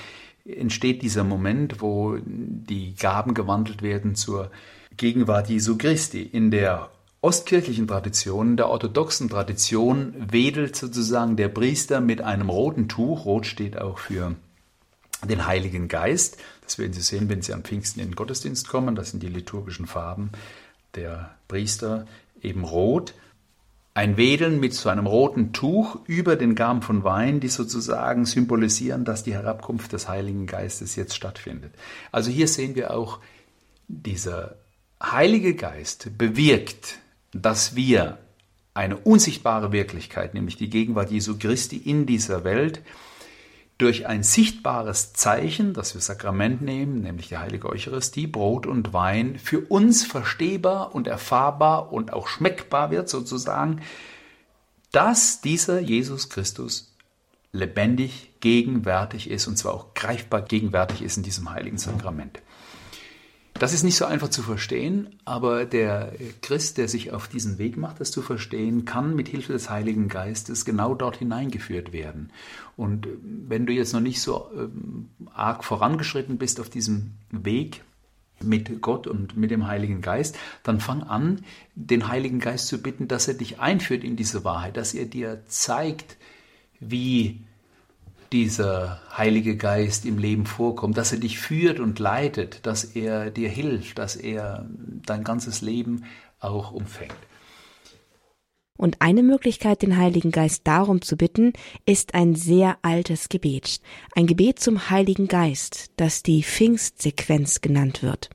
entsteht 0.45 1.03
dieser 1.03 1.23
Moment, 1.23 1.79
wo 1.79 2.17
die 2.25 2.95
Gaben 2.95 3.35
gewandelt 3.35 3.83
werden 3.83 4.15
zur 4.15 4.49
Gegenwart 4.97 5.47
Jesu 5.47 5.77
Christi. 5.77 6.23
In 6.23 6.49
der 6.49 6.89
ostkirchlichen 7.21 7.87
Tradition, 7.87 8.57
der 8.57 8.69
orthodoxen 8.69 9.29
Tradition, 9.29 10.13
wedelt 10.31 10.75
sozusagen 10.75 11.35
der 11.35 11.49
Priester 11.49 12.01
mit 12.01 12.21
einem 12.21 12.49
roten 12.49 12.87
Tuch. 12.87 13.25
Rot 13.25 13.45
steht 13.45 13.77
auch 13.77 13.99
für 13.99 14.35
den 15.27 15.45
Heiligen 15.45 15.87
Geist. 15.87 16.37
Das 16.61 16.77
werden 16.77 16.93
Sie 16.93 17.01
sehen, 17.01 17.29
wenn 17.29 17.41
Sie 17.41 17.53
am 17.53 17.63
Pfingsten 17.63 17.99
in 17.99 18.09
den 18.09 18.15
Gottesdienst 18.15 18.69
kommen. 18.69 18.95
Das 18.95 19.11
sind 19.11 19.21
die 19.21 19.27
liturgischen 19.27 19.85
Farben 19.85 20.31
der 20.95 21.31
Priester, 21.47 22.07
eben 22.41 22.63
rot. 22.63 23.13
Ein 23.93 24.15
Wedeln 24.15 24.61
mit 24.61 24.73
so 24.73 24.87
einem 24.87 25.07
roten 25.07 25.51
Tuch 25.51 25.97
über 26.05 26.37
den 26.37 26.55
Gaben 26.55 26.81
von 26.81 27.03
Wein, 27.03 27.41
die 27.41 27.49
sozusagen 27.49 28.25
symbolisieren, 28.25 29.03
dass 29.03 29.23
die 29.23 29.33
Herabkunft 29.33 29.91
des 29.91 30.07
Heiligen 30.07 30.45
Geistes 30.45 30.95
jetzt 30.95 31.15
stattfindet. 31.15 31.73
Also 32.11 32.31
hier 32.31 32.47
sehen 32.47 32.75
wir 32.75 32.93
auch 32.93 33.19
dieser 33.89 34.55
Heilige 35.03 35.55
Geist 35.55 36.17
bewirkt, 36.17 36.99
dass 37.33 37.75
wir 37.75 38.17
eine 38.73 38.97
unsichtbare 38.97 39.71
Wirklichkeit, 39.71 40.33
nämlich 40.33 40.57
die 40.57 40.69
Gegenwart 40.69 41.11
Jesu 41.11 41.37
Christi 41.37 41.77
in 41.77 42.05
dieser 42.05 42.43
Welt, 42.43 42.81
durch 43.77 44.07
ein 44.07 44.23
sichtbares 44.23 45.13
Zeichen, 45.13 45.73
das 45.73 45.93
wir 45.93 46.01
Sakrament 46.01 46.61
nehmen, 46.61 47.01
nämlich 47.01 47.29
die 47.29 47.37
heilige 47.37 47.69
Eucharistie, 47.69 48.27
Brot 48.27 48.65
und 48.67 48.91
Wein, 48.91 49.39
für 49.39 49.61
uns 49.61 50.05
verstehbar 50.05 50.93
und 50.93 51.07
erfahrbar 51.07 51.93
und 51.93 52.11
auch 52.11 52.27
schmeckbar 52.27 52.91
wird 52.91 53.07
sozusagen, 53.07 53.81
dass 54.91 55.39
dieser 55.39 55.79
Jesus 55.79 56.29
Christus 56.29 56.93
lebendig 57.53 58.31
gegenwärtig 58.41 59.29
ist 59.29 59.47
und 59.47 59.57
zwar 59.57 59.73
auch 59.73 59.93
greifbar 59.93 60.41
gegenwärtig 60.41 61.01
ist 61.01 61.15
in 61.17 61.23
diesem 61.23 61.49
heiligen 61.49 61.77
Sakrament. 61.77 62.39
Das 63.59 63.73
ist 63.73 63.83
nicht 63.83 63.97
so 63.97 64.05
einfach 64.05 64.29
zu 64.29 64.41
verstehen, 64.41 65.19
aber 65.25 65.65
der 65.65 66.13
Christ, 66.41 66.77
der 66.77 66.87
sich 66.87 67.11
auf 67.11 67.27
diesen 67.27 67.57
Weg 67.57 67.75
macht, 67.75 67.99
das 67.99 68.09
zu 68.09 68.21
verstehen, 68.21 68.85
kann 68.85 69.15
mit 69.15 69.27
Hilfe 69.27 69.51
des 69.51 69.69
Heiligen 69.69 70.07
Geistes 70.07 70.63
genau 70.63 70.95
dort 70.95 71.17
hineingeführt 71.17 71.91
werden. 71.91 72.31
Und 72.77 73.07
wenn 73.21 73.65
du 73.65 73.73
jetzt 73.73 73.91
noch 73.91 73.99
nicht 73.99 74.21
so 74.21 74.49
ähm, 74.55 75.09
arg 75.33 75.65
vorangeschritten 75.65 76.37
bist 76.37 76.61
auf 76.61 76.69
diesem 76.69 77.11
Weg 77.31 77.83
mit 78.41 78.81
Gott 78.81 79.07
und 79.07 79.35
mit 79.35 79.51
dem 79.51 79.67
Heiligen 79.67 79.99
Geist, 79.99 80.37
dann 80.63 80.79
fang 80.79 81.03
an, 81.03 81.43
den 81.75 82.07
Heiligen 82.07 82.39
Geist 82.39 82.67
zu 82.67 82.81
bitten, 82.81 83.09
dass 83.09 83.27
er 83.27 83.33
dich 83.33 83.59
einführt 83.59 84.05
in 84.05 84.15
diese 84.15 84.45
Wahrheit, 84.45 84.77
dass 84.77 84.93
er 84.93 85.05
dir 85.05 85.43
zeigt, 85.47 86.15
wie 86.79 87.41
dieser 88.31 89.01
Heilige 89.15 89.57
Geist 89.57 90.05
im 90.05 90.17
Leben 90.17 90.45
vorkommt, 90.45 90.97
dass 90.97 91.11
er 91.11 91.19
dich 91.19 91.39
führt 91.39 91.79
und 91.79 91.99
leitet, 91.99 92.65
dass 92.65 92.83
er 92.83 93.31
dir 93.31 93.49
hilft, 93.49 93.97
dass 93.97 94.15
er 94.15 94.65
dein 95.05 95.23
ganzes 95.23 95.61
Leben 95.61 96.05
auch 96.39 96.71
umfängt. 96.71 97.15
Und 98.77 99.01
eine 99.01 99.23
Möglichkeit, 99.23 99.81
den 99.81 99.97
Heiligen 99.97 100.31
Geist 100.31 100.61
darum 100.65 101.01
zu 101.01 101.17
bitten, 101.17 101.51
ist 101.85 102.13
ein 102.13 102.33
sehr 102.35 102.77
altes 102.81 103.27
Gebet. 103.27 103.81
Ein 104.15 104.25
Gebet 104.25 104.59
zum 104.59 104.89
Heiligen 104.89 105.27
Geist, 105.27 105.91
das 105.97 106.23
die 106.23 106.43
Pfingstsequenz 106.43 107.59
genannt 107.59 108.01
wird. 108.03 108.29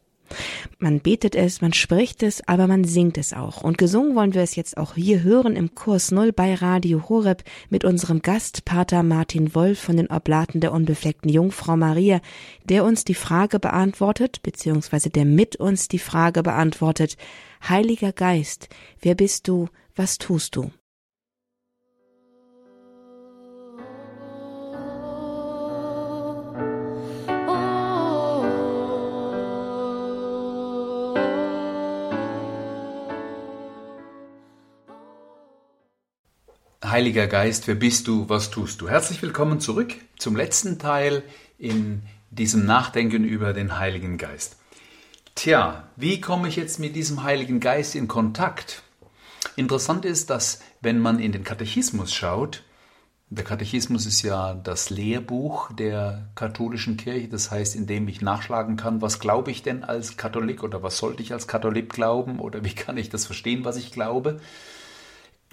Man 0.79 1.01
betet 1.01 1.35
es, 1.35 1.61
man 1.61 1.73
spricht 1.73 2.23
es, 2.23 2.47
aber 2.49 2.67
man 2.67 2.85
singt 2.85 3.19
es 3.19 3.33
auch. 3.33 3.63
Und 3.63 3.79
gesungen 3.79 4.15
wollen 4.15 4.35
wir 4.35 4.43
es 4.43 4.57
jetzt 4.57 4.77
auch 4.77 4.95
hier 4.95 5.23
hören 5.23 5.57
im 5.57 5.75
Kurs 5.75 6.11
Null 6.11 6.33
bei 6.33 6.55
Radio 6.55 7.09
Horeb 7.09 7.43
mit 7.71 7.85
unserem 7.85 8.23
Gast 8.23 8.65
Pater 8.65 9.03
Martin 9.03 9.55
Wolf 9.55 9.79
von 9.81 9.97
den 9.97 10.11
Oblaten 10.11 10.61
der 10.61 10.73
unbefleckten 10.73 11.31
Jungfrau 11.31 11.77
Maria, 11.77 12.21
der 12.65 12.85
uns 12.85 13.05
die 13.05 13.15
Frage 13.15 13.59
beantwortet, 13.59 14.43
beziehungsweise 14.43 15.11
der 15.11 15.25
mit 15.25 15.57
uns 15.57 15.89
die 15.89 15.99
Frage 15.99 16.43
beantwortet, 16.43 17.17
Heiliger 17.69 18.13
Geist, 18.13 18.69
wer 19.01 19.15
bist 19.15 19.49
du, 19.49 19.69
was 19.97 20.19
tust 20.19 20.57
du? 20.57 20.71
Heiliger 36.95 37.27
Geist, 37.27 37.67
wer 37.67 37.75
bist 37.75 38.07
du, 38.07 38.29
was 38.29 38.53
tust 38.53 38.81
du? 38.81 38.89
Herzlich 38.89 39.21
willkommen 39.21 39.59
zurück 39.59 39.97
zum 40.17 40.37
letzten 40.37 40.79
Teil 40.79 41.25
in 41.59 42.05
diesem 42.31 42.67
Nachdenken 42.67 43.25
über 43.25 43.53
den 43.53 43.81
Heiligen 43.81 44.17
Geist. 44.17 44.59
Tja, 45.35 45.89
wie 45.97 46.21
komme 46.21 46.47
ich 46.47 46.55
jetzt 46.55 46.79
mit 46.79 46.95
diesem 46.95 47.25
Heiligen 47.25 47.59
Geist 47.59 47.97
in 47.97 48.07
Kontakt? 48.07 48.85
Interessant 49.57 50.05
ist, 50.05 50.31
dass 50.31 50.61
wenn 50.83 51.01
man 51.01 51.19
in 51.19 51.33
den 51.33 51.43
Katechismus 51.43 52.15
schaut, 52.15 52.63
der 53.29 53.43
Katechismus 53.43 54.07
ist 54.07 54.23
ja 54.23 54.55
das 54.55 54.89
Lehrbuch 54.89 55.73
der 55.73 56.29
katholischen 56.37 56.97
Kirche, 56.97 57.27
das 57.27 57.51
heißt, 57.51 57.75
in 57.75 57.89
dem 57.89 58.07
ich 58.07 58.21
nachschlagen 58.21 58.77
kann, 58.77 59.03
was 59.03 59.19
glaube 59.19 59.51
ich 59.51 59.65
denn 59.65 59.83
als 59.83 60.17
Katholik 60.17 60.63
oder 60.63 60.85
was 60.85 60.99
sollte 60.99 61.25
ich 61.25 61.33
als 61.33 61.49
Katholik 61.49 61.93
glauben 61.93 62.39
oder 62.39 62.65
wie 62.65 62.73
kann 62.73 62.97
ich 62.97 63.09
das 63.09 63.27
verstehen, 63.27 63.65
was 63.65 63.79
ich 63.79 63.91
glaube 63.91 64.41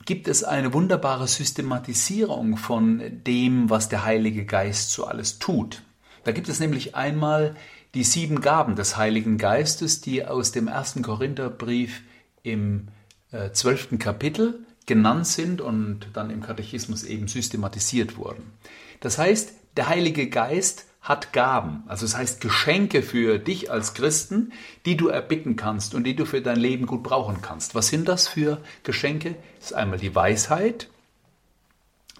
gibt 0.06 0.28
es 0.28 0.44
eine 0.44 0.74
wunderbare 0.74 1.28
Systematisierung 1.28 2.58
von 2.58 3.02
dem, 3.26 3.70
was 3.70 3.90
der 3.90 4.04
Heilige 4.04 4.46
Geist 4.46 4.92
so 4.92 5.06
alles 5.06 5.40
tut. 5.40 5.84
Da 6.24 6.32
gibt 6.32 6.50
es 6.50 6.60
nämlich 6.60 6.96
einmal 6.96 7.56
die 7.94 8.04
sieben 8.04 8.42
Gaben 8.42 8.76
des 8.76 8.98
Heiligen 8.98 9.38
Geistes, 9.38 10.02
die 10.02 10.26
aus 10.26 10.52
dem 10.52 10.68
ersten 10.68 11.02
Korintherbrief 11.02 12.02
im 12.44 12.88
äh, 13.32 13.52
zwölften 13.52 14.00
Kapitel 14.00 14.66
genannt 14.86 15.28
sind 15.28 15.62
und 15.62 16.08
dann 16.14 16.30
im 16.30 16.42
Katechismus 16.42 17.04
eben 17.04 17.28
systematisiert 17.28 18.18
wurden. 18.18 18.44
Das 19.00 19.18
heißt, 19.18 19.54
der 19.78 19.90
Heilige 19.90 20.30
Geist 20.30 20.86
hat 21.02 21.34
Gaben, 21.34 21.84
also 21.88 22.06
das 22.06 22.16
heißt 22.16 22.42
Geschenke 22.42 23.02
für 23.02 23.40
dich 23.40 23.72
als 23.72 23.96
Christen, 23.96 24.54
die 24.86 24.98
du 24.98 25.08
erbitten 25.08 25.56
kannst 25.56 25.96
und 25.96 26.04
die 26.04 26.16
du 26.16 26.26
für 26.26 26.42
dein 26.42 26.60
Leben 26.60 26.86
gut 26.86 27.02
brauchen 27.02 27.42
kannst. 27.42 27.74
Was 27.74 27.88
sind 27.88 28.08
das 28.08 28.28
für 28.28 28.62
Geschenke? 28.84 29.36
Das 29.60 29.72
ist 29.72 29.74
einmal 29.74 29.98
die 29.98 30.14
Weisheit, 30.14 30.90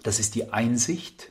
das 0.02 0.18
ist 0.18 0.34
die 0.34 0.52
Einsicht, 0.52 1.30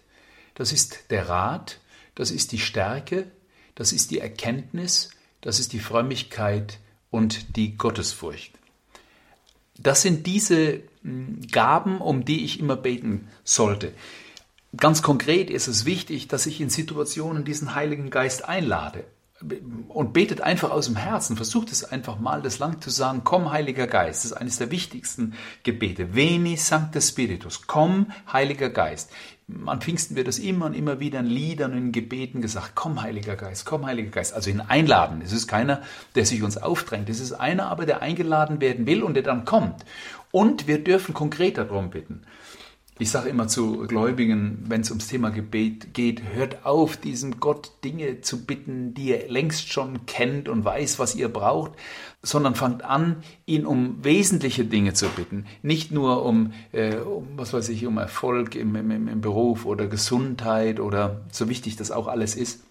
das 0.56 0.72
ist 0.72 1.12
der 1.12 1.28
Rat, 1.28 1.80
das 2.16 2.32
ist 2.32 2.54
die 2.54 2.60
Stärke, 2.60 3.30
das 3.76 3.92
ist 3.92 4.12
die 4.12 4.20
Erkenntnis, 4.20 5.10
das 5.42 5.60
ist 5.60 5.74
die 5.74 5.80
Frömmigkeit 5.80 6.80
und 7.10 7.58
die 7.58 7.78
Gottesfurcht. 7.78 8.54
Das 9.78 10.02
sind 10.02 10.26
diese 10.26 10.84
hm, 11.04 11.42
Gaben, 11.52 12.00
um 12.00 12.24
die 12.24 12.46
ich 12.46 12.60
immer 12.60 12.78
beten 12.78 13.28
sollte. 13.44 13.94
Ganz 14.76 15.02
konkret 15.02 15.50
ist 15.50 15.68
es 15.68 15.86
wichtig, 15.86 16.28
dass 16.30 16.46
ich 16.46 16.62
in 16.62 16.70
Situationen 16.70 17.44
diesen 17.44 17.76
Heiligen 17.76 18.10
Geist 18.10 18.48
einlade 18.48 19.04
und 19.90 20.14
betet 20.14 20.42
einfach 20.42 20.72
aus 20.72 20.86
dem 20.86 20.96
Herzen. 20.96 21.36
Versucht 21.36 21.72
es 21.72 21.84
einfach 21.84 22.20
mal, 22.20 22.42
das 22.42 22.60
lang 22.60 22.80
zu 22.80 22.90
sagen, 22.90 23.22
komm 23.24 23.52
Heiliger 23.52 23.88
Geist. 23.88 24.24
Das 24.24 24.32
ist 24.32 24.38
eines 24.38 24.58
der 24.58 24.72
wichtigsten 24.72 25.34
Gebete. 25.64 26.16
Veni 26.16 26.58
Sancte 26.58 27.02
Spiritus. 27.02 27.68
Komm 27.68 28.12
Heiliger 28.32 28.70
Geist. 28.70 29.12
An 29.66 29.82
Pfingsten 29.82 30.16
wird 30.16 30.30
das 30.30 30.40
immer 30.40 30.68
und 30.68 30.74
immer 30.74 31.02
wieder 31.02 31.20
in 31.20 31.26
Liedern 31.26 31.74
und 31.74 31.78
in 31.78 31.92
Gebeten 31.92 32.42
gesagt, 32.42 32.72
komm 32.76 33.02
Heiliger 33.02 33.36
Geist, 33.36 33.66
komm 33.66 33.86
Heiliger 33.86 34.12
Geist. 34.12 34.34
Also 34.34 34.50
ihn 34.50 34.62
einladen. 34.62 35.22
Es 35.22 35.34
ist 35.34 35.48
keiner, 35.48 35.82
der 36.16 36.26
sich 36.26 36.44
uns 36.44 36.58
aufdrängt. 36.58 37.10
Es 37.10 37.20
ist 37.20 37.34
einer 37.34 37.68
aber, 37.68 37.86
der 37.86 38.02
eingeladen 38.02 38.62
werden 38.62 38.86
will 38.86 39.04
und 39.04 39.16
der 39.16 39.24
dann 39.24 39.44
kommt. 39.44 39.84
Und 40.32 40.68
wir 40.68 40.82
dürfen 40.82 41.14
konkret 41.14 41.58
darum 41.58 41.90
bitten. 41.90 42.22
Ich 43.00 43.10
sage 43.10 43.30
immer 43.30 43.48
zu 43.48 43.88
Gläubigen, 43.88 44.64
wenn 44.68 44.82
es 44.82 44.92
ums 44.92 45.08
Thema 45.08 45.32
Gebet 45.32 45.94
geht, 45.94 46.22
hört 46.34 46.66
auf, 46.66 46.98
diesem 46.98 47.40
Gott 47.40 47.72
Dinge 47.84 48.22
zu 48.22 48.46
bitten, 48.46 48.94
die 48.94 49.10
ihr 49.10 49.28
längst 49.28 49.72
schon 49.72 50.06
kennt 50.06 50.48
und 50.48 50.66
weiß, 50.66 51.00
was 51.00 51.16
ihr 51.16 51.30
braucht, 51.30 51.72
sondern 52.22 52.54
fangt 52.54 52.84
an, 52.84 53.24
ihn 53.48 53.66
um 53.66 54.04
wesentliche 54.04 54.66
Dinge 54.66 54.94
zu 54.94 55.08
bitten. 55.10 55.46
Nicht 55.64 55.92
nur 55.92 56.24
um, 56.24 56.54
äh, 56.74 56.98
um 56.98 57.28
was 57.38 57.54
weiß 57.54 57.70
ich, 57.70 57.88
um 57.88 57.98
Erfolg 57.98 58.56
im, 58.56 58.76
im, 58.76 59.08
im 59.08 59.22
Beruf 59.22 59.66
oder 59.66 59.88
Gesundheit 59.88 60.80
oder 60.80 61.22
so 61.32 61.50
wichtig 61.50 61.78
das 61.78 61.90
auch 61.90 62.08
alles 62.08 62.36
ist, 62.36 62.64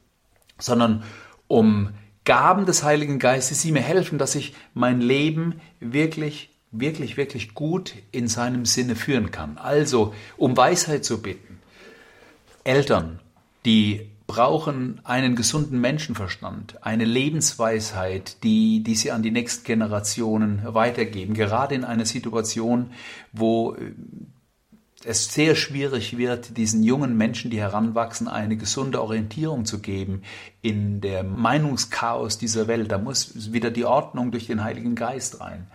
sondern 0.59 1.03
um 1.49 1.91
Gaben 2.25 2.67
des 2.67 2.85
Heiligen 2.85 3.19
Geistes, 3.19 3.63
die 3.63 3.73
mir 3.73 3.81
helfen, 3.81 4.19
dass 4.19 4.37
ich 4.37 4.55
mein 4.75 5.01
Leben 5.01 5.61
wirklich 5.81 6.51
wirklich, 6.73 7.17
wirklich 7.17 7.55
gut 7.55 7.95
in 8.13 8.29
seinem 8.29 8.65
Sinne 8.65 8.97
führen 8.97 9.31
kann. 9.31 9.59
Also, 9.59 10.15
um 10.37 10.57
Weisheit 10.57 11.05
zu 11.05 11.21
bitten. 11.21 11.59
Eltern, 12.65 13.19
die 13.65 14.11
brauchen 14.27 15.01
einen 15.03 15.35
gesunden 15.35 15.81
Menschenverstand, 15.81 16.85
eine 16.85 17.05
Lebensweisheit, 17.05 18.45
die, 18.45 18.85
die 18.85 18.95
sie 18.95 19.11
an 19.11 19.25
die 19.25 19.33
nächsten 19.33 19.65
Generationen 19.65 20.61
weitergeben. 20.65 21.35
Gerade 21.35 21.75
in 21.75 21.85
einer 21.85 22.07
Situation, 22.07 22.93
wo 23.33 23.75
äh, 23.75 23.93
es 25.05 25.35
sehr 25.35 25.57
schwierig 25.57 26.17
wird, 26.17 26.57
diesen 26.59 26.85
jungen 26.85 27.17
Menschen, 27.17 27.51
die 27.51 27.59
heranwachsen, 27.59 28.29
eine 28.29 28.57
gesunde 28.57 29.03
Orientierung 29.03 29.65
zu 29.65 29.81
geben 29.81 30.23
in 30.63 31.01
der 31.01 31.25
Meinungschaos 31.25 32.39
dieser 32.39 32.69
Welt. 32.69 32.93
Da 32.93 32.99
muss 32.99 33.53
wieder 33.53 33.73
die 33.73 33.87
Ordnung 33.87 34.31
durch 34.31 34.47
den 34.47 34.63
Heiligen 34.63 34.95
Geist 34.95 35.41
rein 35.41 35.67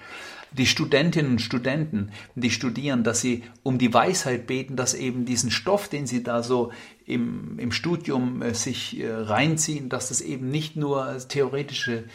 die 0.51 0.65
Studentinnen 0.65 1.33
und 1.33 1.41
Studenten, 1.41 2.11
die 2.35 2.51
studieren, 2.51 3.03
dass 3.03 3.21
sie 3.21 3.43
um 3.63 3.77
die 3.77 3.93
Weisheit 3.93 4.47
beten, 4.47 4.75
dass 4.75 4.93
eben 4.93 5.25
diesen 5.25 5.51
Stoff, 5.51 5.89
den 5.89 6.07
sie 6.07 6.23
da 6.23 6.43
so 6.43 6.71
im, 7.05 7.59
im 7.59 7.71
Studium 7.71 8.41
äh, 8.41 8.53
sich 8.53 8.99
äh, 8.99 9.11
reinziehen, 9.11 9.89
dass 9.89 10.09
das 10.09 10.21
eben 10.21 10.49
nicht 10.49 10.75
nur 10.75 11.17
theoretische 11.27 12.05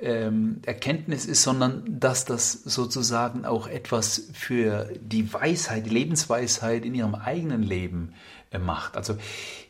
ähm, 0.00 0.60
Erkenntnis 0.66 1.24
ist, 1.24 1.42
sondern 1.42 1.84
dass 1.86 2.24
das 2.24 2.52
sozusagen 2.52 3.44
auch 3.44 3.68
etwas 3.68 4.28
für 4.32 4.90
die 5.00 5.32
Weisheit, 5.32 5.86
die 5.86 5.90
Lebensweisheit 5.90 6.84
in 6.84 6.94
ihrem 6.94 7.14
eigenen 7.14 7.62
Leben 7.62 8.12
macht. 8.58 8.96
Also 8.96 9.16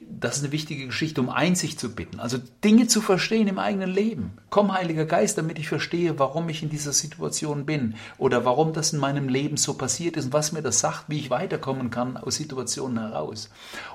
das 0.08 0.36
ist 0.36 0.42
eine 0.42 0.52
wichtige 0.52 0.86
Geschichte, 0.86 1.20
um 1.20 1.28
Einsicht 1.28 1.78
zu 1.78 1.94
bitten, 1.94 2.20
also 2.20 2.38
Dinge 2.62 2.86
zu 2.86 3.00
verstehen 3.00 3.48
im 3.48 3.58
eigenen 3.58 3.90
Leben. 3.90 4.32
Komm, 4.50 4.72
Heiliger 4.72 5.04
Geist, 5.04 5.38
damit 5.38 5.58
ich 5.58 5.68
verstehe, 5.68 6.18
warum 6.18 6.48
ich 6.48 6.62
in 6.62 6.70
dieser 6.70 6.92
Situation 6.92 7.66
bin 7.66 7.94
oder 8.18 8.44
warum 8.44 8.72
das 8.72 8.92
in 8.92 8.98
meinem 8.98 9.28
Leben 9.28 9.56
so 9.56 9.74
passiert 9.74 10.16
ist 10.16 10.26
und 10.26 10.32
was 10.32 10.52
mir 10.52 10.62
das 10.62 10.80
sagt, 10.80 11.04
wie 11.08 11.18
ich 11.18 11.30
weiterkommen 11.30 11.90
kann 11.90 12.16
aus 12.16 12.36
Situationen 12.36 12.98
heraus. 12.98 13.50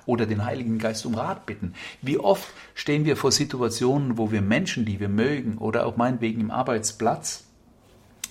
Oder 0.06 0.26
den 0.26 0.46
Heiligen 0.46 0.78
Geist 0.78 1.06
um 1.06 1.16
Rat 1.16 1.46
bitten. 1.46 1.74
Wie 2.02 2.20
oft 2.20 2.48
stehen 2.76 3.06
wir 3.06 3.18
vor 3.18 3.32
Situationen, 3.32 4.18
wo 4.18 4.32
wir 4.32 4.42
Menschen, 4.42 4.86
die 4.86 5.00
wir 5.00 5.10
mögen 5.10 5.58
oder 5.58 5.86
auch 5.86 5.98
meinetwegen 5.98 6.42
im 6.42 6.52
Arbeitsplatz 6.52 7.46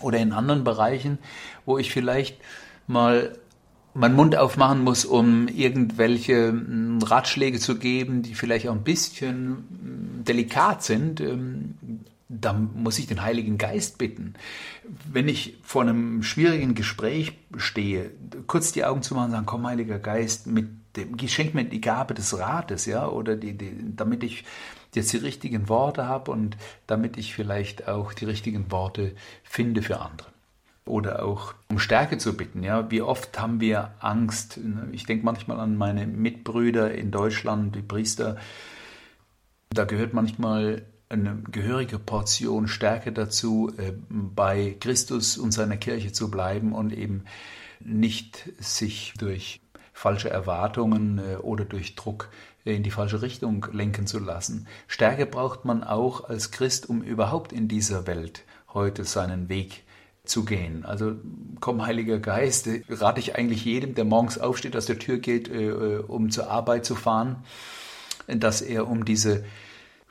oder 0.01 0.19
in 0.19 0.33
anderen 0.33 0.65
Bereichen, 0.65 1.19
wo 1.65 1.79
ich 1.79 1.93
vielleicht 1.93 2.39
mal 2.87 3.37
meinen 3.95 4.17
Mund 4.17 4.37
aufmachen 4.37 4.83
muss, 4.85 5.05
um 5.05 5.49
irgendwelche 5.49 6.49
hm, 6.49 7.01
Ratschläge 7.03 7.59
zu 7.59 7.79
geben, 7.79 8.23
die 8.23 8.35
vielleicht 8.35 8.69
auch 8.69 8.75
ein 8.75 8.85
bisschen 8.85 9.65
hm, 9.69 10.25
delikat 10.25 10.83
sind, 10.83 11.21
ähm, 11.21 11.75
da 12.29 12.53
muss 12.53 12.99
ich 12.99 13.07
den 13.07 13.23
Heiligen 13.23 13.57
Geist 13.57 13.97
bitten. 13.97 14.35
Wenn 15.11 15.29
ich 15.29 15.57
vor 15.63 15.83
einem 15.83 16.23
schwierigen 16.23 16.75
Gespräch 16.75 17.33
stehe, 17.57 18.11
kurz 18.47 18.73
die 18.73 18.85
Augen 18.85 19.03
zu 19.03 19.15
machen 19.15 19.27
und 19.27 19.31
sagen, 19.33 19.47
komm, 19.47 19.67
Heiliger 19.67 19.99
Geist, 19.99 20.47
mit 20.47 20.69
dem, 20.97 21.17
schenk 21.27 21.55
mir 21.55 21.65
die 21.65 21.81
Gabe 21.81 22.13
des 22.13 22.39
Rates, 22.39 22.85
ja, 22.85 23.09
oder 23.09 23.35
die, 23.35 23.57
die, 23.57 23.73
damit 23.97 24.23
ich 24.23 24.45
jetzt 24.95 25.13
die 25.13 25.19
richtigen 25.19 25.69
Worte 25.69 26.07
habe 26.07 26.31
und 26.31 26.57
damit 26.87 27.17
ich 27.17 27.35
vielleicht 27.35 27.89
auch 27.89 28.13
die 28.13 28.27
richtigen 28.27 28.71
Worte 28.71 29.15
finde 29.43 29.83
für 29.83 30.01
andere 30.01 30.29
oder 30.89 31.25
auch 31.25 31.55
um 31.71 31.79
Stärke 31.79 32.19
zu 32.19 32.37
bitten. 32.37 32.63
Ja, 32.63 32.91
wie 32.91 33.03
oft 33.03 33.39
haben 33.39 33.61
wir 33.61 33.93
Angst? 34.01 34.59
Ich 34.93 35.07
denke 35.07 35.25
manchmal 35.25 35.61
an 35.61 35.77
meine 35.77 36.07
Mitbrüder 36.07 36.95
in 36.95 37.11
Deutschland, 37.11 37.75
die 37.77 37.83
Priester. 37.83 38.37
Da 39.71 39.85
gehört 39.85 40.15
manchmal 40.15 40.87
eine 41.09 41.43
gehörige 41.51 41.99
Portion 41.99 42.69
Stärke 42.69 43.13
dazu, 43.13 43.73
äh, 43.79 43.93
bei 44.09 44.77
Christus 44.79 45.39
und 45.39 45.53
seiner 45.53 45.77
Kirche 45.77 46.13
zu 46.13 46.31
bleiben 46.31 46.73
und 46.73 46.93
eben 46.93 47.25
nicht 47.81 48.51
sich 48.59 49.15
durch 49.19 49.61
falsche 49.93 50.31
Erwartungen 50.31 51.19
äh, 51.19 51.37
oder 51.37 51.65
durch 51.65 51.95
Druck 51.95 52.29
in 52.65 52.83
die 52.83 52.91
falsche 52.91 53.23
Richtung 53.23 53.67
lenken 53.73 54.07
zu 54.07 54.19
lassen. 54.19 54.67
Stärke 54.87 55.27
braucht 55.27 55.65
man 55.65 55.83
auch 55.83 56.29
als 56.29 56.51
Christ, 56.51 56.89
um 56.89 57.03
überhaupt 57.03 57.53
in 57.53 57.69
dieser 57.69 58.07
Welt 58.07 58.45
heute 58.75 59.05
seinen 59.05 59.49
Weg 59.49 59.85
zu 60.29 60.45
gehen. 60.45 60.85
Also 60.85 61.17
komm, 61.61 61.85
Heiliger 61.85 62.19
Geist, 62.19 62.69
rate 62.89 63.21
ich 63.21 63.37
eigentlich 63.37 63.65
jedem, 63.65 63.95
der 63.95 64.05
morgens 64.05 64.39
aufsteht, 64.39 64.77
aus 64.77 64.87
der 64.87 64.99
Tür 64.99 65.19
geht, 65.19 65.49
äh, 65.49 65.69
äh, 65.69 65.99
um 65.99 66.31
zur 66.31 66.51
Arbeit 66.51 66.85
zu 66.85 66.95
fahren, 66.95 67.37
dass 68.27 68.61
er 68.63 68.89
um 68.89 69.05
diese 69.05 69.45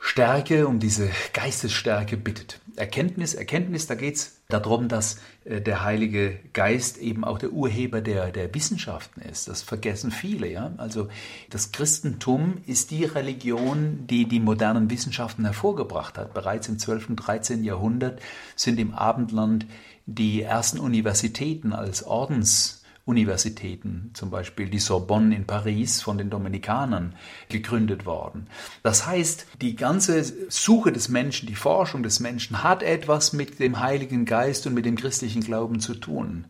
Stärke, 0.00 0.66
um 0.66 0.78
diese 0.78 1.10
Geistesstärke 1.32 2.16
bittet. 2.16 2.60
Erkenntnis, 2.76 3.34
Erkenntnis, 3.34 3.86
da 3.86 3.94
geht 3.94 4.16
es 4.16 4.37
darum, 4.50 4.88
dass 4.88 5.20
äh, 5.44 5.60
der 5.60 5.84
Heilige 5.84 6.40
Geist 6.54 6.96
eben 6.96 7.22
auch 7.22 7.38
der 7.38 7.52
Urheber 7.52 8.00
der, 8.00 8.32
der 8.32 8.54
Wissenschaften 8.54 9.20
ist. 9.20 9.46
Das 9.46 9.60
vergessen 9.60 10.10
viele, 10.10 10.50
ja. 10.50 10.72
Also 10.78 11.08
das 11.50 11.70
Christentum 11.70 12.62
ist 12.66 12.90
die 12.90 13.04
Religion, 13.04 14.06
die 14.06 14.24
die 14.24 14.40
modernen 14.40 14.88
Wissenschaften 14.88 15.44
hervorgebracht 15.44 16.16
hat. 16.16 16.32
Bereits 16.32 16.66
im 16.68 16.78
12. 16.78 17.10
und 17.10 17.16
13. 17.16 17.62
Jahrhundert 17.62 18.22
sind 18.56 18.80
im 18.80 18.94
Abendland 18.94 19.66
die 20.06 20.40
ersten 20.40 20.80
Universitäten 20.80 21.74
als 21.74 22.02
Ordensuniversitäten, 23.08 24.10
zum 24.12 24.30
Beispiel 24.30 24.68
die 24.68 24.78
Sorbonne 24.78 25.34
in 25.34 25.46
Paris 25.46 26.02
von 26.02 26.18
den 26.18 26.28
Dominikanern 26.28 27.14
gegründet 27.48 28.04
worden. 28.04 28.48
Das 28.82 29.06
heißt, 29.06 29.46
die 29.62 29.76
ganze 29.76 30.22
Suche 30.50 30.92
des 30.92 31.08
Menschen, 31.08 31.46
die 31.46 31.54
Forschung 31.54 32.02
des 32.02 32.20
Menschen 32.20 32.62
hat 32.62 32.82
etwas 32.82 33.32
mit 33.32 33.60
dem 33.60 33.80
Heiligen 33.80 34.26
Geist 34.26 34.66
und 34.66 34.74
mit 34.74 34.84
dem 34.84 34.96
christlichen 34.96 35.42
Glauben 35.42 35.80
zu 35.80 35.94
tun. 35.94 36.44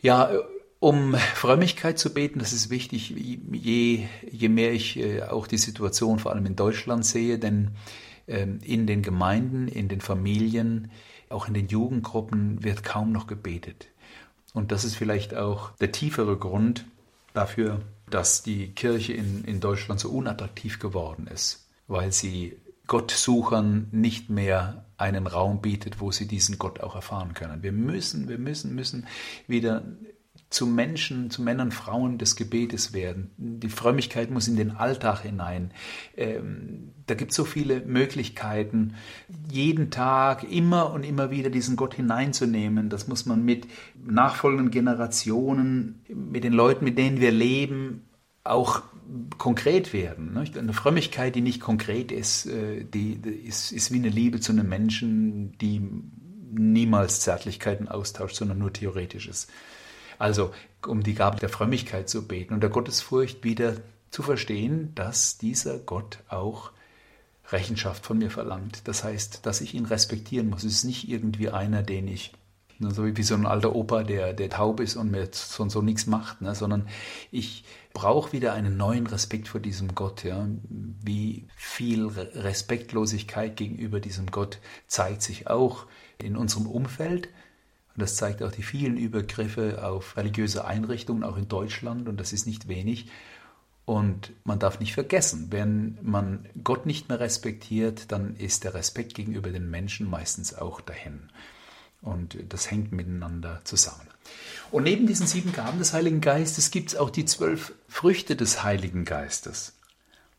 Ja, 0.00 0.30
um 0.78 1.14
Frömmigkeit 1.34 1.98
zu 1.98 2.14
beten, 2.14 2.38
das 2.38 2.52
ist 2.52 2.70
wichtig, 2.70 3.10
je, 3.10 4.06
je 4.30 4.48
mehr 4.48 4.72
ich 4.72 4.98
äh, 4.98 5.22
auch 5.22 5.48
die 5.48 5.58
Situation 5.58 6.20
vor 6.20 6.32
allem 6.32 6.46
in 6.46 6.56
Deutschland 6.56 7.04
sehe, 7.04 7.38
denn 7.38 7.72
ähm, 8.28 8.60
in 8.62 8.86
den 8.86 9.02
Gemeinden, 9.02 9.66
in 9.66 9.88
den 9.88 10.00
Familien, 10.00 10.92
auch 11.28 11.48
in 11.48 11.54
den 11.54 11.66
Jugendgruppen 11.66 12.62
wird 12.62 12.84
kaum 12.84 13.10
noch 13.10 13.26
gebetet. 13.26 13.91
Und 14.52 14.72
das 14.72 14.84
ist 14.84 14.96
vielleicht 14.96 15.34
auch 15.34 15.70
der 15.76 15.92
tiefere 15.92 16.36
Grund 16.36 16.84
dafür, 17.32 17.80
dass 18.10 18.42
die 18.42 18.68
Kirche 18.68 19.14
in, 19.14 19.44
in 19.44 19.60
Deutschland 19.60 20.00
so 20.00 20.10
unattraktiv 20.10 20.78
geworden 20.78 21.26
ist, 21.26 21.66
weil 21.88 22.12
sie 22.12 22.56
Gottsuchern 22.86 23.88
nicht 23.90 24.28
mehr 24.28 24.84
einen 24.98 25.26
Raum 25.26 25.62
bietet, 25.62 26.00
wo 26.00 26.12
sie 26.12 26.28
diesen 26.28 26.58
Gott 26.58 26.80
auch 26.80 26.94
erfahren 26.94 27.32
können. 27.32 27.62
Wir 27.62 27.72
müssen, 27.72 28.28
wir 28.28 28.38
müssen, 28.38 28.74
müssen 28.74 29.06
wieder 29.46 29.82
zu 30.52 30.66
Menschen, 30.66 31.30
zu 31.30 31.42
Männern, 31.42 31.72
Frauen 31.72 32.18
des 32.18 32.36
Gebetes 32.36 32.92
werden. 32.92 33.30
Die 33.36 33.68
Frömmigkeit 33.68 34.30
muss 34.30 34.48
in 34.48 34.56
den 34.56 34.72
Alltag 34.72 35.20
hinein. 35.22 35.72
Ähm, 36.16 36.92
da 37.06 37.14
gibt 37.14 37.32
es 37.32 37.36
so 37.36 37.44
viele 37.44 37.80
Möglichkeiten, 37.80 38.94
jeden 39.50 39.90
Tag 39.90 40.44
immer 40.44 40.92
und 40.92 41.04
immer 41.04 41.30
wieder 41.30 41.50
diesen 41.50 41.76
Gott 41.76 41.94
hineinzunehmen. 41.94 42.88
Das 42.88 43.08
muss 43.08 43.26
man 43.26 43.44
mit 43.44 43.66
nachfolgenden 44.04 44.70
Generationen, 44.70 46.02
mit 46.08 46.44
den 46.44 46.52
Leuten, 46.52 46.84
mit 46.84 46.98
denen 46.98 47.20
wir 47.20 47.32
leben, 47.32 48.04
auch 48.44 48.82
konkret 49.38 49.92
werden. 49.92 50.34
Nicht? 50.34 50.56
Eine 50.56 50.72
Frömmigkeit, 50.72 51.34
die 51.34 51.40
nicht 51.40 51.60
konkret 51.60 52.12
ist, 52.12 52.46
äh, 52.46 52.84
die, 52.84 53.16
die 53.16 53.30
ist, 53.30 53.72
ist 53.72 53.92
wie 53.92 53.98
eine 53.98 54.08
Liebe 54.08 54.40
zu 54.40 54.52
einem 54.52 54.68
Menschen, 54.68 55.56
die 55.58 55.80
niemals 56.54 57.20
Zärtlichkeiten 57.20 57.88
austauscht, 57.88 58.36
sondern 58.36 58.58
nur 58.58 58.72
theoretisches. 58.72 59.48
Also 60.22 60.52
um 60.86 61.02
die 61.02 61.14
Gabe 61.14 61.40
der 61.40 61.48
Frömmigkeit 61.48 62.08
zu 62.08 62.28
beten 62.28 62.54
und 62.54 62.60
der 62.60 62.70
Gottesfurcht 62.70 63.42
wieder 63.42 63.74
zu 64.10 64.22
verstehen, 64.22 64.94
dass 64.94 65.36
dieser 65.36 65.80
Gott 65.80 66.20
auch 66.28 66.70
Rechenschaft 67.48 68.06
von 68.06 68.18
mir 68.18 68.30
verlangt. 68.30 68.82
Das 68.86 69.02
heißt, 69.02 69.44
dass 69.44 69.60
ich 69.60 69.74
ihn 69.74 69.84
respektieren 69.84 70.48
muss. 70.48 70.62
Es 70.62 70.74
ist 70.74 70.84
nicht 70.84 71.08
irgendwie 71.08 71.50
einer, 71.50 71.82
den 71.82 72.06
ich 72.06 72.32
so 72.78 73.04
wie 73.04 73.22
so 73.24 73.34
ein 73.34 73.46
alter 73.46 73.74
Opa, 73.74 74.04
der, 74.04 74.32
der 74.32 74.48
taub 74.48 74.78
ist 74.78 74.94
und 74.94 75.10
mir 75.10 75.28
so, 75.32 75.68
so 75.68 75.82
nichts 75.82 76.06
macht, 76.06 76.40
ne? 76.40 76.54
sondern 76.54 76.86
ich 77.32 77.64
brauche 77.92 78.32
wieder 78.32 78.52
einen 78.52 78.76
neuen 78.76 79.08
Respekt 79.08 79.48
vor 79.48 79.60
diesem 79.60 79.96
Gott. 79.96 80.22
Ja? 80.22 80.46
Wie 81.04 81.48
viel 81.56 82.06
Respektlosigkeit 82.06 83.56
gegenüber 83.56 83.98
diesem 83.98 84.26
Gott 84.26 84.60
zeigt 84.86 85.22
sich 85.22 85.48
auch 85.48 85.86
in 86.18 86.36
unserem 86.36 86.66
Umfeld, 86.66 87.28
und 87.94 88.02
das 88.02 88.16
zeigt 88.16 88.42
auch 88.42 88.52
die 88.52 88.62
vielen 88.62 88.96
Übergriffe 88.96 89.84
auf 89.84 90.16
religiöse 90.16 90.64
Einrichtungen, 90.64 91.24
auch 91.24 91.36
in 91.36 91.48
Deutschland, 91.48 92.08
und 92.08 92.18
das 92.18 92.32
ist 92.32 92.46
nicht 92.46 92.68
wenig. 92.68 93.10
Und 93.84 94.32
man 94.44 94.58
darf 94.58 94.80
nicht 94.80 94.94
vergessen, 94.94 95.48
wenn 95.50 95.98
man 96.02 96.48
Gott 96.62 96.86
nicht 96.86 97.08
mehr 97.08 97.20
respektiert, 97.20 98.12
dann 98.12 98.36
ist 98.36 98.64
der 98.64 98.74
Respekt 98.74 99.14
gegenüber 99.14 99.50
den 99.50 99.70
Menschen 99.70 100.08
meistens 100.08 100.54
auch 100.54 100.80
dahin. 100.80 101.30
Und 102.00 102.36
das 102.48 102.70
hängt 102.70 102.92
miteinander 102.92 103.60
zusammen. 103.64 104.08
Und 104.70 104.84
neben 104.84 105.06
diesen 105.06 105.26
sieben 105.26 105.52
Gaben 105.52 105.78
des 105.78 105.92
Heiligen 105.92 106.20
Geistes 106.20 106.70
gibt 106.70 106.90
es 106.90 106.96
auch 106.96 107.10
die 107.10 107.24
zwölf 107.24 107.74
Früchte 107.88 108.36
des 108.36 108.62
Heiligen 108.62 109.04
Geistes. 109.04 109.74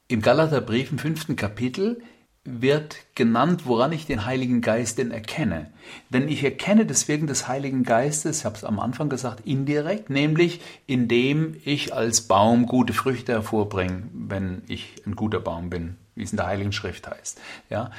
Im 0.08 0.22
Galaterbrief 0.22 0.92
im 0.92 1.00
fünften 1.00 1.36
Kapitel 1.36 2.02
wird 2.46 2.98
genannt, 3.16 3.66
woran 3.66 3.94
ich 3.94 4.06
den 4.06 4.26
Heiligen 4.26 4.60
Geist 4.60 4.98
denn 4.98 5.12
erkenne. 5.12 5.72
Denn 6.10 6.28
ich 6.28 6.44
erkenne 6.44 6.86
das 6.86 7.08
Wirken 7.08 7.28
des 7.28 7.48
Heiligen 7.48 7.84
Geistes, 7.84 8.40
ich 8.40 8.46
habe 8.46 8.58
es 8.58 8.66
am 8.66 8.80
Anfang 8.80 9.08
gesagt, 9.08 9.46
indirekt, 9.46 10.10
nämlich 10.10 10.60
indem 10.86 11.56
ich 11.64 11.94
als 11.94 12.22
Baum 12.22 12.66
gute 12.66 12.92
Früchte 12.92 13.32
hervorbringe, 13.32 14.10
wenn 14.14 14.62
ich 14.68 14.96
ein 15.06 15.16
guter 15.16 15.40
Baum 15.40 15.70
bin, 15.70 15.96
wie 16.16 16.24
es 16.24 16.32
in 16.32 16.38
der 16.38 16.48
Heiligen 16.48 16.74
Schrift 16.74 17.08
heißt. 17.08 17.40
Ja, 17.70 17.92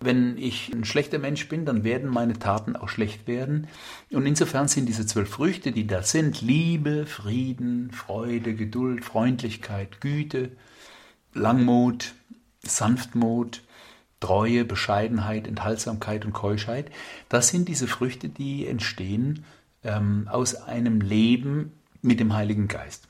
wenn 0.00 0.38
ich 0.38 0.72
ein 0.72 0.86
schlechter 0.86 1.18
Mensch 1.18 1.46
bin, 1.50 1.66
dann 1.66 1.84
werden 1.84 2.08
meine 2.08 2.38
Taten 2.38 2.76
auch 2.76 2.88
schlecht 2.88 3.28
werden. 3.28 3.66
Und 4.10 4.24
insofern 4.24 4.66
sind 4.66 4.88
diese 4.88 5.04
zwölf 5.04 5.28
Früchte, 5.28 5.72
die 5.72 5.86
da 5.86 6.02
sind, 6.02 6.40
Liebe, 6.40 7.04
Frieden, 7.04 7.90
Freude, 7.90 8.54
Geduld, 8.54 9.04
Freundlichkeit, 9.04 10.00
Güte, 10.00 10.52
Langmut, 11.34 12.14
Sanftmut, 12.62 13.60
Treue, 14.20 14.64
Bescheidenheit, 14.64 15.48
Enthaltsamkeit 15.48 16.24
und 16.24 16.32
Keuschheit, 16.32 16.90
das 17.28 17.48
sind 17.48 17.68
diese 17.68 17.88
Früchte, 17.88 18.28
die 18.28 18.66
entstehen 18.66 19.44
ähm, 19.82 20.28
aus 20.30 20.54
einem 20.54 21.00
Leben 21.00 21.72
mit 22.02 22.20
dem 22.20 22.34
Heiligen 22.34 22.68
Geist. 22.68 23.08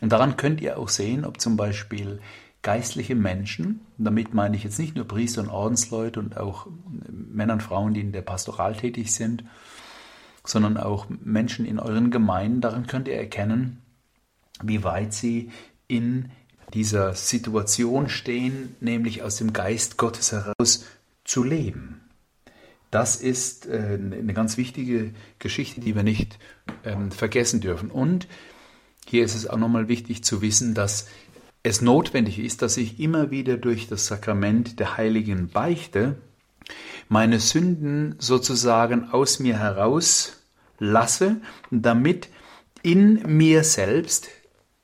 Und 0.00 0.12
daran 0.12 0.36
könnt 0.36 0.60
ihr 0.60 0.78
auch 0.78 0.88
sehen, 0.88 1.24
ob 1.24 1.40
zum 1.40 1.56
Beispiel 1.56 2.20
geistliche 2.62 3.14
Menschen, 3.14 3.80
damit 3.98 4.34
meine 4.34 4.56
ich 4.56 4.64
jetzt 4.64 4.78
nicht 4.78 4.96
nur 4.96 5.06
Priester 5.06 5.42
und 5.42 5.50
Ordensleute 5.50 6.18
und 6.18 6.36
auch 6.36 6.66
Männer 7.10 7.54
und 7.54 7.62
Frauen, 7.62 7.94
die 7.94 8.00
in 8.00 8.12
der 8.12 8.22
Pastoral 8.22 8.74
tätig 8.74 9.14
sind, 9.14 9.44
sondern 10.44 10.76
auch 10.76 11.06
Menschen 11.08 11.64
in 11.64 11.78
euren 11.78 12.10
Gemeinden, 12.10 12.60
daran 12.60 12.86
könnt 12.86 13.08
ihr 13.08 13.16
erkennen, 13.16 13.82
wie 14.62 14.82
weit 14.82 15.12
sie 15.12 15.50
in 15.88 16.30
dieser 16.74 17.14
Situation 17.14 18.08
stehen, 18.08 18.74
nämlich 18.80 19.22
aus 19.22 19.36
dem 19.36 19.52
Geist 19.52 19.96
Gottes 19.96 20.32
heraus 20.32 20.84
zu 21.24 21.44
leben. 21.44 22.00
Das 22.90 23.16
ist 23.16 23.66
äh, 23.66 23.98
eine 24.00 24.34
ganz 24.34 24.56
wichtige 24.56 25.12
Geschichte, 25.38 25.80
die 25.80 25.94
wir 25.94 26.02
nicht 26.02 26.38
ähm, 26.84 27.10
vergessen 27.10 27.60
dürfen. 27.60 27.90
Und 27.90 28.28
hier 29.06 29.24
ist 29.24 29.34
es 29.34 29.48
auch 29.48 29.56
nochmal 29.56 29.88
wichtig 29.88 30.22
zu 30.24 30.42
wissen, 30.42 30.74
dass 30.74 31.08
es 31.62 31.80
notwendig 31.80 32.38
ist, 32.38 32.62
dass 32.62 32.76
ich 32.76 33.00
immer 33.00 33.30
wieder 33.30 33.56
durch 33.56 33.88
das 33.88 34.06
Sakrament 34.06 34.78
der 34.78 34.96
heiligen 34.96 35.48
Beichte 35.48 36.16
meine 37.08 37.40
Sünden 37.40 38.16
sozusagen 38.18 39.10
aus 39.10 39.38
mir 39.38 39.58
heraus 39.58 40.42
lasse, 40.78 41.40
damit 41.70 42.28
in 42.82 43.22
mir 43.26 43.64
selbst 43.64 44.28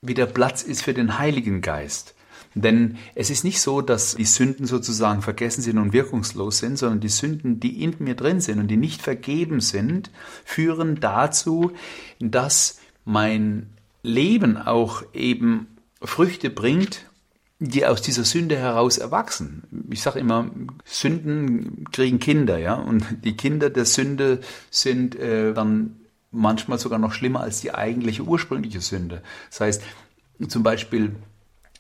wieder 0.03 0.27
Platz 0.27 0.63
ist 0.63 0.83
für 0.83 0.95
den 0.95 1.19
Heiligen 1.19 1.61
Geist. 1.61 2.15
Denn 2.55 2.97
es 3.15 3.31
ist 3.31 3.45
nicht 3.45 3.61
so, 3.61 3.81
dass 3.81 4.17
die 4.17 4.25
Sünden 4.25 4.67
sozusagen 4.67 5.23
vergessen 5.23 5.63
sind 5.63 5.79
und 5.79 5.93
wirkungslos 5.93 6.59
sind, 6.59 6.79
sondern 6.79 7.01
die 7.01 7.09
Sünden, 7.09 7.61
die 7.61 7.83
in 7.83 7.95
mir 8.01 8.17
drin 8.17 8.41
sind 8.41 8.59
und 8.59 8.69
die 8.69 8.77
nicht 8.77 9.03
vergeben 9.03 9.61
sind, 9.61 10.11
führen 10.45 10.99
dazu, 10.99 11.73
dass 12.19 12.81
mein 13.05 13.69
Leben 14.03 14.57
auch 14.57 15.05
eben 15.15 15.69
Früchte 16.03 16.51
bringt, 16.51 17.07
die 17.61 17.85
aus 17.85 18.01
dieser 18.01 18.25
Sünde 18.25 18.57
heraus 18.57 18.97
erwachsen. 18.99 19.87
Ich 19.91 20.01
sage 20.01 20.19
immer, 20.19 20.51
Sünden 20.85 21.85
kriegen 21.93 22.19
Kinder, 22.19 22.59
ja, 22.59 22.75
und 22.75 23.05
die 23.23 23.37
Kinder 23.37 23.69
der 23.69 23.85
Sünde 23.85 24.41
sind 24.71 25.15
äh, 25.15 25.53
dann 25.53 26.00
manchmal 26.31 26.79
sogar 26.79 26.99
noch 26.99 27.13
schlimmer 27.13 27.41
als 27.41 27.61
die 27.61 27.75
eigentliche 27.75 28.23
ursprüngliche 28.23 28.81
Sünde. 28.81 29.23
Das 29.51 29.61
heißt, 29.61 29.83
zum 30.49 30.63
Beispiel 30.63 31.17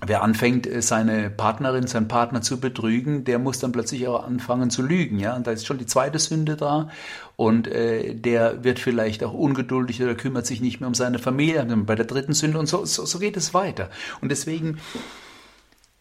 Wer 0.07 0.23
anfängt, 0.23 0.67
äh, 0.67 0.81
seine 0.81 1.29
Partnerin, 1.29 1.87
seinen 1.87 2.09
Partner 2.09 2.41
zu 2.41 2.59
betrügen, 2.59 3.25
der 3.25 3.39
muss 3.39 3.59
dann 3.59 3.73
plötzlich 3.73 4.09
auch 4.09 4.25
anfangen 4.25 4.71
zu 4.71 4.83
lügen, 4.83 5.19
ja. 5.19 5.37
Und 5.37 5.47
da 5.47 5.51
ist 5.51 5.67
schon 5.67 5.79
die 5.79 5.87
zweite 5.87 6.19
Sünde 6.19 6.57
da. 6.57 6.89
Und 7.37 7.69
äh, 7.69 8.15
der 8.15 8.65
wird 8.65 8.79
vielleicht 8.79 9.23
auch 9.23 9.35
ungeduldig 9.35 10.03
oder 10.03 10.15
kümmert 10.15 10.47
sich 10.47 10.61
nicht 10.63 10.81
mehr 10.81 10.89
um 10.89 10.95
seine 10.95 11.19
Familie, 11.19 11.65
bei 11.65 11.95
der 11.95 12.07
dritten 12.07 12.33
Sünde 12.33 12.59
und 12.59 12.67
so, 12.67 12.85
so, 12.87 13.05
so 13.05 13.19
geht 13.19 13.37
es 13.37 13.53
weiter. 13.53 13.91
Und 14.23 14.31
deswegen 14.31 14.79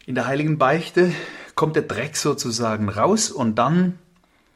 in 0.06 0.14
der 0.14 0.26
heiligen 0.26 0.56
Beichte 0.56 1.12
kommt 1.54 1.76
der 1.76 1.82
Dreck 1.82 2.16
sozusagen 2.16 2.88
raus 2.88 3.30
und 3.30 3.56
dann 3.56 3.98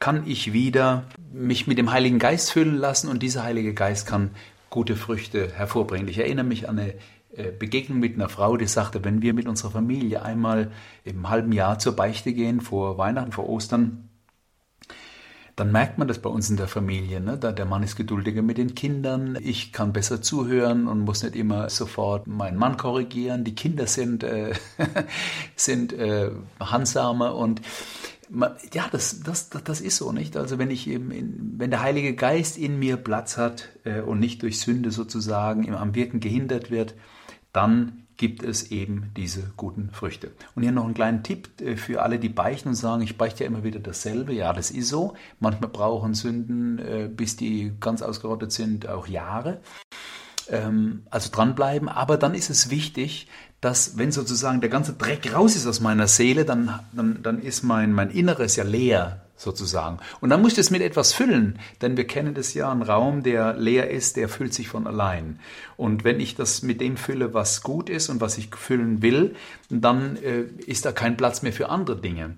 kann 0.05 0.27
ich 0.27 0.53
wieder 0.53 1.05
mich 1.33 1.67
mit 1.67 1.79
dem 1.79 1.91
Heiligen 1.91 2.19
Geist 2.19 2.53
füllen 2.53 2.77
lassen 2.77 3.09
und 3.09 3.23
dieser 3.23 3.43
Heilige 3.43 3.73
Geist 3.73 4.07
kann 4.07 4.33
gute 4.69 4.97
Früchte 4.97 5.51
hervorbringen. 5.55 6.09
Ich 6.09 6.19
erinnere 6.19 6.45
mich 6.45 6.69
an 6.69 6.79
eine 6.79 6.93
äh, 7.35 7.51
Begegnung 7.59 8.01
mit 8.01 8.15
einer 8.15 8.29
Frau, 8.29 8.59
die 8.59 8.67
sagte, 8.67 9.03
wenn 9.03 9.23
wir 9.23 9.33
mit 9.33 9.49
unserer 9.49 9.71
Familie 9.71 10.21
einmal 10.21 10.71
im 11.05 11.31
halben 11.31 11.53
Jahr 11.53 11.79
zur 11.79 11.97
Beichte 11.97 12.35
gehen, 12.35 12.61
vor 12.61 12.99
Weihnachten, 12.99 13.33
vor 13.33 13.49
Ostern, 13.49 14.11
dann 15.57 15.73
merkt 15.73 15.97
man 15.97 16.09
das 16.09 16.19
bei 16.19 16.29
uns 16.29 16.51
in 16.51 16.59
der 16.59 16.69
Familie. 16.69 17.21
Ne? 17.21 17.39
Da 17.39 17.53
der 17.53 17.65
Mann 17.65 17.83
ist 17.83 17.97
geduldiger 17.97 18.43
mit 18.43 18.59
den 18.59 18.75
Kindern, 18.75 19.39
ich 19.41 19.73
kann 19.73 19.95
besser 19.95 20.21
zuhören 20.21 20.87
und 20.87 21.01
muss 21.01 21.23
nicht 21.23 21.37
immer 21.37 21.71
sofort 21.71 22.27
meinen 22.27 22.59
Mann 22.59 22.77
korrigieren. 22.77 23.45
Die 23.45 23.55
Kinder 23.55 23.87
sind, 23.87 24.23
äh, 24.23 24.53
sind 25.57 25.95
äh, 25.95 26.31
handsamer 26.61 27.37
und 27.37 27.63
ja, 28.73 28.87
das, 28.91 29.21
das, 29.21 29.51
das 29.51 29.81
ist 29.81 29.97
so, 29.97 30.13
nicht? 30.13 30.37
Also 30.37 30.59
wenn 30.59 30.71
ich 30.71 30.89
eben, 30.89 31.11
in, 31.11 31.55
wenn 31.57 31.71
der 31.71 31.83
Heilige 31.83 32.15
Geist 32.15 32.59
in 32.59 32.79
mir 32.79 32.97
Platz 32.97 33.37
hat 33.37 33.69
äh, 33.85 34.01
und 34.01 34.21
nicht 34.21 34.43
durch 34.43 34.61
Sünde 34.61 34.91
sozusagen 34.91 35.73
am 35.75 35.95
Wirken 35.95 36.21
gehindert 36.21 36.71
wird, 36.71 36.95
dann 37.53 38.05
gibt 38.17 38.43
es 38.43 38.71
eben 38.71 39.11
diese 39.17 39.53
guten 39.57 39.91
Früchte. 39.91 40.33
Und 40.55 40.63
hier 40.63 40.73
noch 40.73 40.85
einen 40.85 40.95
kleinen 40.95 41.23
Tipp 41.23 41.61
äh, 41.61 41.77
für 41.77 42.03
alle, 42.03 42.19
die 42.19 42.29
beichten 42.29 42.71
und 42.71 42.75
sagen, 42.75 43.03
ich 43.03 43.19
beichte 43.19 43.45
ja 43.45 43.51
immer 43.51 43.65
wieder 43.65 43.81
dasselbe. 43.81 44.33
Ja, 44.33 44.53
das 44.53 44.71
ist 44.71 44.89
so. 44.89 45.15
Manchmal 45.41 45.71
brauchen 45.71 46.15
Sünden, 46.15 46.79
äh, 46.79 47.09
bis 47.13 47.37
die 47.37 47.73
ganz 47.81 48.03
ausgerottet 48.03 48.53
sind, 48.53 48.89
auch 48.89 49.07
Jahre. 49.07 49.61
Ähm, 50.49 51.03
also 51.11 51.31
dranbleiben. 51.33 51.89
Aber 51.89 52.17
dann 52.17 52.35
ist 52.35 52.51
es 52.51 52.71
wichtig, 52.71 53.29
dass 53.65 53.97
wenn 53.97 54.13
sozusagen 54.13 54.61
der 54.61 54.69
ganze 54.69 54.93
Dreck 54.93 55.33
raus 55.33 55.57
ist 55.57 55.67
aus 55.67 55.81
meiner 55.81 56.07
Seele, 56.07 56.45
dann, 56.45 56.81
dann, 56.93 57.23
dann 57.23 57.41
ist 57.41 57.63
mein, 57.63 57.93
mein 57.93 58.11
Inneres 58.11 58.57
ja 58.57 58.65
leer 58.65 59.23
sozusagen. 59.37 60.01
Und 60.21 60.29
dann 60.29 60.43
muss 60.43 60.53
ich 60.53 60.59
es 60.59 60.71
mit 60.71 60.83
etwas 60.83 61.15
füllen, 61.15 61.59
denn 61.81 61.97
wir 61.97 62.07
kennen 62.07 62.35
das 62.35 62.53
ja, 62.53 62.71
ein 62.71 62.83
Raum, 62.83 63.23
der 63.23 63.55
leer 63.55 63.91
ist, 63.91 64.17
der 64.17 64.29
füllt 64.29 64.53
sich 64.53 64.69
von 64.69 64.87
allein. 64.87 65.41
Und 65.79 66.05
wenn 66.05 66.21
ich 66.21 66.35
das 66.35 66.63
mit 66.63 66.83
dem 66.83 66.99
fülle, 66.99 67.33
was 67.33 67.63
gut 67.63 67.89
ist 67.89 68.11
und 68.11 68.21
was 68.21 68.37
ich 68.37 68.55
füllen 68.55 69.01
will, 69.01 69.35
dann 69.71 70.17
äh, 70.17 70.43
ist 70.67 70.85
da 70.85 70.93
kein 70.93 71.17
Platz 71.17 71.41
mehr 71.41 71.55
für 71.55 71.71
andere 71.71 71.97
Dinge. 71.97 72.37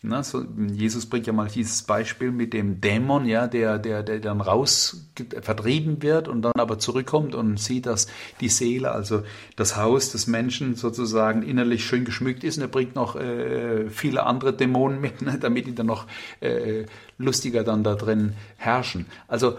Na, 0.00 0.22
so, 0.22 0.44
Jesus 0.72 1.06
bringt 1.06 1.26
ja 1.26 1.32
mal 1.32 1.48
dieses 1.48 1.82
Beispiel 1.82 2.30
mit 2.30 2.52
dem 2.52 2.80
Dämon, 2.80 3.26
ja, 3.26 3.48
der, 3.48 3.80
der, 3.80 4.04
der 4.04 4.20
dann 4.20 4.40
raus 4.40 5.10
vertrieben 5.40 6.02
wird 6.02 6.28
und 6.28 6.42
dann 6.42 6.52
aber 6.56 6.78
zurückkommt 6.78 7.34
und 7.34 7.58
sieht, 7.58 7.86
dass 7.86 8.06
die 8.40 8.48
Seele, 8.48 8.92
also 8.92 9.24
das 9.56 9.76
Haus 9.76 10.12
des 10.12 10.28
Menschen 10.28 10.76
sozusagen 10.76 11.42
innerlich 11.42 11.84
schön 11.84 12.04
geschmückt 12.04 12.44
ist 12.44 12.58
und 12.58 12.62
er 12.62 12.68
bringt 12.68 12.94
noch 12.94 13.16
äh, 13.16 13.90
viele 13.90 14.22
andere 14.22 14.52
Dämonen 14.52 15.00
mit, 15.00 15.20
ne, 15.20 15.36
damit 15.40 15.66
die 15.66 15.74
dann 15.74 15.86
noch 15.86 16.06
äh, 16.38 16.84
lustiger 17.18 17.64
dann 17.64 17.82
da 17.82 17.96
drin 17.96 18.34
herrschen. 18.56 19.06
Also 19.26 19.56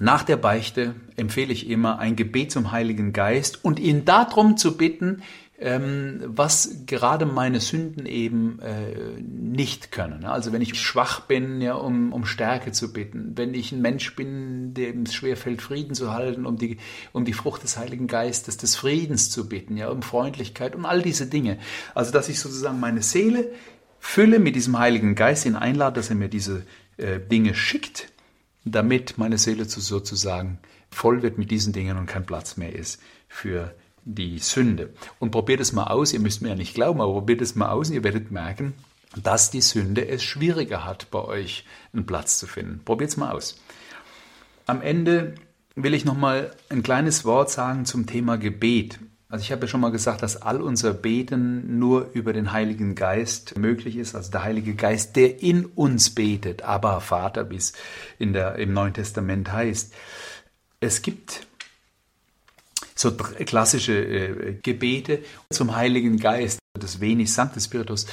nach 0.00 0.24
der 0.24 0.36
Beichte 0.36 0.96
empfehle 1.14 1.52
ich 1.52 1.70
immer 1.70 2.00
ein 2.00 2.16
Gebet 2.16 2.50
zum 2.50 2.72
Heiligen 2.72 3.12
Geist 3.12 3.64
und 3.64 3.78
ihn 3.78 4.04
darum 4.04 4.56
zu 4.56 4.76
bitten, 4.76 5.22
ähm, 5.58 6.20
was 6.26 6.84
gerade 6.86 7.24
meine 7.24 7.60
Sünden 7.60 8.04
eben 8.04 8.58
äh, 8.60 9.20
nicht 9.20 9.90
können. 9.90 10.24
Also 10.24 10.52
wenn 10.52 10.60
ich 10.60 10.78
schwach 10.78 11.20
bin, 11.20 11.60
ja, 11.62 11.74
um, 11.74 12.12
um 12.12 12.26
Stärke 12.26 12.72
zu 12.72 12.92
bitten, 12.92 13.32
wenn 13.36 13.54
ich 13.54 13.72
ein 13.72 13.80
Mensch 13.80 14.14
bin, 14.16 14.74
dem 14.74 15.02
es 15.02 15.14
schwerfällt, 15.14 15.62
Frieden 15.62 15.94
zu 15.94 16.12
halten, 16.12 16.44
um 16.44 16.58
die, 16.58 16.76
um 17.12 17.24
die 17.24 17.32
Frucht 17.32 17.62
des 17.62 17.78
Heiligen 17.78 18.06
Geistes, 18.06 18.58
des 18.58 18.76
Friedens 18.76 19.30
zu 19.30 19.48
bitten, 19.48 19.76
ja, 19.76 19.88
um 19.88 20.02
Freundlichkeit, 20.02 20.74
um 20.74 20.84
all 20.84 21.00
diese 21.00 21.26
Dinge. 21.26 21.58
Also 21.94 22.12
dass 22.12 22.28
ich 22.28 22.38
sozusagen 22.38 22.78
meine 22.78 23.02
Seele 23.02 23.50
fülle 23.98 24.38
mit 24.38 24.56
diesem 24.56 24.78
Heiligen 24.78 25.14
Geist, 25.14 25.46
ihn 25.46 25.56
einlade, 25.56 25.96
dass 25.96 26.10
er 26.10 26.16
mir 26.16 26.28
diese 26.28 26.64
äh, 26.98 27.18
Dinge 27.18 27.54
schickt, 27.54 28.12
damit 28.66 29.16
meine 29.16 29.38
Seele 29.38 29.66
zu, 29.66 29.80
sozusagen 29.80 30.58
voll 30.90 31.22
wird 31.22 31.38
mit 31.38 31.50
diesen 31.50 31.72
Dingen 31.72 31.96
und 31.96 32.06
kein 32.06 32.26
Platz 32.26 32.58
mehr 32.58 32.74
ist 32.74 33.00
für 33.28 33.74
die 34.06 34.38
Sünde. 34.38 34.94
Und 35.18 35.32
probiert 35.32 35.60
es 35.60 35.72
mal 35.72 35.88
aus, 35.88 36.12
ihr 36.12 36.20
müsst 36.20 36.40
mir 36.40 36.50
ja 36.50 36.54
nicht 36.54 36.74
glauben, 36.74 37.00
aber 37.00 37.12
probiert 37.12 37.42
es 37.42 37.56
mal 37.56 37.68
aus 37.68 37.88
und 37.88 37.96
ihr 37.96 38.04
werdet 38.04 38.30
merken, 38.30 38.72
dass 39.22 39.50
die 39.50 39.60
Sünde 39.60 40.06
es 40.08 40.22
schwieriger 40.22 40.84
hat, 40.84 41.10
bei 41.10 41.22
euch 41.22 41.64
einen 41.92 42.06
Platz 42.06 42.38
zu 42.38 42.46
finden. 42.46 42.80
Probiert 42.84 43.10
es 43.10 43.16
mal 43.16 43.32
aus. 43.32 43.60
Am 44.66 44.80
Ende 44.80 45.34
will 45.74 45.92
ich 45.92 46.04
noch 46.04 46.16
mal 46.16 46.54
ein 46.68 46.82
kleines 46.82 47.24
Wort 47.24 47.50
sagen 47.50 47.84
zum 47.84 48.06
Thema 48.06 48.38
Gebet. 48.38 49.00
Also 49.28 49.42
ich 49.42 49.50
habe 49.50 49.62
ja 49.62 49.68
schon 49.68 49.80
mal 49.80 49.90
gesagt, 49.90 50.22
dass 50.22 50.40
all 50.40 50.62
unser 50.62 50.94
Beten 50.94 51.80
nur 51.80 52.10
über 52.12 52.32
den 52.32 52.52
Heiligen 52.52 52.94
Geist 52.94 53.58
möglich 53.58 53.96
ist, 53.96 54.14
also 54.14 54.30
der 54.30 54.44
Heilige 54.44 54.74
Geist, 54.74 55.16
der 55.16 55.42
in 55.42 55.66
uns 55.66 56.14
betet, 56.14 56.62
aber 56.62 57.00
Vater, 57.00 57.50
wie 57.50 57.56
es 57.56 57.72
in 58.20 58.32
der, 58.32 58.54
im 58.56 58.72
Neuen 58.72 58.94
Testament 58.94 59.52
heißt. 59.52 59.92
Es 60.78 61.02
gibt 61.02 61.46
so 62.96 63.12
klassische 63.12 63.92
äh, 63.92 64.54
Gebete 64.62 65.20
zum 65.50 65.76
Heiligen 65.76 66.18
Geist, 66.18 66.58
das 66.78 67.00
Wenig 67.00 67.32
Sancte 67.32 67.60
Spiritus, 67.60 68.06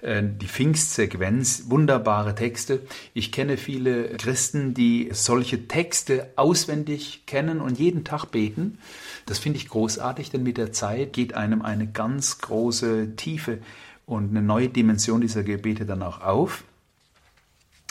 äh, 0.00 0.22
die 0.24 0.48
Pfingstsequenz, 0.48 1.64
wunderbare 1.68 2.34
Texte. 2.34 2.80
Ich 3.14 3.30
kenne 3.30 3.56
viele 3.56 4.16
Christen, 4.16 4.74
die 4.74 5.10
solche 5.12 5.68
Texte 5.68 6.30
auswendig 6.36 7.26
kennen 7.26 7.60
und 7.60 7.78
jeden 7.78 8.04
Tag 8.04 8.26
beten. 8.26 8.78
Das 9.26 9.38
finde 9.38 9.58
ich 9.58 9.68
großartig, 9.68 10.30
denn 10.30 10.42
mit 10.42 10.56
der 10.56 10.72
Zeit 10.72 11.12
geht 11.12 11.34
einem 11.34 11.62
eine 11.62 11.86
ganz 11.86 12.38
große 12.38 13.14
Tiefe 13.16 13.58
und 14.06 14.30
eine 14.30 14.42
neue 14.42 14.68
Dimension 14.68 15.20
dieser 15.20 15.42
Gebete 15.42 15.86
dann 15.86 16.02
auch 16.02 16.20
auf. 16.20 16.64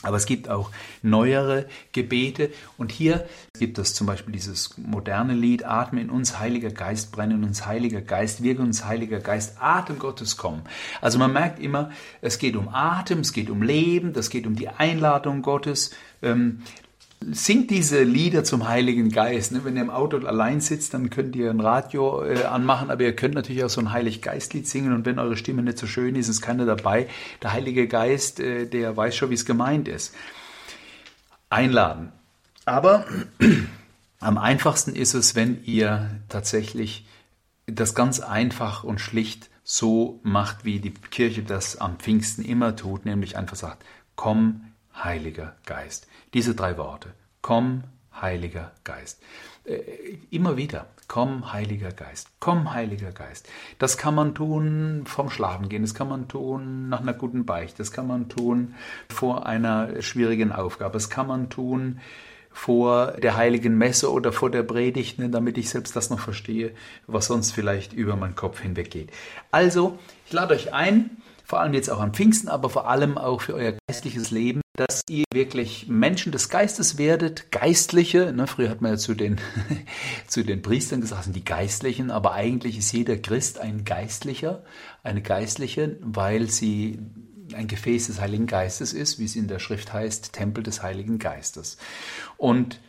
Aber 0.04 0.18
es 0.18 0.26
gibt 0.26 0.50
auch 0.50 0.72
neuere 1.04 1.68
Gebete 1.92 2.52
und 2.78 2.92
hier 2.92 3.26
gibt 3.60 3.78
es 3.78 3.94
zum 3.94 4.08
Beispiel 4.08 4.34
dieses 4.34 4.78
moderne 4.78 5.34
Lied 5.34 5.64
Atme 5.66 6.02
in 6.02 6.10
uns, 6.10 6.40
Heiliger 6.40 6.72
Geist, 6.72 7.12
brenne 7.12 7.36
in 7.36 7.44
uns, 7.44 7.66
Heiliger 7.66 8.02
Geist, 8.02 8.42
wirke 8.42 8.62
uns, 8.64 8.86
Heiliger 8.86 9.20
Geist, 9.20 9.58
Atem 9.60 10.00
Gottes 10.00 10.38
komm. 10.38 10.64
Also 11.02 11.20
man 11.20 11.32
merkt 11.32 11.60
immer, 11.60 11.92
es 12.22 12.40
geht 12.40 12.56
um 12.56 12.70
Atem, 12.70 13.20
es 13.20 13.34
geht 13.34 13.50
um 13.50 13.62
Leben, 13.62 14.14
das 14.14 14.30
geht 14.30 14.48
um 14.48 14.56
die 14.56 14.70
Einladung 14.70 15.44
Gottes. 15.44 15.92
Ähm, 16.24 16.62
Singt 17.30 17.70
diese 17.70 18.02
Lieder 18.02 18.44
zum 18.44 18.68
Heiligen 18.68 19.12
Geist. 19.12 19.52
Ne? 19.52 19.64
Wenn 19.64 19.76
ihr 19.76 19.84
im 19.84 19.92
Auto 19.92 20.18
allein 20.18 20.60
sitzt, 20.60 20.96
dann 20.96 21.12
könnt 21.12 21.36
ihr 21.36 21.52
ein 21.52 21.60
Radio 21.60 22.24
äh, 22.24 22.46
anmachen, 22.46 22.90
aber 22.90 23.04
ihr 23.04 23.16
könnt 23.16 23.36
natürlich 23.36 23.64
auch 23.64 23.70
so 23.70 23.80
ein 23.80 23.92
Heilig 23.92 24.24
Geistlied 24.24 24.68
singen 24.68 24.92
und 24.94 25.06
wenn 25.06 25.20
eure 25.20 25.38
Stimme 25.38 25.62
nicht 25.62 25.78
so 25.78 25.86
schön 25.86 26.16
ist, 26.16 26.30
ist 26.30 26.42
keiner 26.42 26.66
dabei. 26.66 27.08
Der 27.44 27.54
Heilige 27.54 27.88
Geist, 27.88 28.40
äh, 28.40 28.66
der 28.66 28.98
weiß 28.98 29.16
schon, 29.16 29.30
wie 29.30 29.36
es 29.36 29.46
gemeint 29.46 29.88
ist. 29.88 30.16
Einladen. 31.50 32.12
Aber 32.66 33.06
am 34.20 34.38
einfachsten 34.40 34.96
ist 34.96 35.14
es, 35.14 35.36
wenn 35.36 35.64
ihr 35.64 36.10
tatsächlich 36.28 37.06
das 37.68 37.94
ganz 37.94 38.20
einfach 38.20 38.84
und 38.84 39.00
schlicht 39.00 39.50
so 39.64 40.20
macht, 40.24 40.66
wie 40.66 40.80
die 40.80 40.94
Kirche 40.94 41.44
das 41.44 41.78
am 41.78 41.98
Pfingsten 41.98 42.44
immer 42.44 42.76
tut, 42.76 43.06
nämlich 43.06 43.38
einfach 43.38 43.56
sagt, 43.56 43.86
komm, 44.16 44.66
Heiliger 44.94 45.56
Geist. 45.66 46.08
Diese 46.34 46.56
drei 46.56 46.78
Worte, 46.78 47.10
komm, 47.42 47.84
Heiliger 48.22 48.72
Geist. 48.84 49.22
Äh, 49.66 49.82
immer 50.30 50.56
wieder, 50.56 50.86
komm, 51.08 51.52
Heiliger 51.52 51.92
Geist, 51.92 52.30
komm, 52.40 52.74
Heiliger 52.74 53.12
Geist. 53.12 53.50
Das 53.80 53.98
kann 53.98 54.16
man 54.16 54.34
tun 54.34 55.04
vom 55.06 55.30
Schlafengehen, 55.30 55.84
das 55.84 55.94
kann 55.94 56.08
man 56.08 56.30
tun 56.30 56.88
nach 56.88 57.02
einer 57.02 57.14
guten 57.14 57.46
Beicht, 57.46 57.80
das 57.80 57.92
kann 57.92 58.08
man 58.08 58.30
tun 58.30 58.76
vor 59.10 59.46
einer 59.46 60.02
schwierigen 60.02 60.54
Aufgabe, 60.54 60.94
das 60.94 61.10
kann 61.10 61.28
man 61.28 61.50
tun 61.50 62.00
vor 62.54 63.14
der 63.14 63.36
heiligen 63.36 63.78
Messe 63.78 64.12
oder 64.12 64.32
vor 64.32 64.50
der 64.50 64.64
Predigt, 64.64 65.20
ne, 65.20 65.30
damit 65.30 65.58
ich 65.58 65.70
selbst 65.70 65.96
das 65.96 66.10
noch 66.10 66.20
verstehe, 66.20 66.72
was 67.08 67.28
sonst 67.28 67.52
vielleicht 67.52 67.94
über 67.94 68.16
meinen 68.16 68.36
Kopf 68.36 68.62
hinweggeht. 68.62 69.12
Also, 69.52 70.00
ich 70.26 70.34
lade 70.34 70.54
euch 70.54 70.74
ein, 70.74 71.18
vor 71.44 71.60
allem 71.60 71.74
jetzt 71.74 71.90
auch 71.90 72.00
an 72.00 72.14
Pfingsten, 72.14 72.50
aber 72.50 72.70
vor 72.70 72.90
allem 72.90 73.18
auch 73.18 73.42
für 73.42 73.54
euer 73.54 73.74
geistliches 73.88 74.32
Leben, 74.32 74.61
dass 74.74 75.02
ihr 75.10 75.26
wirklich 75.34 75.88
Menschen 75.88 76.32
des 76.32 76.50
Geistes 76.50 76.98
werdet, 76.98 77.52
Geistliche. 77.52 78.32
Ne, 78.32 78.48
früher 78.48 78.70
hat 78.70 78.82
man 78.82 78.92
ja 78.92 78.98
zu 78.98 79.14
den, 79.14 79.40
zu 80.28 80.44
den 80.44 80.62
Priestern 80.62 81.02
gesagt, 81.02 81.26
sind 81.26 81.36
die 81.36 81.44
Geistlichen, 81.44 82.10
aber 82.10 82.34
eigentlich 82.34 82.78
ist 82.78 82.92
jeder 82.94 83.18
Christ 83.18 83.60
ein 83.60 83.84
Geistlicher, 83.84 84.64
eine 85.04 85.22
Geistliche, 85.22 85.98
weil 86.02 86.50
sie 86.50 87.00
ein 87.54 87.68
Gefäß 87.68 88.08
des 88.08 88.22
Heiligen 88.22 88.48
Geistes 88.48 88.94
ist, 88.94 89.20
wie 89.20 89.26
es 89.26 89.36
in 89.36 89.50
der 89.50 89.60
Schrift 89.60 89.92
heißt, 89.92 90.32
Tempel 90.32 90.64
des 90.64 90.82
Heiligen 90.82 91.20
Geistes. 91.20 91.78
Und 92.38 92.80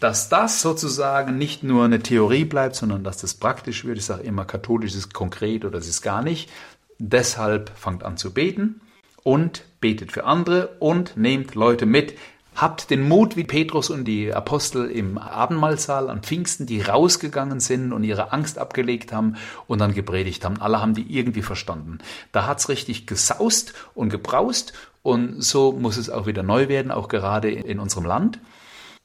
dass 0.00 0.28
das 0.28 0.60
sozusagen 0.60 1.38
nicht 1.38 1.62
nur 1.62 1.86
eine 1.86 2.00
Theorie 2.00 2.44
bleibt, 2.44 2.76
sondern 2.76 3.02
dass 3.02 3.16
das 3.16 3.32
praktisch 3.32 3.86
wird. 3.86 3.96
Ich 3.96 4.04
sage 4.04 4.24
immer, 4.24 4.44
katholisch 4.44 4.94
ist 4.94 5.14
konkret 5.14 5.64
oder 5.64 5.78
es 5.78 5.88
ist 5.88 6.02
gar 6.02 6.22
nicht. 6.22 6.50
Deshalb 6.98 7.70
fangt 7.74 8.02
an 8.02 8.18
zu 8.18 8.34
beten 8.34 8.82
und 9.26 9.64
betet 9.80 10.12
für 10.12 10.24
andere 10.24 10.76
und 10.78 11.16
nehmt 11.16 11.56
Leute 11.56 11.84
mit. 11.84 12.16
Habt 12.54 12.90
den 12.90 13.08
Mut 13.08 13.36
wie 13.36 13.42
Petrus 13.42 13.90
und 13.90 14.04
die 14.04 14.32
Apostel 14.32 14.88
im 14.88 15.18
Abendmahlsaal 15.18 16.08
an 16.08 16.22
Pfingsten, 16.22 16.64
die 16.64 16.80
rausgegangen 16.80 17.58
sind 17.58 17.92
und 17.92 18.04
ihre 18.04 18.32
Angst 18.32 18.56
abgelegt 18.56 19.12
haben 19.12 19.34
und 19.66 19.80
dann 19.80 19.94
gepredigt 19.94 20.44
haben. 20.44 20.60
Alle 20.60 20.80
haben 20.80 20.94
die 20.94 21.12
irgendwie 21.12 21.42
verstanden. 21.42 21.98
Da 22.30 22.46
hat's 22.46 22.68
richtig 22.68 23.08
gesaust 23.08 23.74
und 23.94 24.10
gebraust 24.10 24.74
und 25.02 25.42
so 25.42 25.72
muss 25.72 25.96
es 25.96 26.08
auch 26.08 26.28
wieder 26.28 26.44
neu 26.44 26.68
werden, 26.68 26.92
auch 26.92 27.08
gerade 27.08 27.50
in 27.50 27.80
unserem 27.80 28.06
Land. 28.06 28.38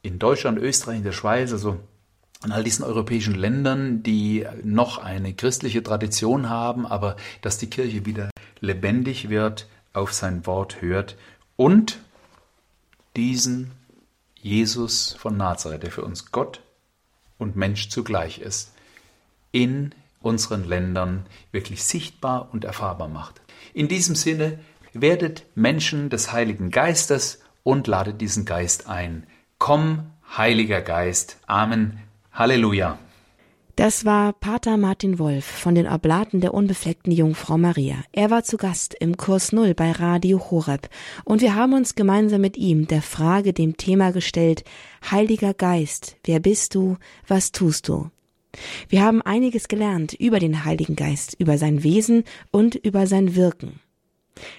In 0.03 0.19
Deutschland, 0.19 0.59
Österreich, 0.59 0.97
in 0.97 1.03
der 1.03 1.13
Schweiz, 1.13 1.51
also 1.51 1.79
in 2.45 2.51
all 2.51 2.63
diesen 2.63 2.85
europäischen 2.85 3.33
Ländern, 3.33 4.03
die 4.03 4.45
noch 4.63 4.99
eine 4.99 5.33
christliche 5.33 5.81
Tradition 5.81 6.47
haben, 6.47 6.85
aber 6.85 7.15
dass 7.41 7.57
die 7.57 7.71
Kirche 7.71 8.05
wieder 8.05 8.29
lebendig 8.59 9.29
wird, 9.29 9.67
auf 9.93 10.13
sein 10.13 10.45
Wort 10.45 10.81
hört 10.81 11.17
und 11.55 11.99
diesen 13.15 13.71
Jesus 14.35 15.13
von 15.19 15.37
Nazareth, 15.37 15.83
der 15.83 15.91
für 15.91 16.03
uns 16.03 16.31
Gott 16.31 16.61
und 17.37 17.55
Mensch 17.55 17.89
zugleich 17.89 18.39
ist, 18.39 18.73
in 19.51 19.93
unseren 20.21 20.63
Ländern 20.63 21.25
wirklich 21.51 21.83
sichtbar 21.83 22.49
und 22.51 22.63
erfahrbar 22.63 23.07
macht. 23.07 23.41
In 23.73 23.87
diesem 23.87 24.15
Sinne, 24.15 24.59
werdet 24.93 25.45
Menschen 25.55 26.09
des 26.09 26.31
Heiligen 26.31 26.69
Geistes 26.69 27.39
und 27.63 27.87
ladet 27.87 28.19
diesen 28.21 28.45
Geist 28.45 28.87
ein. 28.87 29.25
Komm, 29.57 30.11
Heiliger 30.37 30.81
Geist. 30.81 31.37
Amen. 31.47 31.99
Halleluja. 32.33 32.97
Das 33.77 34.03
war 34.03 34.33
Pater 34.33 34.75
Martin 34.75 35.17
Wolf 35.17 35.45
von 35.45 35.75
den 35.75 35.87
Oblaten 35.87 36.41
der 36.41 36.53
unbefleckten 36.53 37.11
Jungfrau 37.11 37.57
Maria. 37.57 38.03
Er 38.11 38.29
war 38.29 38.43
zu 38.43 38.57
Gast 38.57 38.93
im 38.99 39.15
Kurs 39.15 39.53
Null 39.53 39.73
bei 39.73 39.91
Radio 39.91 40.51
Horeb 40.51 40.89
und 41.23 41.41
wir 41.41 41.55
haben 41.55 41.73
uns 41.73 41.95
gemeinsam 41.95 42.41
mit 42.41 42.57
ihm 42.57 42.87
der 42.87 43.01
Frage 43.01 43.53
dem 43.53 43.77
Thema 43.77 44.11
gestellt, 44.11 44.65
Heiliger 45.09 45.53
Geist, 45.53 46.17
wer 46.25 46.41
bist 46.41 46.75
du, 46.75 46.97
was 47.27 47.53
tust 47.53 47.87
du? 47.87 48.09
Wir 48.89 49.03
haben 49.03 49.21
einiges 49.21 49.69
gelernt 49.69 50.13
über 50.13 50.39
den 50.39 50.65
Heiligen 50.65 50.97
Geist, 50.97 51.35
über 51.39 51.57
sein 51.57 51.83
Wesen 51.83 52.25
und 52.51 52.75
über 52.75 53.07
sein 53.07 53.35
Wirken. 53.35 53.79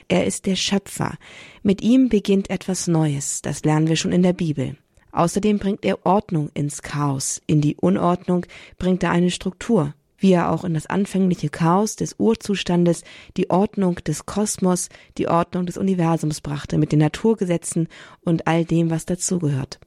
Er 0.09 0.25
ist 0.25 0.47
der 0.47 0.57
Schöpfer. 0.57 1.19
Mit 1.63 1.83
ihm 1.83 2.09
beginnt 2.09 2.49
etwas 2.49 2.87
Neues, 2.87 3.43
das 3.43 3.63
lernen 3.63 3.89
wir 3.89 3.97
schon 3.97 4.13
in 4.13 4.23
der 4.23 4.33
Bibel. 4.33 4.77
Außerdem 5.13 5.59
bringt 5.59 5.85
er 5.85 6.05
Ordnung 6.05 6.51
ins 6.55 6.83
Chaos. 6.83 7.41
In 7.47 7.61
die 7.61 7.77
Unordnung 7.77 8.47
bringt 8.79 9.03
er 9.03 9.11
eine 9.11 9.31
Struktur, 9.31 9.95
wie 10.17 10.33
er 10.33 10.51
auch 10.51 10.65
in 10.65 10.75
das 10.75 10.87
anfängliche 10.87 11.51
Chaos 11.51 11.97
des 11.97 12.17
Urzustandes 12.19 13.05
die 13.37 13.51
Ordnung 13.51 13.97
des 13.97 14.25
Kosmos, 14.25 14.89
die 15.19 15.29
Ordnung 15.29 15.67
des 15.67 15.77
Universums 15.77 16.41
brachte, 16.41 16.79
mit 16.79 16.93
den 16.93 17.01
Naturgesetzen 17.01 17.89
und 18.23 18.47
all 18.47 18.65
dem, 18.65 18.91
was 18.91 19.05
dazugehört. 19.05 19.79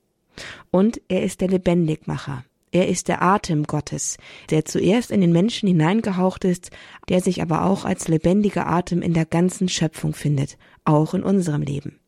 Und 0.69 1.01
er 1.07 1.23
ist 1.23 1.41
der 1.41 1.47
Lebendigmacher. 1.47 2.43
Er 2.71 2.89
ist 2.89 3.07
der 3.07 3.21
Atem 3.21 3.63
Gottes, 3.63 4.17
der 4.49 4.65
zuerst 4.65 5.09
in 5.09 5.21
den 5.21 5.31
Menschen 5.31 5.67
hineingehaucht 5.67 6.43
ist, 6.43 6.71
der 7.07 7.21
sich 7.21 7.41
aber 7.41 7.63
auch 7.63 7.85
als 7.85 8.09
lebendiger 8.09 8.67
Atem 8.67 9.01
in 9.01 9.13
der 9.13 9.25
ganzen 9.25 9.69
Schöpfung 9.69 10.13
findet, 10.13 10.57
auch 10.83 11.13
in 11.13 11.23
unserem 11.23 11.61
Leben. 11.61 11.99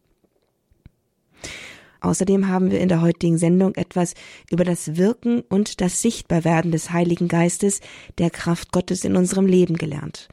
Außerdem 2.07 2.47
haben 2.47 2.71
wir 2.71 2.79
in 2.79 2.89
der 2.89 3.01
heutigen 3.01 3.37
Sendung 3.37 3.75
etwas 3.75 4.13
über 4.49 4.63
das 4.63 4.95
Wirken 4.95 5.41
und 5.41 5.81
das 5.81 6.01
Sichtbarwerden 6.01 6.71
des 6.71 6.91
Heiligen 6.91 7.27
Geistes, 7.27 7.81
der 8.17 8.29
Kraft 8.29 8.71
Gottes 8.71 9.03
in 9.03 9.17
unserem 9.17 9.45
Leben 9.45 9.75
gelernt. 9.75 10.29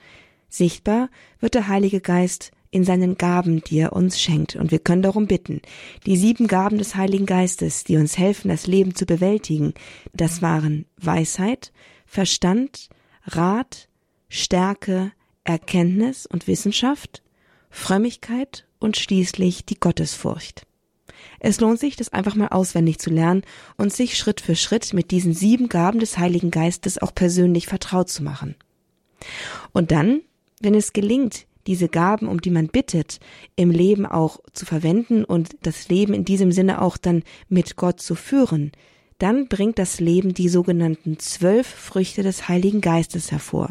Sichtbar 0.48 1.10
wird 1.40 1.54
der 1.54 1.66
Heilige 1.66 2.00
Geist 2.00 2.52
in 2.70 2.84
seinen 2.84 3.16
Gaben, 3.16 3.62
die 3.62 3.78
er 3.78 3.92
uns 3.92 4.20
schenkt, 4.20 4.56
und 4.56 4.70
wir 4.70 4.78
können 4.78 5.02
darum 5.02 5.26
bitten. 5.26 5.62
Die 6.06 6.16
sieben 6.16 6.46
Gaben 6.46 6.78
des 6.78 6.94
Heiligen 6.94 7.26
Geistes, 7.26 7.84
die 7.84 7.96
uns 7.96 8.18
helfen, 8.18 8.48
das 8.48 8.66
Leben 8.66 8.94
zu 8.94 9.04
bewältigen, 9.04 9.74
das 10.12 10.42
waren 10.42 10.86
Weisheit, 10.96 11.72
Verstand, 12.06 12.88
Rat, 13.26 13.88
Stärke, 14.28 15.12
Erkenntnis 15.44 16.26
und 16.26 16.46
Wissenschaft, 16.46 17.22
Frömmigkeit 17.70 18.66
und 18.78 18.96
schließlich 18.96 19.64
die 19.64 19.78
Gottesfurcht. 19.78 20.66
Es 21.40 21.60
lohnt 21.60 21.80
sich, 21.80 21.96
das 21.96 22.12
einfach 22.12 22.34
mal 22.34 22.48
auswendig 22.48 22.98
zu 22.98 23.10
lernen 23.10 23.42
und 23.76 23.92
sich 23.92 24.16
Schritt 24.16 24.40
für 24.40 24.56
Schritt 24.56 24.92
mit 24.92 25.10
diesen 25.10 25.34
sieben 25.34 25.68
Gaben 25.68 26.00
des 26.00 26.18
Heiligen 26.18 26.50
Geistes 26.50 26.98
auch 26.98 27.14
persönlich 27.14 27.66
vertraut 27.66 28.08
zu 28.08 28.22
machen. 28.22 28.54
Und 29.72 29.90
dann, 29.90 30.20
wenn 30.60 30.74
es 30.74 30.92
gelingt, 30.92 31.46
diese 31.66 31.88
Gaben, 31.88 32.28
um 32.28 32.40
die 32.40 32.50
man 32.50 32.68
bittet, 32.68 33.20
im 33.56 33.70
Leben 33.70 34.06
auch 34.06 34.38
zu 34.52 34.66
verwenden 34.66 35.24
und 35.24 35.56
das 35.62 35.88
Leben 35.88 36.12
in 36.12 36.24
diesem 36.24 36.52
Sinne 36.52 36.82
auch 36.82 36.96
dann 36.96 37.22
mit 37.48 37.76
Gott 37.76 38.00
zu 38.00 38.14
führen, 38.14 38.72
dann 39.18 39.48
bringt 39.48 39.78
das 39.78 40.00
Leben 40.00 40.34
die 40.34 40.48
sogenannten 40.48 41.18
zwölf 41.18 41.66
Früchte 41.66 42.22
des 42.22 42.48
Heiligen 42.48 42.80
Geistes 42.80 43.30
hervor. 43.30 43.70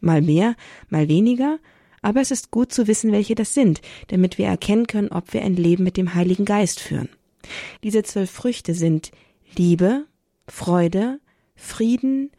Mal 0.00 0.22
mehr, 0.22 0.54
mal 0.88 1.08
weniger, 1.08 1.58
aber 2.04 2.20
es 2.20 2.30
ist 2.30 2.50
gut 2.50 2.70
zu 2.70 2.86
wissen, 2.86 3.12
welche 3.12 3.34
das 3.34 3.54
sind, 3.54 3.80
damit 4.08 4.36
wir 4.36 4.46
erkennen 4.46 4.86
können, 4.86 5.08
ob 5.08 5.32
wir 5.32 5.42
ein 5.42 5.56
Leben 5.56 5.84
mit 5.84 5.96
dem 5.96 6.14
Heiligen 6.14 6.44
Geist 6.44 6.78
führen. 6.78 7.08
Diese 7.82 8.02
zwölf 8.02 8.30
Früchte 8.30 8.74
sind 8.74 9.10
Liebe, 9.56 10.04
Freude, 10.46 11.18
Frieden, 11.56 12.30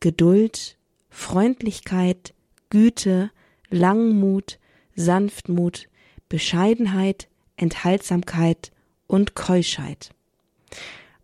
Geduld, 0.00 0.76
Freundlichkeit, 1.08 2.34
Güte, 2.68 3.30
Langmut, 3.70 4.58
Sanftmut, 4.96 5.88
Bescheidenheit, 6.28 7.28
Enthaltsamkeit 7.56 8.72
und 9.06 9.36
Keuschheit. 9.36 10.10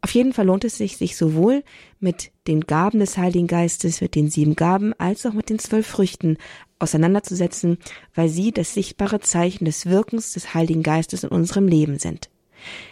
Auf 0.01 0.12
jeden 0.12 0.32
Fall 0.32 0.46
lohnt 0.46 0.64
es 0.64 0.78
sich, 0.78 0.96
sich 0.96 1.16
sowohl 1.16 1.64
mit 1.99 2.30
den 2.46 2.61
Gaben 2.61 3.01
des 3.01 3.18
Heiligen 3.18 3.49
Geistes, 3.49 4.01
mit 4.01 4.14
den 4.14 4.30
sieben 4.30 4.55
Gaben, 4.55 4.92
als 4.99 5.26
auch 5.26 5.32
mit 5.32 5.51
den 5.51 5.59
zwölf 5.59 5.88
Früchten 5.88 6.38
auseinanderzusetzen, 6.79 7.79
weil 8.14 8.29
sie 8.29 8.53
das 8.53 8.74
sichtbare 8.74 9.20
Zeichen 9.20 9.64
des 9.64 9.87
Wirkens 9.87 10.33
des 10.33 10.55
Heiligen 10.55 10.83
Geistes 10.83 11.24
in 11.24 11.31
unserem 11.31 11.68
Leben 11.68 11.99
sind. 11.99 12.31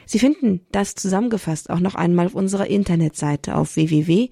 Sie 0.04 0.18
finden 0.18 0.60
das 0.70 0.94
zusammengefasst 0.94 1.68
auch 1.70 1.80
noch 1.80 1.94
einmal 1.94 2.26
auf 2.26 2.34
unserer 2.34 2.66
Internetseite 2.68 3.56
auf 3.56 3.76
www.horeb.org. 3.76 4.28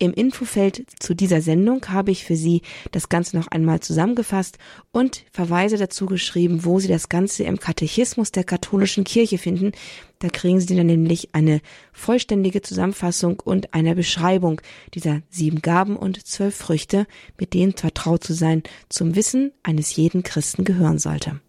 Im 0.00 0.12
Infofeld 0.12 0.86
zu 1.00 1.14
dieser 1.14 1.40
Sendung 1.40 1.84
habe 1.88 2.12
ich 2.12 2.24
für 2.24 2.36
Sie 2.36 2.62
das 2.92 3.08
Ganze 3.08 3.36
noch 3.36 3.48
einmal 3.48 3.80
zusammengefasst 3.80 4.58
und 4.92 5.24
Verweise 5.32 5.76
dazu 5.76 6.06
geschrieben, 6.06 6.64
wo 6.64 6.78
Sie 6.78 6.86
das 6.86 7.08
Ganze 7.08 7.42
im 7.44 7.58
Katechismus 7.58 8.30
der 8.30 8.44
katholischen 8.44 9.02
Kirche 9.02 9.38
finden. 9.38 9.72
Da 10.20 10.28
kriegen 10.28 10.60
Sie 10.60 10.76
dann 10.76 10.86
nämlich 10.86 11.30
eine 11.34 11.60
vollständige 11.92 12.62
Zusammenfassung 12.62 13.40
und 13.40 13.74
eine 13.74 13.96
Beschreibung 13.96 14.60
dieser 14.94 15.22
sieben 15.30 15.62
Gaben 15.62 15.96
und 15.96 16.24
zwölf 16.24 16.54
Früchte, 16.54 17.06
mit 17.38 17.52
denen 17.54 17.72
vertraut 17.72 18.22
zu 18.22 18.34
sein 18.34 18.62
zum 18.88 19.16
Wissen 19.16 19.52
eines 19.64 19.96
jeden 19.96 20.22
Christen 20.22 20.64
gehören 20.64 20.98
sollte. 20.98 21.40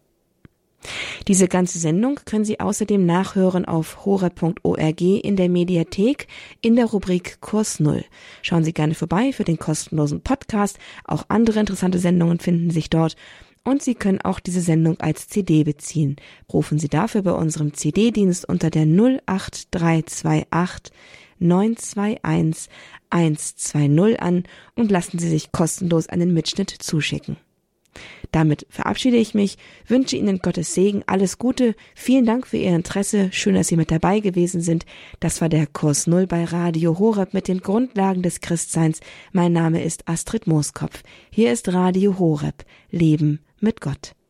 Diese 1.28 1.48
ganze 1.48 1.80
Sendung 1.80 2.20
können 2.26 2.46
Sie 2.46 2.60
außerdem 2.60 3.06
nachhören 3.06 3.66
auf 3.66 4.06
hore.org 4.06 5.02
in 5.02 5.36
der 5.36 5.50
Mediathek 5.50 6.28
in 6.62 6.76
der 6.76 6.86
Rubrik 6.86 7.42
Kurs 7.42 7.80
Null. 7.80 8.06
Schauen 8.42 8.64
Sie 8.64 8.74
gerne 8.74 8.96
vorbei 8.96 9.34
für 9.34 9.44
den 9.44 9.60
kostenlosen 9.60 10.22
Podcast. 10.22 10.80
Auch 11.04 11.26
andere 11.28 11.60
interessante 11.60 12.00
Sendungen 12.00 12.40
finden 12.40 12.72
sich 12.72 12.90
dort. 12.90 13.16
Und 13.64 13.84
Sie 13.84 13.94
können 13.94 14.22
auch 14.22 14.40
diese 14.40 14.62
Sendung 14.62 15.00
als 15.02 15.28
CD 15.28 15.64
beziehen. 15.64 16.16
Rufen 16.52 16.80
Sie 16.80 16.88
dafür 16.88 17.24
bei 17.24 17.34
unserem 17.34 17.74
CD-Dienst 17.74 18.48
unter 18.48 18.70
der 18.70 18.86
08328 18.86 20.94
921 21.40 22.70
120 23.10 24.22
an 24.22 24.44
und 24.76 24.92
lassen 24.92 25.20
Sie 25.20 25.30
sich 25.30 25.52
kostenlos 25.52 26.08
einen 26.08 26.34
Mitschnitt 26.34 26.70
zuschicken. 26.70 27.38
Damit 28.32 28.68
verabschiede 28.70 29.18
ich 29.18 29.34
mich, 29.34 29.58
wünsche 29.88 30.16
Ihnen 30.16 30.40
Gottes 30.40 30.74
Segen, 30.76 31.04
alles 31.08 31.40
Gute, 31.40 31.76
vielen 31.96 32.26
Dank 32.26 32.46
für 32.46 32.58
Ihr 32.58 32.76
Interesse, 32.76 33.30
schön, 33.32 33.56
dass 33.56 33.68
Sie 33.68 33.76
mit 33.76 33.90
dabei 33.90 34.20
gewesen 34.20 34.62
sind. 34.62 34.86
Das 35.20 35.42
war 35.42 35.50
der 35.50 35.66
Kurs 35.66 36.06
Null 36.06 36.28
bei 36.28 36.44
Radio 36.44 37.00
Horeb 37.00 37.34
mit 37.34 37.48
den 37.48 37.62
Grundlagen 37.62 38.22
des 38.22 38.40
Christseins. 38.42 39.00
Mein 39.32 39.54
Name 39.54 39.84
ist 39.84 40.08
Astrid 40.08 40.46
Mooskopf. 40.46 41.02
Hier 41.32 41.52
ist 41.52 41.74
Radio 41.74 42.20
Horeb, 42.20 42.66
Leben 42.92 43.40
mit 43.60 43.82
Gott. 43.82 44.14